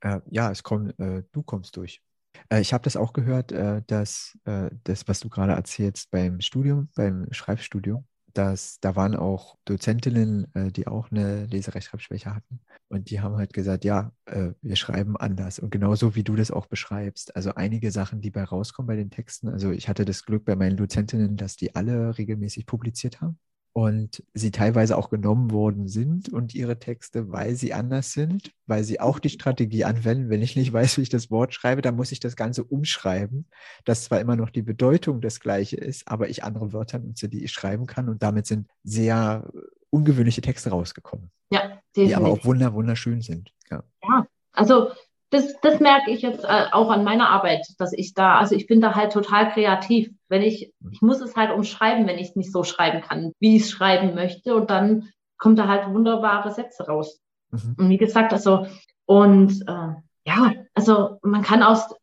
Äh, 0.00 0.20
ja, 0.30 0.50
es 0.50 0.62
kommt, 0.62 0.98
äh, 0.98 1.22
du 1.32 1.42
kommst 1.42 1.76
durch. 1.76 2.00
Äh, 2.48 2.60
ich 2.60 2.72
habe 2.72 2.84
das 2.84 2.96
auch 2.96 3.12
gehört, 3.12 3.52
äh, 3.52 3.82
dass 3.86 4.38
äh, 4.44 4.70
das, 4.84 5.06
was 5.08 5.20
du 5.20 5.28
gerade 5.28 5.52
erzählst 5.52 6.10
beim 6.10 6.40
Studium, 6.40 6.88
beim 6.94 7.26
Schreibstudium, 7.30 8.04
dass 8.34 8.78
da 8.80 8.94
waren 8.96 9.16
auch 9.16 9.56
Dozentinnen, 9.64 10.54
äh, 10.54 10.70
die 10.70 10.86
auch 10.86 11.10
eine 11.10 11.46
Leserechtschreibschwäche 11.46 12.34
hatten. 12.34 12.60
Und 12.88 13.10
die 13.10 13.20
haben 13.20 13.36
halt 13.36 13.52
gesagt, 13.52 13.84
ja, 13.84 14.12
wir 14.60 14.76
schreiben 14.76 15.16
anders. 15.16 15.58
Und 15.58 15.70
genauso 15.70 16.14
wie 16.14 16.22
du 16.22 16.36
das 16.36 16.52
auch 16.52 16.66
beschreibst. 16.66 17.34
Also 17.34 17.52
einige 17.54 17.90
Sachen, 17.90 18.20
die 18.20 18.30
bei 18.30 18.44
rauskommen 18.44 18.86
bei 18.86 18.94
den 18.94 19.10
Texten. 19.10 19.48
Also 19.48 19.72
ich 19.72 19.88
hatte 19.88 20.04
das 20.04 20.24
Glück 20.24 20.44
bei 20.44 20.54
meinen 20.54 20.76
Dozentinnen, 20.76 21.36
dass 21.36 21.56
die 21.56 21.74
alle 21.74 22.16
regelmäßig 22.16 22.64
publiziert 22.64 23.20
haben 23.20 23.40
und 23.76 24.22
sie 24.32 24.52
teilweise 24.52 24.96
auch 24.96 25.10
genommen 25.10 25.50
worden 25.50 25.86
sind 25.86 26.30
und 26.30 26.54
ihre 26.54 26.78
Texte, 26.78 27.30
weil 27.30 27.56
sie 27.56 27.74
anders 27.74 28.14
sind, 28.14 28.54
weil 28.64 28.84
sie 28.84 29.00
auch 29.00 29.18
die 29.18 29.28
Strategie 29.28 29.84
anwenden. 29.84 30.30
Wenn 30.30 30.40
ich 30.40 30.56
nicht 30.56 30.72
weiß, 30.72 30.96
wie 30.96 31.02
ich 31.02 31.10
das 31.10 31.30
Wort 31.30 31.52
schreibe, 31.52 31.82
dann 31.82 31.94
muss 31.94 32.10
ich 32.10 32.18
das 32.18 32.36
Ganze 32.36 32.64
umschreiben, 32.64 33.50
dass 33.84 34.04
zwar 34.04 34.18
immer 34.18 34.34
noch 34.34 34.48
die 34.48 34.62
Bedeutung 34.62 35.20
das 35.20 35.40
gleiche 35.40 35.76
ist, 35.76 36.08
aber 36.08 36.30
ich 36.30 36.42
andere 36.42 36.72
Wörter 36.72 37.00
nutze, 37.00 37.28
die 37.28 37.44
ich 37.44 37.52
schreiben 37.52 37.84
kann 37.84 38.08
und 38.08 38.22
damit 38.22 38.46
sind 38.46 38.66
sehr 38.82 39.46
ungewöhnliche 39.90 40.40
Texte 40.40 40.70
rausgekommen. 40.70 41.30
Ja, 41.50 41.60
definitiv. 41.94 42.06
Die 42.08 42.14
aber 42.14 42.28
auch 42.28 42.46
wunder, 42.46 42.72
wunderschön 42.72 43.20
sind. 43.20 43.52
Ja, 43.70 43.84
ja 44.02 44.26
also 44.52 44.88
das, 45.30 45.60
das 45.60 45.80
merke 45.80 46.10
ich 46.10 46.22
jetzt 46.22 46.44
äh, 46.44 46.66
auch 46.70 46.90
an 46.90 47.02
meiner 47.02 47.30
Arbeit, 47.30 47.66
dass 47.78 47.92
ich 47.92 48.14
da, 48.14 48.38
also 48.38 48.54
ich 48.54 48.66
bin 48.66 48.80
da 48.80 48.94
halt 48.94 49.12
total 49.12 49.50
kreativ. 49.50 50.10
Wenn 50.28 50.42
ich, 50.42 50.72
ich 50.90 51.02
muss 51.02 51.20
es 51.20 51.34
halt 51.34 51.50
umschreiben, 51.52 52.06
wenn 52.06 52.18
ich 52.18 52.30
es 52.30 52.36
nicht 52.36 52.52
so 52.52 52.62
schreiben 52.62 53.00
kann, 53.00 53.32
wie 53.40 53.56
ich 53.56 53.62
es 53.62 53.70
schreiben 53.70 54.14
möchte. 54.14 54.54
Und 54.54 54.70
dann 54.70 55.08
kommt 55.36 55.58
da 55.58 55.66
halt 55.66 55.88
wunderbare 55.88 56.52
Sätze 56.52 56.86
raus. 56.86 57.20
Mhm. 57.50 57.74
Und 57.76 57.90
wie 57.90 57.96
gesagt, 57.96 58.32
also, 58.32 58.66
und 59.04 59.62
äh, 59.66 59.94
ja, 60.26 60.52
also 60.74 61.18
man 61.22 61.42
kann 61.42 61.62
aus, 61.62 61.94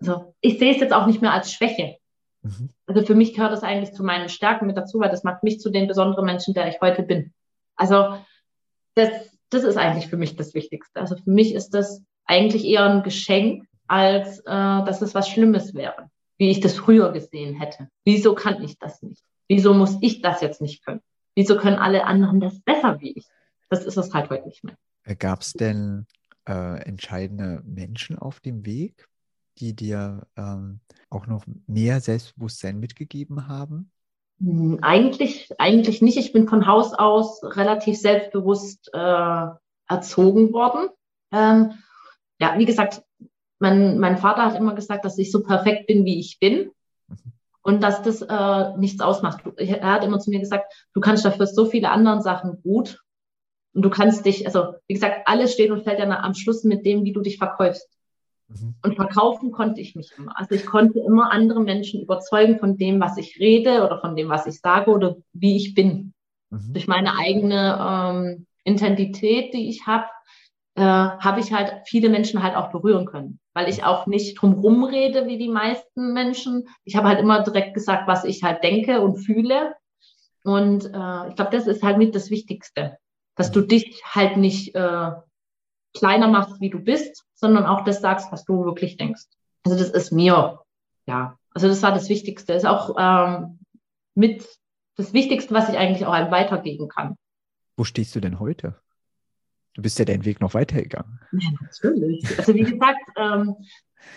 also 0.00 0.34
ich 0.40 0.58
sehe 0.58 0.72
es 0.72 0.80
jetzt 0.80 0.92
auch 0.94 1.06
nicht 1.06 1.20
mehr 1.20 1.32
als 1.32 1.52
Schwäche. 1.52 1.96
Mhm. 2.42 2.70
Also 2.86 3.02
für 3.02 3.14
mich 3.14 3.34
gehört 3.34 3.52
das 3.52 3.62
eigentlich 3.62 3.92
zu 3.92 4.02
meinen 4.02 4.30
Stärken 4.30 4.66
mit 4.66 4.76
dazu, 4.76 4.98
weil 5.00 5.10
das 5.10 5.24
macht 5.24 5.42
mich 5.42 5.60
zu 5.60 5.70
den 5.70 5.88
besonderen 5.88 6.24
Menschen, 6.24 6.54
der 6.54 6.68
ich 6.68 6.80
heute 6.80 7.02
bin. 7.02 7.34
Also 7.76 8.16
das, 8.94 9.10
das 9.50 9.64
ist 9.64 9.76
eigentlich 9.76 10.08
für 10.08 10.16
mich 10.16 10.36
das 10.36 10.54
Wichtigste. 10.54 11.00
Also 11.00 11.16
für 11.16 11.30
mich 11.30 11.54
ist 11.54 11.70
das 11.70 12.02
eigentlich 12.26 12.64
eher 12.64 12.84
ein 12.84 13.02
Geschenk, 13.02 13.66
als 13.86 14.40
äh, 14.40 14.44
dass 14.44 15.02
es 15.02 15.14
was 15.14 15.28
Schlimmes 15.28 15.74
wäre, 15.74 16.10
wie 16.38 16.50
ich 16.50 16.60
das 16.60 16.74
früher 16.74 17.12
gesehen 17.12 17.54
hätte. 17.54 17.88
Wieso 18.04 18.34
kann 18.34 18.62
ich 18.62 18.78
das 18.78 19.02
nicht? 19.02 19.22
Wieso 19.48 19.74
muss 19.74 19.96
ich 20.00 20.22
das 20.22 20.40
jetzt 20.40 20.60
nicht 20.60 20.84
können? 20.84 21.00
Wieso 21.34 21.56
können 21.56 21.76
alle 21.76 22.04
anderen 22.04 22.40
das 22.40 22.60
besser 22.60 23.00
wie 23.00 23.12
ich? 23.12 23.26
Das 23.68 23.84
ist 23.84 23.96
es 23.96 24.12
halt 24.12 24.30
heute 24.30 24.46
nicht 24.46 24.64
mehr. 24.64 24.76
Gab 25.18 25.42
es 25.42 25.52
denn 25.52 26.06
äh, 26.48 26.82
entscheidende 26.82 27.62
Menschen 27.64 28.18
auf 28.18 28.40
dem 28.40 28.66
Weg, 28.66 29.08
die 29.58 29.74
dir 29.74 30.26
ähm, 30.36 30.80
auch 31.10 31.26
noch 31.26 31.44
mehr 31.66 32.00
Selbstbewusstsein 32.00 32.80
mitgegeben 32.80 33.48
haben? 33.48 33.90
Hm, 34.40 34.78
eigentlich, 34.82 35.50
eigentlich 35.58 36.02
nicht. 36.02 36.18
Ich 36.18 36.32
bin 36.32 36.48
von 36.48 36.66
Haus 36.66 36.92
aus 36.92 37.40
relativ 37.42 37.98
selbstbewusst 37.98 38.90
äh, 38.92 39.46
erzogen 39.88 40.52
worden. 40.52 40.88
Ähm, 41.32 41.74
ja, 42.40 42.58
wie 42.58 42.64
gesagt, 42.64 43.02
mein, 43.58 43.98
mein 43.98 44.18
Vater 44.18 44.44
hat 44.44 44.56
immer 44.56 44.74
gesagt, 44.74 45.04
dass 45.04 45.18
ich 45.18 45.32
so 45.32 45.42
perfekt 45.42 45.86
bin, 45.86 46.04
wie 46.04 46.20
ich 46.20 46.38
bin. 46.38 46.70
Und 47.62 47.82
dass 47.82 48.02
das 48.02 48.22
äh, 48.22 48.78
nichts 48.78 49.00
ausmacht. 49.00 49.42
Er 49.56 49.92
hat 49.92 50.04
immer 50.04 50.20
zu 50.20 50.30
mir 50.30 50.38
gesagt, 50.38 50.72
du 50.94 51.00
kannst 51.00 51.24
dafür 51.24 51.48
so 51.48 51.66
viele 51.66 51.90
andere 51.90 52.22
Sachen 52.22 52.62
gut. 52.62 53.02
Und 53.74 53.82
du 53.82 53.90
kannst 53.90 54.24
dich, 54.24 54.46
also 54.46 54.74
wie 54.86 54.94
gesagt, 54.94 55.22
alles 55.26 55.52
steht 55.52 55.72
und 55.72 55.82
fällt 55.82 55.98
ja 55.98 56.08
am 56.08 56.34
Schluss 56.34 56.62
mit 56.62 56.86
dem, 56.86 57.04
wie 57.04 57.12
du 57.12 57.22
dich 57.22 57.38
verkaufst. 57.38 57.88
Mhm. 58.48 58.74
Und 58.82 58.94
verkaufen 58.94 59.50
konnte 59.50 59.80
ich 59.80 59.96
mich 59.96 60.12
immer. 60.16 60.38
Also 60.38 60.54
ich 60.54 60.64
konnte 60.64 61.00
immer 61.00 61.32
andere 61.32 61.60
Menschen 61.60 62.00
überzeugen 62.00 62.58
von 62.58 62.76
dem, 62.76 63.00
was 63.00 63.16
ich 63.16 63.40
rede 63.40 63.84
oder 63.84 64.00
von 64.00 64.14
dem, 64.14 64.28
was 64.28 64.46
ich 64.46 64.60
sage 64.60 64.92
oder 64.92 65.16
wie 65.32 65.56
ich 65.56 65.74
bin. 65.74 66.14
Mhm. 66.50 66.72
Durch 66.72 66.86
meine 66.86 67.18
eigene 67.18 67.78
ähm, 67.80 68.46
Intensität, 68.62 69.52
die 69.52 69.68
ich 69.68 69.86
habe, 69.86 70.06
äh, 70.76 70.82
habe 70.82 71.40
ich 71.40 71.52
halt 71.52 71.86
viele 71.86 72.10
Menschen 72.10 72.42
halt 72.42 72.54
auch 72.54 72.70
berühren 72.70 73.06
können, 73.06 73.40
weil 73.54 73.68
ich 73.68 73.82
auch 73.82 74.06
nicht 74.06 74.40
drumherum 74.40 74.84
rede 74.84 75.26
wie 75.26 75.38
die 75.38 75.48
meisten 75.48 76.12
Menschen. 76.12 76.68
Ich 76.84 76.96
habe 76.96 77.08
halt 77.08 77.18
immer 77.18 77.42
direkt 77.42 77.72
gesagt, 77.74 78.06
was 78.06 78.24
ich 78.24 78.42
halt 78.42 78.62
denke 78.62 79.00
und 79.00 79.16
fühle. 79.16 79.74
Und 80.44 80.84
äh, 80.84 81.28
ich 81.28 81.34
glaube, 81.34 81.50
das 81.50 81.66
ist 81.66 81.82
halt 81.82 81.96
mit 81.96 82.14
das 82.14 82.30
Wichtigste, 82.30 82.98
dass 83.36 83.50
du 83.50 83.62
dich 83.62 84.02
halt 84.04 84.36
nicht 84.36 84.74
äh, 84.74 85.12
kleiner 85.94 86.28
machst, 86.28 86.60
wie 86.60 86.70
du 86.70 86.78
bist, 86.78 87.24
sondern 87.34 87.64
auch 87.64 87.82
das 87.84 88.02
sagst, 88.02 88.30
was 88.30 88.44
du 88.44 88.66
wirklich 88.66 88.98
denkst. 88.98 89.24
Also 89.64 89.78
das 89.78 89.90
ist 89.90 90.12
mir, 90.12 90.60
ja, 91.06 91.38
also 91.50 91.68
das 91.68 91.82
war 91.82 91.92
das 91.92 92.10
Wichtigste. 92.10 92.52
Ist 92.52 92.66
auch 92.66 92.94
ähm, 92.98 93.60
mit 94.14 94.46
das 94.96 95.14
Wichtigste, 95.14 95.54
was 95.54 95.70
ich 95.70 95.78
eigentlich 95.78 96.04
auch 96.04 96.12
einem 96.12 96.30
weitergeben 96.30 96.88
kann. 96.88 97.16
Wo 97.78 97.84
stehst 97.84 98.14
du 98.14 98.20
denn 98.20 98.40
heute? 98.40 98.78
Du 99.76 99.82
bist 99.82 99.98
ja 99.98 100.06
deinen 100.06 100.24
Weg 100.24 100.40
noch 100.40 100.54
weitergegangen. 100.54 101.20
Ja, 101.32 101.50
natürlich. 101.60 102.26
Also 102.38 102.54
wie 102.54 102.62
gesagt, 102.62 103.00
ähm, 103.16 103.56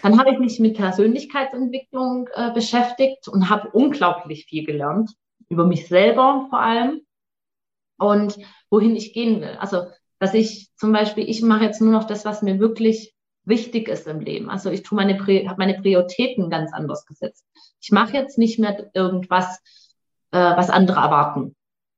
dann 0.02 0.18
habe 0.18 0.32
ich 0.32 0.40
mich 0.40 0.60
mit 0.60 0.78
Persönlichkeitsentwicklung 0.78 2.30
äh, 2.34 2.54
beschäftigt 2.54 3.28
und 3.28 3.50
habe 3.50 3.70
unglaublich 3.72 4.46
viel 4.46 4.66
gelernt 4.66 5.12
über 5.50 5.66
mich 5.66 5.88
selber 5.88 6.48
vor 6.50 6.62
allem 6.62 7.02
und 7.98 8.38
wohin 8.70 8.96
ich 8.96 9.14
gehen 9.14 9.42
will. 9.42 9.58
Also 9.60 9.88
dass 10.20 10.34
ich 10.34 10.70
zum 10.76 10.92
Beispiel, 10.92 11.30
ich 11.30 11.42
mache 11.42 11.66
jetzt 11.66 11.82
nur 11.82 11.92
noch 11.92 12.06
das, 12.06 12.24
was 12.24 12.42
mir 12.42 12.60
wirklich 12.60 13.14
wichtig 13.46 13.90
ist 13.90 14.08
im 14.08 14.20
Leben. 14.20 14.50
Also 14.50 14.70
ich 14.70 14.84
tue 14.84 14.96
meine, 14.96 15.18
habe 15.20 15.58
meine 15.58 15.82
Prioritäten 15.82 16.50
ganz 16.50 16.72
anders 16.74 17.06
gesetzt. 17.06 17.46
Ich 17.82 17.92
mache 17.92 18.14
jetzt 18.14 18.38
nicht 18.38 18.60
mehr 18.60 18.90
irgendwas, 18.94 19.60
äh, 20.32 20.38
was 20.38 20.70
andere 20.70 21.00
erwarten. 21.00 21.56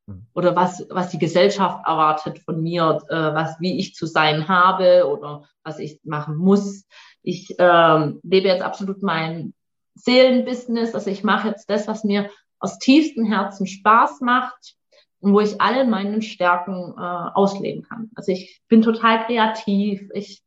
Mhm. 0.08 0.26
oder 0.34 0.56
was, 0.56 0.86
was 0.90 1.10
die 1.10 1.20
Gesellschaft 1.20 1.86
erwartet 1.86 2.40
von 2.40 2.62
mir, 2.62 3.02
äh, 3.10 3.16
was, 3.16 3.60
wie 3.60 3.80
ich 3.80 3.96
zu 3.96 4.06
sein 4.06 4.48
habe 4.48 5.08
oder 5.08 5.44
was 5.64 5.80
ich 5.80 6.00
machen 6.04 6.36
muss. 6.36 6.86
Ich 7.22 7.56
ähm, 7.60 8.20
lebe 8.24 8.48
jetzt 8.48 8.64
absolut 8.64 9.04
mein, 9.04 9.54
Seelenbusiness. 9.96 10.96
Also 10.96 11.10
ich 11.10 11.24
mache 11.24 11.50
jetzt 11.50 11.70
das, 11.70 11.88
was 11.88 12.04
mir 12.04 12.30
aus 12.60 12.80
tiefstem 12.80 13.26
Herzen 13.26 13.68
Spaß 13.68 14.22
macht 14.22 14.76
und 15.20 15.34
wo 15.34 15.40
ich 15.40 15.60
alle 15.62 15.86
meinen 15.86 16.22
Stärken 16.22 16.94
äh, 16.98 17.02
ausleben 17.02 17.84
kann. 17.84 18.12
Also 18.16 18.32
ich 18.32 18.62
bin 18.68 18.82
total 18.82 19.26
kreativ, 19.26 20.10
ich 20.14 20.44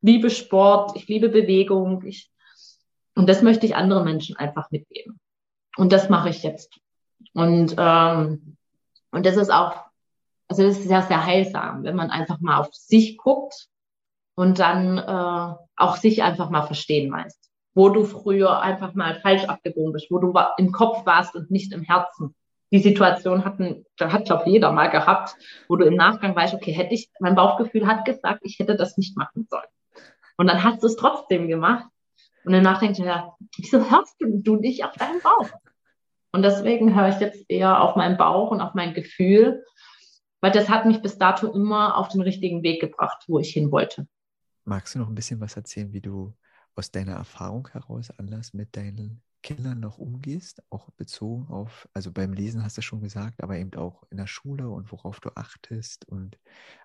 liebe 0.00 0.30
Sport, 0.30 0.96
ich 0.96 1.08
liebe 1.08 1.28
Bewegung, 1.28 2.04
ich, 2.04 2.30
und 3.14 3.28
das 3.28 3.42
möchte 3.42 3.66
ich 3.66 3.76
anderen 3.76 4.04
Menschen 4.04 4.36
einfach 4.36 4.70
mitgeben. 4.70 5.18
Und 5.76 5.92
das 5.92 6.08
mache 6.08 6.28
ich 6.28 6.42
jetzt. 6.42 6.78
Und, 7.32 7.74
ähm, 7.78 8.56
und 9.14 9.26
das 9.26 9.36
ist 9.36 9.50
auch, 9.50 9.76
also 10.48 10.62
das 10.62 10.78
ist 10.78 10.88
sehr, 10.88 11.02
sehr 11.02 11.24
heilsam, 11.24 11.84
wenn 11.84 11.96
man 11.96 12.10
einfach 12.10 12.40
mal 12.40 12.58
auf 12.58 12.72
sich 12.72 13.16
guckt 13.16 13.68
und 14.34 14.58
dann 14.58 14.98
äh, 14.98 15.54
auch 15.76 15.96
sich 15.96 16.22
einfach 16.22 16.50
mal 16.50 16.66
verstehen 16.66 17.12
weiß, 17.12 17.40
wo 17.74 17.88
du 17.88 18.04
früher 18.04 18.60
einfach 18.60 18.94
mal 18.94 19.20
falsch 19.20 19.44
abgebogen 19.44 19.92
bist, 19.92 20.10
wo 20.10 20.18
du 20.18 20.34
im 20.58 20.72
Kopf 20.72 21.06
warst 21.06 21.34
und 21.34 21.50
nicht 21.50 21.72
im 21.72 21.82
Herzen. 21.82 22.34
Die 22.72 22.80
Situation 22.80 23.44
hatten, 23.44 23.84
da 23.96 24.10
hat 24.10 24.24
glaube 24.24 24.50
jeder 24.50 24.72
mal 24.72 24.88
gehabt, 24.90 25.36
wo 25.68 25.76
du 25.76 25.84
im 25.84 25.94
Nachgang 25.94 26.34
weißt, 26.34 26.54
okay, 26.54 26.72
hätte 26.72 26.94
ich, 26.94 27.08
mein 27.20 27.36
Bauchgefühl 27.36 27.86
hat 27.86 28.04
gesagt, 28.04 28.40
ich 28.42 28.58
hätte 28.58 28.76
das 28.76 28.96
nicht 28.96 29.16
machen 29.16 29.46
sollen. 29.48 29.68
Und 30.36 30.48
dann 30.48 30.64
hast 30.64 30.82
du 30.82 30.88
es 30.88 30.96
trotzdem 30.96 31.46
gemacht. 31.46 31.86
Und 32.44 32.52
danach 32.52 32.80
denkst 32.80 32.98
du, 32.98 33.04
ja, 33.04 33.34
wieso 33.56 33.78
hörst 33.78 34.20
du, 34.20 34.26
du 34.42 34.56
nicht 34.56 34.84
auf 34.84 34.92
deinen 34.94 35.20
Bauch? 35.20 35.48
Und 36.34 36.42
deswegen 36.42 36.96
höre 36.96 37.10
ich 37.10 37.20
jetzt 37.20 37.48
eher 37.48 37.80
auf 37.80 37.94
meinen 37.94 38.16
Bauch 38.16 38.50
und 38.50 38.60
auf 38.60 38.74
mein 38.74 38.92
Gefühl, 38.92 39.62
weil 40.40 40.50
das 40.50 40.68
hat 40.68 40.84
mich 40.84 41.00
bis 41.00 41.16
dato 41.16 41.46
immer 41.52 41.96
auf 41.96 42.08
den 42.08 42.22
richtigen 42.22 42.64
Weg 42.64 42.80
gebracht, 42.80 43.22
wo 43.28 43.38
ich 43.38 43.52
hin 43.52 43.70
wollte. 43.70 44.08
Magst 44.64 44.96
du 44.96 44.98
noch 44.98 45.06
ein 45.06 45.14
bisschen 45.14 45.40
was 45.40 45.54
erzählen, 45.54 45.92
wie 45.92 46.00
du 46.00 46.34
aus 46.74 46.90
deiner 46.90 47.12
Erfahrung 47.12 47.68
heraus 47.68 48.10
anders 48.18 48.52
mit 48.52 48.76
deinen 48.76 49.22
Kindern 49.44 49.78
noch 49.78 49.98
umgehst, 49.98 50.60
auch 50.70 50.90
bezogen 50.96 51.46
auf, 51.52 51.88
also 51.92 52.10
beim 52.10 52.32
Lesen 52.32 52.64
hast 52.64 52.76
du 52.78 52.82
schon 52.82 53.00
gesagt, 53.00 53.40
aber 53.40 53.56
eben 53.56 53.72
auch 53.74 54.02
in 54.10 54.16
der 54.16 54.26
Schule 54.26 54.68
und 54.68 54.90
worauf 54.90 55.20
du 55.20 55.30
achtest 55.36 56.08
und 56.08 56.36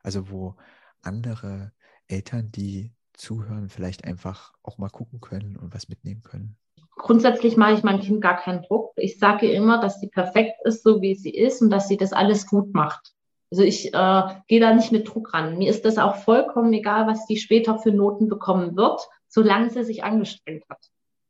also 0.03 0.29
wo 0.29 0.57
andere 1.01 1.71
Eltern, 2.05 2.51
die 2.51 2.93
zuhören, 3.13 3.69
vielleicht 3.69 4.05
einfach 4.05 4.53
auch 4.61 4.77
mal 4.77 4.89
gucken 4.89 5.21
können 5.21 5.57
und 5.57 5.73
was 5.73 5.89
mitnehmen 5.89 6.21
können? 6.21 6.55
Grundsätzlich 6.99 7.55
mache 7.55 7.73
ich 7.73 7.83
meinem 7.83 8.01
Kind 8.01 8.21
gar 8.21 8.37
keinen 8.37 8.61
Druck. 8.61 8.91
Ich 8.97 9.17
sage 9.17 9.49
immer, 9.49 9.79
dass 9.79 9.99
sie 9.99 10.09
perfekt 10.09 10.57
ist, 10.65 10.83
so 10.83 11.01
wie 11.01 11.15
sie 11.15 11.31
ist 11.31 11.61
und 11.61 11.69
dass 11.69 11.87
sie 11.87 11.97
das 11.97 12.11
alles 12.13 12.45
gut 12.45 12.73
macht. 12.73 13.13
Also 13.51 13.63
ich 13.63 13.93
äh, 13.93 14.23
gehe 14.47 14.59
da 14.59 14.73
nicht 14.73 14.91
mit 14.91 15.07
Druck 15.07 15.33
ran. 15.33 15.57
Mir 15.57 15.69
ist 15.69 15.85
das 15.85 15.97
auch 15.97 16.17
vollkommen 16.17 16.71
egal, 16.73 17.07
was 17.07 17.25
sie 17.25 17.37
später 17.37 17.79
für 17.79 17.91
Noten 17.91 18.27
bekommen 18.27 18.75
wird, 18.75 19.01
solange 19.27 19.69
sie 19.69 19.83
sich 19.83 20.03
angestrengt 20.03 20.65
hat. 20.69 20.79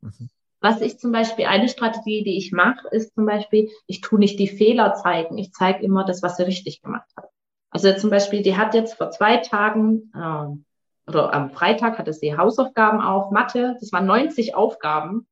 Mhm. 0.02 0.30
Was 0.60 0.82
ich 0.82 0.98
zum 0.98 1.12
Beispiel, 1.12 1.46
eine 1.46 1.70
Strategie, 1.70 2.24
die 2.24 2.38
ich 2.38 2.52
mache, 2.52 2.88
ist 2.90 3.14
zum 3.16 3.26
Beispiel, 3.26 3.70
ich 3.88 4.02
tue 4.02 4.20
nicht 4.20 4.40
die 4.40 4.50
Fehler 4.50 4.96
zeigen. 4.96 5.38
Ich 5.38 5.54
zeige 5.54 5.84
immer 5.84 6.04
das, 6.04 6.22
was 6.22 6.36
sie 6.36 6.44
richtig 6.44 6.82
gemacht 6.82 7.08
hat. 7.16 7.30
Also 7.70 7.94
zum 7.94 8.10
Beispiel, 8.10 8.42
die 8.42 8.58
hat 8.58 8.74
jetzt 8.74 8.96
vor 8.96 9.12
zwei 9.12 9.38
Tagen 9.38 10.12
äh, 10.14 11.10
oder 11.10 11.34
am 11.34 11.52
Freitag 11.52 11.98
hatte 11.98 12.14
sie 12.14 12.38
Hausaufgaben 12.38 13.00
auf 13.00 13.32
Mathe. 13.32 13.78
Das 13.80 13.92
waren 13.94 14.06
90 14.06 14.56
Aufgaben. 14.56 15.28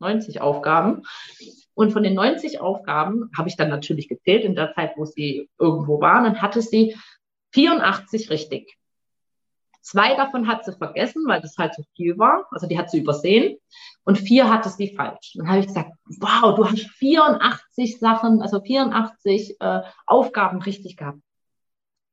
90 0.00 0.40
Aufgaben. 0.40 1.02
Und 1.74 1.92
von 1.92 2.02
den 2.02 2.14
90 2.14 2.60
Aufgaben 2.60 3.30
habe 3.36 3.48
ich 3.48 3.56
dann 3.56 3.70
natürlich 3.70 4.08
gezählt 4.08 4.44
in 4.44 4.54
der 4.54 4.74
Zeit, 4.74 4.92
wo 4.96 5.04
sie 5.04 5.48
irgendwo 5.58 6.00
war. 6.00 6.22
Dann 6.22 6.42
hatte 6.42 6.62
sie 6.62 6.96
84 7.52 8.30
richtig. 8.30 8.76
Zwei 9.82 10.14
davon 10.14 10.46
hat 10.46 10.64
sie 10.64 10.72
vergessen, 10.72 11.24
weil 11.26 11.40
das 11.40 11.56
halt 11.56 11.74
so 11.74 11.82
viel 11.96 12.18
war. 12.18 12.46
Also 12.50 12.66
die 12.66 12.78
hat 12.78 12.90
sie 12.90 12.98
übersehen. 12.98 13.56
Und 14.04 14.18
vier 14.18 14.50
hatte 14.50 14.68
sie 14.68 14.94
falsch. 14.94 15.32
Dann 15.36 15.48
habe 15.48 15.60
ich 15.60 15.68
gesagt, 15.68 15.92
wow, 16.18 16.54
du 16.54 16.66
hast 16.66 16.86
84 16.98 17.98
Sachen, 17.98 18.42
also 18.42 18.60
84 18.60 19.56
äh, 19.60 19.80
Aufgaben 20.06 20.60
richtig 20.62 20.96
gehabt. 20.96 21.20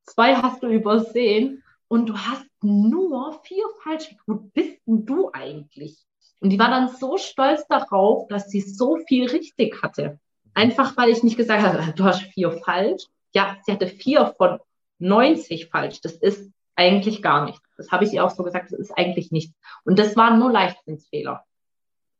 Zwei 0.06 0.36
hast 0.36 0.62
du 0.62 0.68
übersehen 0.68 1.62
und 1.88 2.08
du 2.08 2.16
hast 2.16 2.46
nur 2.62 3.38
vier 3.44 3.64
falsch. 3.82 4.14
Wo 4.26 4.34
bist 4.34 4.78
denn 4.86 5.04
du 5.04 5.30
eigentlich? 5.32 6.07
Und 6.40 6.50
die 6.50 6.58
war 6.58 6.70
dann 6.70 6.88
so 6.88 7.16
stolz 7.16 7.66
darauf, 7.66 8.28
dass 8.28 8.48
sie 8.48 8.60
so 8.60 8.98
viel 9.08 9.28
richtig 9.28 9.82
hatte. 9.82 10.18
Einfach 10.54 10.96
weil 10.96 11.10
ich 11.10 11.22
nicht 11.22 11.36
gesagt 11.36 11.62
habe, 11.62 11.92
du 11.92 12.04
hast 12.04 12.22
vier 12.22 12.52
falsch. 12.52 13.04
Ja, 13.34 13.56
sie 13.64 13.72
hatte 13.72 13.86
vier 13.86 14.34
von 14.36 14.58
90 14.98 15.66
falsch. 15.66 16.00
Das 16.00 16.12
ist 16.12 16.50
eigentlich 16.76 17.22
gar 17.22 17.44
nichts. 17.44 17.62
Das 17.76 17.90
habe 17.90 18.04
ich 18.04 18.12
ihr 18.12 18.24
auch 18.24 18.30
so 18.30 18.42
gesagt, 18.44 18.72
das 18.72 18.78
ist 18.78 18.96
eigentlich 18.96 19.32
nichts. 19.32 19.54
Und 19.84 19.98
das 19.98 20.16
waren 20.16 20.38
nur 20.38 20.50
Leichtsinnsfehler. 20.50 21.44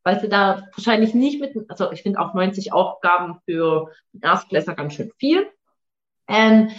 Weil 0.02 0.20
sie 0.20 0.28
da 0.28 0.66
wahrscheinlich 0.74 1.14
nicht 1.14 1.40
mit, 1.40 1.56
also 1.68 1.92
ich 1.92 2.02
finde 2.02 2.20
auch 2.20 2.34
90 2.34 2.72
Aufgaben 2.72 3.40
für 3.44 3.92
Erstklässler 4.20 4.74
ganz 4.74 4.94
schön 4.94 5.12
viel. 5.18 5.48
Ähm, 6.26 6.70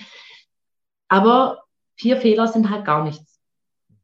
aber 1.08 1.64
vier 1.96 2.18
Fehler 2.18 2.48
sind 2.48 2.70
halt 2.70 2.86
gar 2.86 3.04
nichts. 3.04 3.39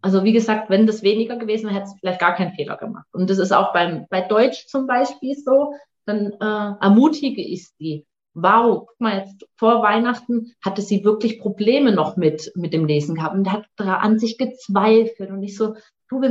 Also 0.06 0.24
wie 0.24 0.34
gesagt, 0.34 0.70
wenn 0.70 0.86
das 0.86 1.02
weniger 1.02 1.36
gewesen 1.36 1.66
wäre, 1.66 1.78
hätte 1.78 1.88
es 1.88 2.00
vielleicht 2.00 2.20
gar 2.20 2.36
keinen 2.36 2.54
Fehler 2.54 2.78
gemacht. 2.78 3.08
Und 3.12 3.28
das 3.28 3.40
ist 3.40 3.52
auch 3.52 3.74
beim, 3.74 4.06
bei 4.12 4.22
Deutsch 4.22 4.68
zum 4.68 4.86
Beispiel 4.86 5.36
so, 5.36 5.74
dann 6.06 6.32
äh, 6.34 6.76
ermutige 6.80 7.42
ich 7.42 7.70
sie. 7.80 8.06
Wow, 8.36 8.86
guck 8.86 9.02
mal, 9.02 9.18
jetzt 9.18 9.48
vor 9.56 9.82
Weihnachten 9.82 10.54
hatte 10.64 10.84
sie 10.84 11.04
wirklich 11.04 11.40
Probleme 11.40 11.92
noch 11.92 12.18
mit, 12.18 12.52
mit 12.54 12.72
dem 12.72 12.86
Lesen 12.86 13.16
gehabt 13.16 13.34
und 13.34 13.52
hat 13.52 13.66
an 13.80 14.20
sich 14.20 14.38
gezweifelt. 14.38 15.32
Und 15.32 15.42
ich 15.42 15.58
so, 15.58 15.74
du, 16.10 16.22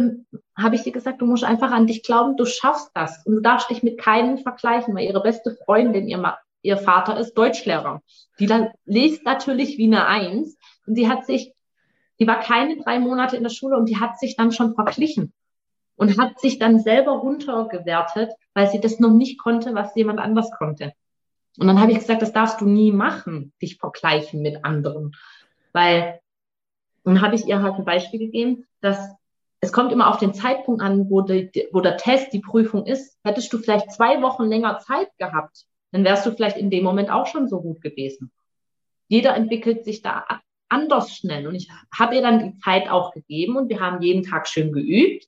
habe 0.57 0.77
ich 0.77 0.85
dir 0.85 0.93
gesagt, 0.93 1.21
du 1.21 1.27
musst 1.27 1.43
einfach 1.43 1.73
an 1.73 1.89
dich 1.89 2.05
glauben, 2.05 2.37
du 2.37 2.45
schaffst 2.45 2.93
das. 2.95 3.27
Und 3.27 3.35
du 3.35 3.41
darfst 3.41 3.71
dich 3.71 3.83
mit 3.83 3.99
keinem 3.99 4.39
vergleichen, 4.39 4.95
weil 4.95 5.07
ihre 5.07 5.21
beste 5.21 5.57
Freundin, 5.65 6.07
ihr, 6.07 6.37
ihr 6.63 6.77
Vater 6.77 7.19
ist 7.19 7.35
Deutschlehrer. 7.35 8.03
Die 8.39 8.47
dann 8.47 8.69
liest 8.85 9.25
natürlich 9.25 9.79
wie 9.79 9.87
eine 9.87 10.07
Eins. 10.07 10.57
Und 10.87 10.95
sie 10.95 11.09
hat 11.09 11.27
sich 11.27 11.54
die 12.19 12.27
war 12.27 12.41
keine 12.41 12.77
drei 12.77 12.99
Monate 12.99 13.37
in 13.37 13.43
der 13.43 13.51
Schule 13.51 13.77
und 13.77 13.89
die 13.89 13.99
hat 13.99 14.19
sich 14.19 14.37
dann 14.37 14.53
schon 14.53 14.75
verglichen 14.75 15.33
und 15.97 16.19
hat 16.19 16.41
sich 16.41 16.59
dann 16.59 16.81
selber 16.81 17.13
runtergewertet, 17.13 18.33
weil 18.55 18.69
sie 18.69 18.81
das 18.81 19.01
noch 19.01 19.13
nicht 19.13 19.39
konnte, 19.39 19.75
was 19.75 19.95
jemand 19.95 20.19
anders 20.19 20.51
konnte. 20.53 20.93
Und 21.59 21.69
dann 21.69 21.81
habe 21.81 21.93
ich 21.93 21.99
gesagt, 21.99 22.23
das 22.23 22.33
darfst 22.33 22.61
du 22.61 22.67
nie 22.67 22.91
machen, 22.91 23.53
dich 23.63 23.77
vergleichen 23.77 24.43
mit 24.43 24.65
anderen. 24.65 25.13
Weil, 25.73 26.21
dann 27.05 27.21
habe 27.21 27.37
ich 27.37 27.47
ihr 27.47 27.63
halt 27.63 27.75
ein 27.75 27.85
Beispiel 27.85 28.19
gegeben, 28.19 28.67
dass 28.81 28.99
es 29.61 29.73
kommt 29.73 29.93
immer 29.93 30.11
auf 30.11 30.19
den 30.19 30.35
Zeitpunkt 30.35 30.83
an, 30.83 31.09
wo, 31.09 31.23
die, 31.23 31.69
wo 31.73 31.81
der 31.81 31.97
Test, 31.97 32.33
die 32.33 32.41
Prüfung 32.41 32.87
ist. 32.87 33.17
Hättest 33.25 33.53
du 33.53 33.59
vielleicht 33.59 33.93
zwei 33.93 34.21
Wochen 34.21 34.45
länger 34.45 34.79
Zeit 34.81 35.09
gehabt, 35.17 35.65
dann 35.91 36.05
wärst 36.05 36.27
du 36.27 36.33
vielleicht 36.33 36.59
in 36.59 36.71
dem 36.71 36.85
Moment 36.85 37.11
auch 37.11 37.27
schon 37.27 37.49
so 37.49 37.63
gut 37.63 37.81
gewesen. 37.81 38.31
Jeder 39.09 39.35
entwickelt 39.35 39.85
sich 39.85 40.03
da 40.03 40.27
anders 40.75 41.15
schnell. 41.15 41.47
Und 41.47 41.55
ich 41.55 41.71
habe 41.97 42.17
ihr 42.17 42.23
dann 42.23 42.39
die 42.41 42.59
Zeit 42.59 42.91
auch 42.91 43.13
gegeben 43.13 43.57
und 43.57 43.69
wir 43.69 43.81
haben 43.81 44.03
jeden 44.03 44.25
Tag 44.25 44.49
schön 44.49 44.73
geübt. 44.73 45.27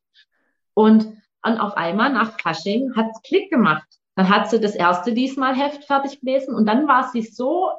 Und 0.75 1.13
dann 1.43 1.59
auf 1.59 1.77
einmal 1.77 2.13
nach 2.13 2.39
Fasching 2.41 2.95
hat 2.97 3.07
es 3.13 3.23
Klick 3.23 3.51
gemacht. 3.51 3.87
Dann 4.17 4.29
hat 4.29 4.51
sie 4.51 4.61
das 4.61 4.75
erste 4.75 5.13
diesmal 5.13 5.55
Heft 5.55 5.85
fertig 5.85 6.21
gelesen 6.21 6.55
und 6.55 6.67
dann 6.67 6.89
war 6.89 7.11
sie 7.11 7.23
so 7.23 7.71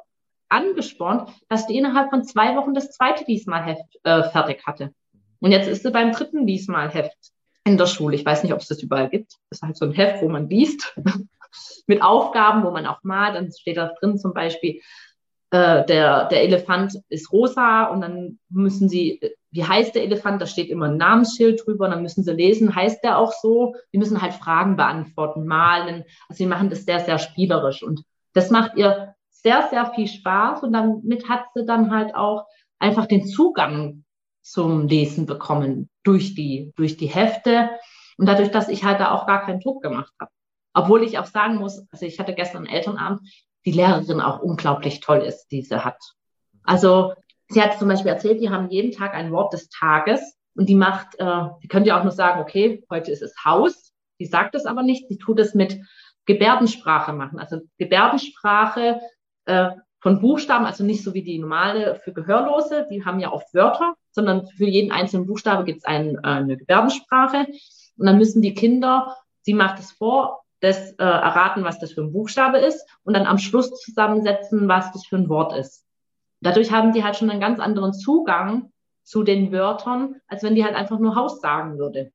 angespornt, 0.48 1.30
dass 1.48 1.66
sie 1.66 1.76
innerhalb 1.76 2.10
von 2.10 2.24
zwei 2.24 2.56
Wochen 2.56 2.74
das 2.74 2.90
zweite 2.92 3.24
diesmal 3.24 3.62
Heft 3.64 3.98
äh, 4.04 4.22
fertig 4.30 4.64
hatte. 4.66 4.94
Und 5.40 5.52
jetzt 5.52 5.68
ist 5.68 5.82
sie 5.82 5.90
beim 5.90 6.12
dritten 6.12 6.46
diesmal 6.46 6.88
Heft 6.88 7.32
in 7.64 7.76
der 7.76 7.86
Schule. 7.86 8.16
Ich 8.16 8.24
weiß 8.24 8.42
nicht, 8.42 8.54
ob 8.54 8.60
es 8.60 8.68
das 8.68 8.82
überall 8.82 9.10
gibt. 9.10 9.32
Das 9.50 9.58
ist 9.58 9.62
halt 9.62 9.76
so 9.76 9.84
ein 9.84 9.92
Heft, 9.92 10.22
wo 10.22 10.28
man 10.28 10.48
liest 10.48 10.98
mit 11.86 12.02
Aufgaben, 12.02 12.64
wo 12.64 12.70
man 12.70 12.86
auch 12.86 13.02
malt. 13.02 13.34
Dann 13.34 13.52
steht 13.52 13.76
da 13.76 13.92
drin 14.00 14.16
zum 14.18 14.32
Beispiel, 14.32 14.80
äh, 15.50 15.84
der, 15.86 16.26
der 16.26 16.42
Elefant 16.42 16.98
ist 17.08 17.32
rosa 17.32 17.84
und 17.86 18.02
dann 18.02 18.38
müssen 18.50 18.88
sie, 18.88 19.20
wie 19.50 19.64
heißt 19.64 19.94
der 19.94 20.02
Elefant? 20.02 20.42
Da 20.42 20.46
steht 20.46 20.68
immer 20.68 20.86
ein 20.86 20.98
Namensschild 20.98 21.64
drüber 21.64 21.86
und 21.86 21.92
dann 21.92 22.02
müssen 22.02 22.22
sie 22.22 22.32
lesen, 22.32 22.74
heißt 22.74 23.02
der 23.02 23.18
auch 23.18 23.32
so? 23.32 23.74
Die 23.92 23.98
müssen 23.98 24.20
halt 24.20 24.34
Fragen 24.34 24.76
beantworten, 24.76 25.46
malen. 25.46 26.04
Also 26.28 26.38
sie 26.38 26.46
machen 26.46 26.68
das 26.70 26.84
sehr, 26.84 27.00
sehr 27.00 27.18
spielerisch 27.18 27.82
und 27.82 28.02
das 28.34 28.50
macht 28.50 28.76
ihr 28.76 29.14
sehr, 29.30 29.68
sehr 29.70 29.86
viel 29.94 30.06
Spaß 30.06 30.62
und 30.64 30.72
damit 30.72 31.28
hat 31.28 31.44
sie 31.54 31.64
dann 31.64 31.90
halt 31.90 32.14
auch 32.14 32.46
einfach 32.78 33.06
den 33.06 33.26
Zugang 33.26 34.04
zum 34.42 34.86
Lesen 34.86 35.26
bekommen 35.26 35.88
durch 36.02 36.34
die, 36.34 36.72
durch 36.76 36.96
die 36.96 37.06
Hefte 37.06 37.70
und 38.16 38.26
dadurch, 38.26 38.50
dass 38.50 38.68
ich 38.68 38.84
halt 38.84 39.00
da 39.00 39.12
auch 39.12 39.26
gar 39.26 39.44
keinen 39.44 39.60
Druck 39.60 39.82
gemacht 39.82 40.12
habe. 40.20 40.30
Obwohl 40.74 41.02
ich 41.02 41.18
auch 41.18 41.26
sagen 41.26 41.56
muss, 41.56 41.86
also 41.90 42.04
ich 42.04 42.18
hatte 42.18 42.34
gestern 42.34 42.66
Elternabend, 42.66 43.20
die 43.68 43.76
Lehrerin 43.76 44.22
auch 44.22 44.40
unglaublich 44.40 45.00
toll 45.00 45.18
ist, 45.18 45.48
die 45.48 45.60
sie 45.60 45.84
hat. 45.84 46.00
Also 46.62 47.12
sie 47.48 47.60
hat 47.60 47.78
zum 47.78 47.88
Beispiel 47.88 48.10
erzählt, 48.10 48.40
die 48.40 48.48
haben 48.48 48.70
jeden 48.70 48.92
Tag 48.92 49.12
ein 49.12 49.30
Wort 49.30 49.52
des 49.52 49.68
Tages 49.68 50.38
und 50.56 50.70
die 50.70 50.74
macht, 50.74 51.18
äh, 51.18 51.42
die 51.62 51.68
könnte 51.68 51.94
auch 51.94 52.02
nur 52.02 52.12
sagen, 52.12 52.40
okay, 52.40 52.82
heute 52.88 53.12
ist 53.12 53.22
es 53.22 53.44
Haus. 53.44 53.92
Die 54.20 54.24
sagt 54.24 54.54
es 54.54 54.64
aber 54.64 54.82
nicht, 54.82 55.06
sie 55.08 55.18
tut 55.18 55.38
es 55.38 55.54
mit 55.54 55.78
Gebärdensprache 56.24 57.12
machen. 57.12 57.38
Also 57.38 57.60
Gebärdensprache 57.76 59.00
äh, 59.44 59.70
von 60.00 60.22
Buchstaben, 60.22 60.64
also 60.64 60.82
nicht 60.82 61.04
so 61.04 61.12
wie 61.12 61.22
die 61.22 61.38
normale 61.38 61.96
für 62.04 62.14
Gehörlose, 62.14 62.86
die 62.90 63.04
haben 63.04 63.20
ja 63.20 63.32
oft 63.32 63.52
Wörter, 63.52 63.96
sondern 64.12 64.46
für 64.46 64.64
jeden 64.64 64.92
einzelnen 64.92 65.26
Buchstabe 65.26 65.64
gibt 65.64 65.80
es 65.80 65.84
ein, 65.84 66.14
äh, 66.16 66.20
eine 66.22 66.56
Gebärdensprache. 66.56 67.48
Und 67.98 68.06
dann 68.06 68.16
müssen 68.16 68.40
die 68.40 68.54
Kinder 68.54 69.14
sie 69.48 69.54
macht 69.54 69.78
es 69.78 69.92
vor, 69.92 70.44
das 70.60 70.92
äh, 70.92 71.04
erraten, 71.04 71.64
was 71.64 71.78
das 71.78 71.92
für 71.92 72.02
ein 72.02 72.12
Buchstabe 72.12 72.58
ist 72.58 72.84
und 73.04 73.14
dann 73.14 73.26
am 73.26 73.38
Schluss 73.38 73.70
zusammensetzen, 73.80 74.68
was 74.68 74.92
das 74.92 75.06
für 75.06 75.16
ein 75.16 75.28
Wort 75.28 75.56
ist. 75.56 75.84
Dadurch 76.40 76.72
haben 76.72 76.92
die 76.92 77.04
halt 77.04 77.16
schon 77.16 77.30
einen 77.30 77.40
ganz 77.40 77.60
anderen 77.60 77.92
Zugang 77.92 78.72
zu 79.02 79.22
den 79.22 79.52
Wörtern, 79.52 80.16
als 80.26 80.42
wenn 80.42 80.54
die 80.54 80.64
halt 80.64 80.74
einfach 80.74 80.98
nur 80.98 81.14
Haus 81.14 81.40
sagen 81.40 81.78
würde. 81.78 82.12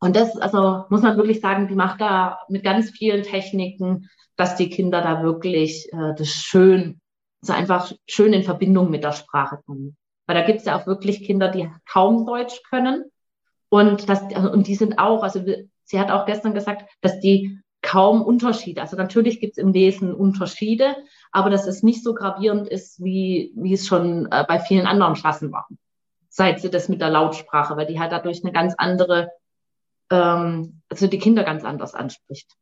Und 0.00 0.16
das, 0.16 0.36
also 0.36 0.84
muss 0.90 1.02
man 1.02 1.16
wirklich 1.16 1.40
sagen, 1.40 1.68
die 1.68 1.74
macht 1.74 2.00
da 2.00 2.40
mit 2.48 2.64
ganz 2.64 2.90
vielen 2.90 3.24
Techniken, 3.24 4.08
dass 4.36 4.56
die 4.56 4.70
Kinder 4.70 5.02
da 5.02 5.22
wirklich 5.22 5.92
äh, 5.92 6.14
das 6.16 6.28
schön, 6.28 7.00
so 7.40 7.52
einfach 7.52 7.92
schön 8.08 8.32
in 8.32 8.44
Verbindung 8.44 8.90
mit 8.90 9.02
der 9.04 9.12
Sprache 9.12 9.60
kommen. 9.66 9.96
Weil 10.26 10.36
da 10.36 10.46
gibt 10.46 10.60
es 10.60 10.66
ja 10.66 10.78
auch 10.78 10.86
wirklich 10.86 11.24
Kinder, 11.24 11.48
die 11.48 11.68
kaum 11.90 12.26
Deutsch 12.26 12.62
können. 12.70 13.10
Und 13.68 14.08
das, 14.08 14.22
und 14.22 14.66
die 14.66 14.74
sind 14.74 14.98
auch, 14.98 15.22
also 15.22 15.44
sie 15.84 16.00
hat 16.00 16.10
auch 16.10 16.26
gestern 16.26 16.54
gesagt, 16.54 16.90
dass 17.00 17.20
die 17.20 17.60
kaum 17.82 18.22
Unterschiede. 18.22 18.80
Also 18.80 18.96
natürlich 18.96 19.40
gibt 19.40 19.56
es 19.56 19.62
im 19.62 19.72
Lesen 19.72 20.12
Unterschiede, 20.12 20.96
aber 21.30 21.50
dass 21.50 21.66
es 21.66 21.82
nicht 21.82 22.02
so 22.02 22.14
gravierend 22.14 22.68
ist, 22.68 23.02
wie, 23.02 23.52
wie 23.56 23.74
es 23.74 23.86
schon 23.86 24.26
äh, 24.30 24.44
bei 24.46 24.58
vielen 24.58 24.86
anderen 24.86 25.14
Klassen 25.14 25.52
war. 25.52 25.68
Seit 26.28 26.60
sie 26.60 26.70
das 26.70 26.88
mit 26.88 27.00
der 27.00 27.10
Lautsprache, 27.10 27.76
weil 27.76 27.86
die 27.86 28.00
halt 28.00 28.12
dadurch 28.12 28.42
eine 28.42 28.52
ganz 28.52 28.74
andere, 28.76 29.30
ähm, 30.10 30.82
also 30.88 31.06
die 31.06 31.18
Kinder 31.18 31.44
ganz 31.44 31.64
anders 31.64 31.94
anspricht. 31.94 32.52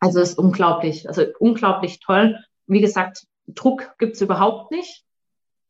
Also 0.00 0.20
ist 0.20 0.38
unglaublich, 0.38 1.08
also 1.08 1.24
unglaublich 1.38 2.00
toll. 2.00 2.38
Wie 2.66 2.80
gesagt, 2.80 3.26
Druck 3.46 3.94
gibt's 3.98 4.20
überhaupt 4.20 4.70
nicht. 4.70 5.04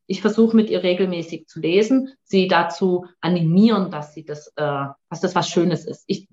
Ich 0.07 0.21
versuche 0.21 0.55
mit 0.55 0.69
ihr 0.69 0.83
regelmäßig 0.83 1.47
zu 1.47 1.59
lesen, 1.59 2.13
sie 2.23 2.47
dazu 2.47 3.05
animieren, 3.21 3.89
dass 3.91 4.13
sie 4.13 4.23
das, 4.23 4.47
äh, 4.55 4.85
dass 5.09 5.21
das 5.21 5.35
was 5.35 5.49
Schönes 5.49 5.85
ist. 5.85 6.03
Ich 6.07 6.27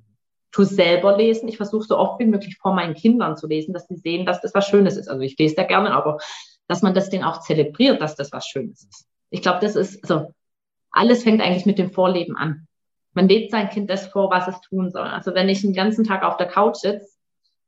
tue 0.52 0.66
selber 0.66 1.16
lesen. 1.16 1.48
Ich 1.48 1.56
versuche 1.56 1.84
so 1.84 1.96
oft 1.96 2.20
wie 2.20 2.26
möglich 2.26 2.58
vor 2.58 2.74
meinen 2.74 2.94
Kindern 2.94 3.36
zu 3.36 3.46
lesen, 3.46 3.72
dass 3.72 3.88
sie 3.88 3.96
sehen, 3.96 4.26
dass 4.26 4.42
das 4.42 4.54
was 4.54 4.66
Schönes 4.66 4.96
ist. 4.96 5.08
Also 5.08 5.22
ich 5.22 5.38
lese 5.38 5.56
da 5.56 5.64
gerne, 5.64 5.92
aber 5.92 6.18
dass 6.68 6.82
man 6.82 6.94
das 6.94 7.10
denen 7.10 7.24
auch 7.24 7.40
zelebriert, 7.40 8.00
dass 8.00 8.14
das 8.14 8.32
was 8.32 8.46
Schönes 8.46 8.84
ist. 8.84 9.06
Ich 9.30 9.42
glaube, 9.42 9.60
das 9.60 9.76
ist, 9.76 10.02
also 10.04 10.32
alles 10.90 11.22
fängt 11.22 11.40
eigentlich 11.40 11.66
mit 11.66 11.78
dem 11.78 11.90
Vorleben 11.90 12.36
an. 12.36 12.68
Man 13.14 13.28
lebt 13.28 13.50
sein 13.50 13.70
Kind 13.70 13.90
das 13.90 14.06
vor, 14.06 14.30
was 14.30 14.48
es 14.48 14.60
tun 14.60 14.90
soll. 14.90 15.06
Also 15.06 15.34
wenn 15.34 15.48
ich 15.48 15.62
den 15.62 15.74
ganzen 15.74 16.04
Tag 16.04 16.22
auf 16.22 16.36
der 16.36 16.48
Couch 16.48 16.76
sitze, 16.76 17.11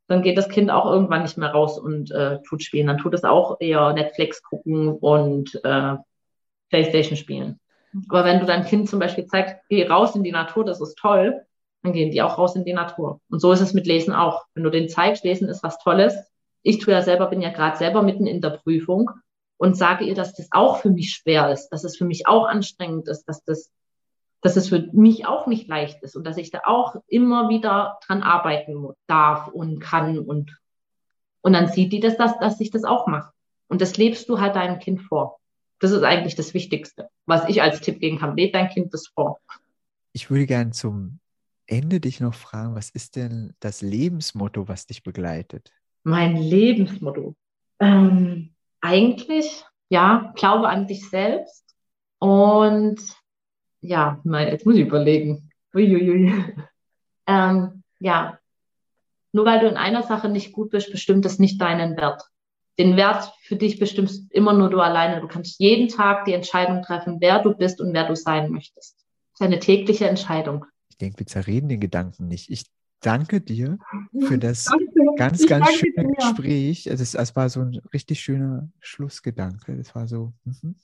dann 0.07 0.23
geht 0.23 0.37
das 0.37 0.49
Kind 0.49 0.71
auch 0.71 0.91
irgendwann 0.91 1.23
nicht 1.23 1.39
mehr 1.39 1.51
raus 1.51 1.79
und 1.79 2.11
äh, 2.11 2.41
tut 2.43 2.63
spielen. 2.63 2.87
Dann 2.87 2.99
tut 2.99 3.15
es 3.15 3.25
auch 3.25 3.57
eher 3.61 3.93
Netflix 3.93 4.43
gucken 4.43 4.89
und 4.89 5.59
äh, 5.65 5.97
Playstation 6.71 7.17
spielen. 7.17 7.59
Aber 8.09 8.25
wenn 8.25 8.41
du 8.41 8.47
deinem 8.47 8.65
Kind 8.65 8.89
zum 8.89 8.99
Beispiel 8.99 9.27
zeigst, 9.27 9.57
geh 9.69 9.87
raus 9.87 10.15
in 10.17 10.25
die 10.25 10.33
Natur, 10.33 10.65
das 10.65 10.81
ist 10.81 10.99
toll, 10.99 11.43
dann 11.83 11.93
gehen 11.93 12.11
die 12.11 12.23
auch 12.23 12.39
raus 12.39 12.57
in 12.57 12.65
die 12.65 12.73
Natur. 12.73 13.21
Und 13.31 13.41
so 13.41 13.53
ist 13.53 13.61
es 13.61 13.75
mit 13.75 13.87
Lesen 13.87 14.13
auch. 14.13 14.45
Wenn 14.55 14.65
du 14.65 14.71
den 14.71 14.89
zeigst, 14.89 15.25
Lesen 15.25 15.49
ist 15.49 15.63
was 15.63 15.79
Tolles. 15.79 16.15
Ich 16.63 16.79
tue 16.79 16.93
ja 16.93 17.03
selber, 17.03 17.27
bin 17.27 17.43
ja 17.43 17.51
gerade 17.51 17.77
selber 17.77 18.03
mitten 18.03 18.27
in 18.27 18.41
der 18.41 18.51
Prüfung 18.51 19.11
und 19.59 19.77
sage 19.77 20.05
ihr, 20.05 20.15
dass 20.15 20.35
das 20.35 20.49
auch 20.51 20.79
für 20.79 20.91
mich 20.91 21.11
schwer 21.11 21.51
ist, 21.53 21.69
dass 21.69 21.85
es 21.85 21.97
für 21.97 22.05
mich 22.05 22.27
auch 22.27 22.47
anstrengend 22.47 23.09
ist, 23.09 23.25
dass 23.25 23.45
das, 23.45 23.71
dass 24.45 24.57
es 24.57 24.69
für 24.69 24.91
mich 24.93 25.25
auch 25.27 25.47
nicht 25.47 25.69
leicht 25.69 26.03
ist 26.03 26.17
und 26.17 26.25
dass 26.25 26.37
ich 26.37 26.51
da 26.51 26.61
auch 26.67 26.97
immer 27.07 27.49
wieder 27.49 27.99
dran 28.07 28.23
arbeiten 28.23 28.91
darf 29.07 29.49
und 29.49 29.81
kann 29.81 30.19
und, 30.19 30.61
und 31.41 31.53
dann 31.55 31.69
sieht 31.69 31.95
die 31.95 32.01
das, 32.01 32.19
dass, 32.19 32.39
dass 32.41 32.61
ich 32.61 32.71
das 32.71 32.85
auch 32.85 33.07
mache. 33.07 33.33
Und 33.69 33.81
das 33.81 33.97
lebst 33.97 34.29
du 34.29 34.41
halt 34.41 34.55
deinem 34.55 34.81
Kind 34.81 35.01
vor. 35.01 35.41
Das 35.81 35.93
ist 35.93 36.03
eigentlich 36.03 36.35
das 36.35 36.53
Wichtigste, 36.53 37.09
was 37.25 37.49
ich 37.49 37.63
als 37.63 37.81
Tipp 37.81 38.01
geben 38.01 38.19
kann. 38.19 38.37
Leb 38.37 38.53
dein 38.53 38.69
Kind 38.69 38.93
das 38.93 39.07
vor. 39.07 39.41
Ich 40.13 40.29
würde 40.29 40.45
gerne 40.45 40.73
zum 40.73 41.21
Ende 41.67 41.99
dich 41.99 42.21
noch 42.21 42.35
fragen, 42.35 42.75
was 42.75 42.91
ist 42.91 43.17
denn 43.17 43.55
das 43.61 43.81
Lebensmotto, 43.81 44.69
was 44.69 44.85
dich 44.87 45.03
begleitet? 45.03 45.73
Mein 46.03 46.37
Lebensmotto. 46.37 47.35
Ähm, 47.81 48.55
eigentlich, 48.83 49.65
ja, 49.89 50.35
glaube 50.37 50.69
an 50.69 50.87
dich 50.87 51.09
selbst. 51.09 51.65
Und 52.19 53.01
ja, 53.85 54.21
mein, 54.25 54.49
jetzt 54.49 54.67
muss 54.67 54.77
ich 54.77 54.87
überlegen. 54.87 55.51
Uiuiui. 55.75 56.33
Ähm, 57.27 57.83
ja, 58.01 58.39
nur 59.33 59.47
weil 59.47 59.61
du 59.61 59.67
in 59.67 59.79
einer 59.79 60.03
Sache 60.03 60.29
nicht 60.29 60.53
gut 60.53 60.69
bist, 60.69 60.93
bestimmt 60.93 61.25
das 61.25 61.39
nicht 61.39 61.59
deinen 61.59 61.97
Wert. 61.97 62.23
Den 62.79 62.99
Wert 62.99 63.33
für 63.45 63.57
dich 63.57 63.79
bestimmst 63.79 64.31
immer 64.31 64.53
nur 64.53 64.69
du 64.69 64.81
alleine. 64.81 65.23
Du 65.23 65.27
kannst 65.27 65.59
jeden 65.59 65.89
Tag 65.89 66.27
die 66.27 66.35
Entscheidung 66.35 66.83
treffen, 66.83 67.17
wer 67.21 67.43
du 67.43 67.55
bist 67.55 67.81
und 67.81 67.95
wer 67.95 68.07
du 68.07 68.15
sein 68.15 68.51
möchtest. 68.51 68.97
Das 68.99 69.41
ist 69.41 69.47
eine 69.47 69.59
tägliche 69.59 70.07
Entscheidung. 70.07 70.67
Ich 70.91 70.99
denke, 70.99 71.21
wir 71.21 71.27
zerreden 71.27 71.71
den 71.71 71.81
Gedanken 71.81 72.29
nicht. 72.29 72.51
Ich 72.51 72.67
danke 73.01 73.41
dir 73.41 73.79
für 74.21 74.37
das 74.37 74.67
danke. 74.67 75.15
ganz, 75.17 75.41
ich 75.41 75.49
ganz 75.49 75.73
schöne 75.73 76.09
dir. 76.09 76.15
Gespräch. 76.15 76.87
Es, 76.89 77.01
ist, 77.01 77.15
es 77.15 77.35
war 77.35 77.49
so 77.49 77.61
ein 77.61 77.81
richtig 77.95 78.21
schöner 78.21 78.69
Schlussgedanke. 78.81 79.79
Das 79.79 79.95
war 79.95 80.07
so. 80.07 80.35
Mhm. 80.45 80.75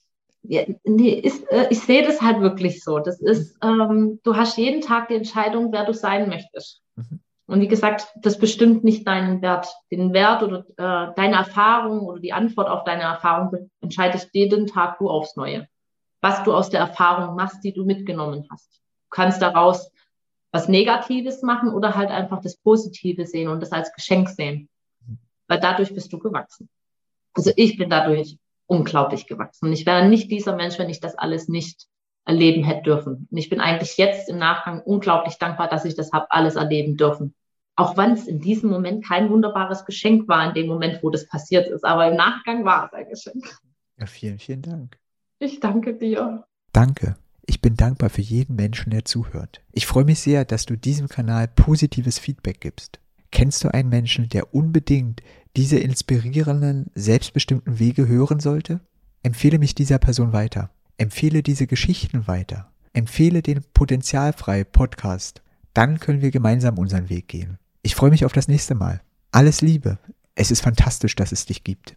Ja, 0.43 0.63
nee, 0.85 1.11
ist, 1.11 1.51
äh, 1.51 1.67
ich 1.71 1.81
sehe 1.81 2.05
das 2.05 2.23
halt 2.23 2.41
wirklich 2.41 2.83
so. 2.83 2.99
Das 2.99 3.21
ist, 3.21 3.57
ähm, 3.63 4.21
du 4.23 4.37
hast 4.37 4.57
jeden 4.57 4.81
Tag 4.81 5.09
die 5.09 5.15
Entscheidung, 5.15 5.71
wer 5.73 5.85
du 5.85 5.93
sein 5.93 6.29
möchtest. 6.29 6.83
Mhm. 6.97 7.21
Und 7.47 7.61
wie 7.61 7.69
gesagt, 7.69 8.07
das 8.17 8.39
bestimmt 8.39 8.85
nicht 8.85 9.07
deinen 9.07 9.43
Wert. 9.43 9.67
Den 9.91 10.13
Wert 10.13 10.43
oder 10.43 10.61
äh, 10.77 11.13
deine 11.17 11.37
Erfahrung 11.37 12.03
oder 12.03 12.21
die 12.21 12.33
Antwort 12.33 12.69
auf 12.69 12.85
deine 12.85 13.03
Erfahrung 13.03 13.69
entscheidest 13.81 14.31
jeden 14.33 14.67
Tag 14.67 14.99
du 14.99 15.11
aufs 15.11 15.37
Neue. 15.37 15.67
Was 16.21 16.45
du 16.45 16.55
aus 16.55 16.71
der 16.71 16.81
Erfahrung 16.81 17.35
machst, 17.35 17.65
die 17.65 17.73
du 17.73 17.85
mitgenommen 17.85 18.47
hast. 18.51 18.77
Du 18.77 19.09
kannst 19.11 19.43
daraus 19.43 19.91
was 20.53 20.69
Negatives 20.69 21.43
machen 21.43 21.73
oder 21.73 21.97
halt 21.97 22.11
einfach 22.11 22.41
das 22.41 22.57
Positive 22.57 23.27
sehen 23.27 23.49
und 23.49 23.61
das 23.61 23.73
als 23.73 23.93
Geschenk 23.93 24.29
sehen. 24.29 24.69
Weil 25.49 25.61
dadurch 25.61 25.93
bist 25.93 26.13
du 26.13 26.19
gewachsen. 26.19 26.69
Also 27.35 27.53
ich 27.57 27.77
bin 27.77 27.91
dadurch 27.91 28.37
unglaublich 28.71 29.27
gewachsen. 29.27 29.67
Und 29.67 29.73
ich 29.73 29.85
wäre 29.85 30.09
nicht 30.09 30.31
dieser 30.31 30.55
Mensch, 30.55 30.79
wenn 30.79 30.89
ich 30.89 31.01
das 31.01 31.19
alles 31.19 31.49
nicht 31.49 31.87
erleben 32.25 32.63
hätte 32.63 32.83
dürfen. 32.83 33.27
Und 33.31 33.37
ich 33.37 33.49
bin 33.49 33.61
eigentlich 33.61 33.97
jetzt 33.97 34.29
im 34.29 34.39
Nachgang 34.39 34.81
unglaublich 34.81 35.39
dankbar, 35.39 35.69
dass 35.69 35.85
ich 35.85 35.97
das 35.97 36.13
habe 36.13 36.31
alles 36.31 36.55
erleben 36.55 36.97
dürfen. 36.97 37.35
Auch 37.75 37.97
wenn 37.97 38.13
es 38.13 38.27
in 38.29 38.41
diesem 38.41 38.71
Moment 38.71 39.05
kein 39.05 39.29
wunderbares 39.31 39.85
Geschenk 39.85 40.29
war, 40.29 40.47
in 40.47 40.55
dem 40.55 40.69
Moment, 40.69 41.03
wo 41.03 41.11
das 41.11 41.27
passiert 41.27 41.69
ist. 41.69 41.85
Aber 41.85 42.09
im 42.09 42.17
Nachgang 42.17 42.65
war 42.65 42.87
es 42.87 42.93
ein 42.93 43.09
Geschenk. 43.09 43.59
Ja, 43.99 44.07
vielen, 44.07 44.39
vielen 44.39 44.63
Dank. 44.63 44.99
Ich 45.41 45.59
danke 45.59 45.95
dir. 45.95 46.45
Danke. 46.73 47.17
Ich 47.47 47.61
bin 47.61 47.75
dankbar 47.75 48.11
für 48.11 48.21
jeden 48.21 48.55
Menschen, 48.55 48.91
der 48.91 49.05
zuhört. 49.05 49.63
Ich 49.73 49.87
freue 49.87 50.05
mich 50.05 50.21
sehr, 50.21 50.45
dass 50.45 50.67
du 50.67 50.77
diesem 50.77 51.09
Kanal 51.09 51.49
positives 51.49 52.21
Feedback 52.21 52.61
gibst. 52.61 53.01
Kennst 53.33 53.65
du 53.65 53.75
einen 53.75 53.89
Menschen, 53.89 54.29
der 54.29 54.55
unbedingt 54.55 55.23
diese 55.57 55.79
inspirierenden, 55.79 56.91
selbstbestimmten 56.95 57.79
Wege 57.79 58.07
hören 58.07 58.41
sollte? 58.41 58.81
Empfehle 59.23 59.59
mich 59.59 59.75
dieser 59.75 59.99
Person 59.99 60.33
weiter. 60.33 60.71
Empfehle 60.97 61.43
diese 61.43 61.67
Geschichten 61.67 62.27
weiter. 62.27 62.73
Empfehle 62.93 63.43
den 63.43 63.63
Potenzialfrei 63.75 64.65
Podcast. 64.65 65.43
Dann 65.75 66.01
können 66.01 66.23
wir 66.23 66.31
gemeinsam 66.31 66.79
unseren 66.79 67.09
Weg 67.09 67.29
gehen. 67.29 67.59
Ich 67.83 67.95
freue 67.95 68.11
mich 68.11 68.25
auf 68.25 68.33
das 68.33 68.49
nächste 68.49 68.75
Mal. 68.75 69.01
Alles 69.31 69.61
Liebe. 69.61 69.99
Es 70.35 70.51
ist 70.51 70.61
fantastisch, 70.61 71.17
dass 71.17 71.33
es 71.33 71.47
dich 71.47 71.65
gibt. 71.65 71.97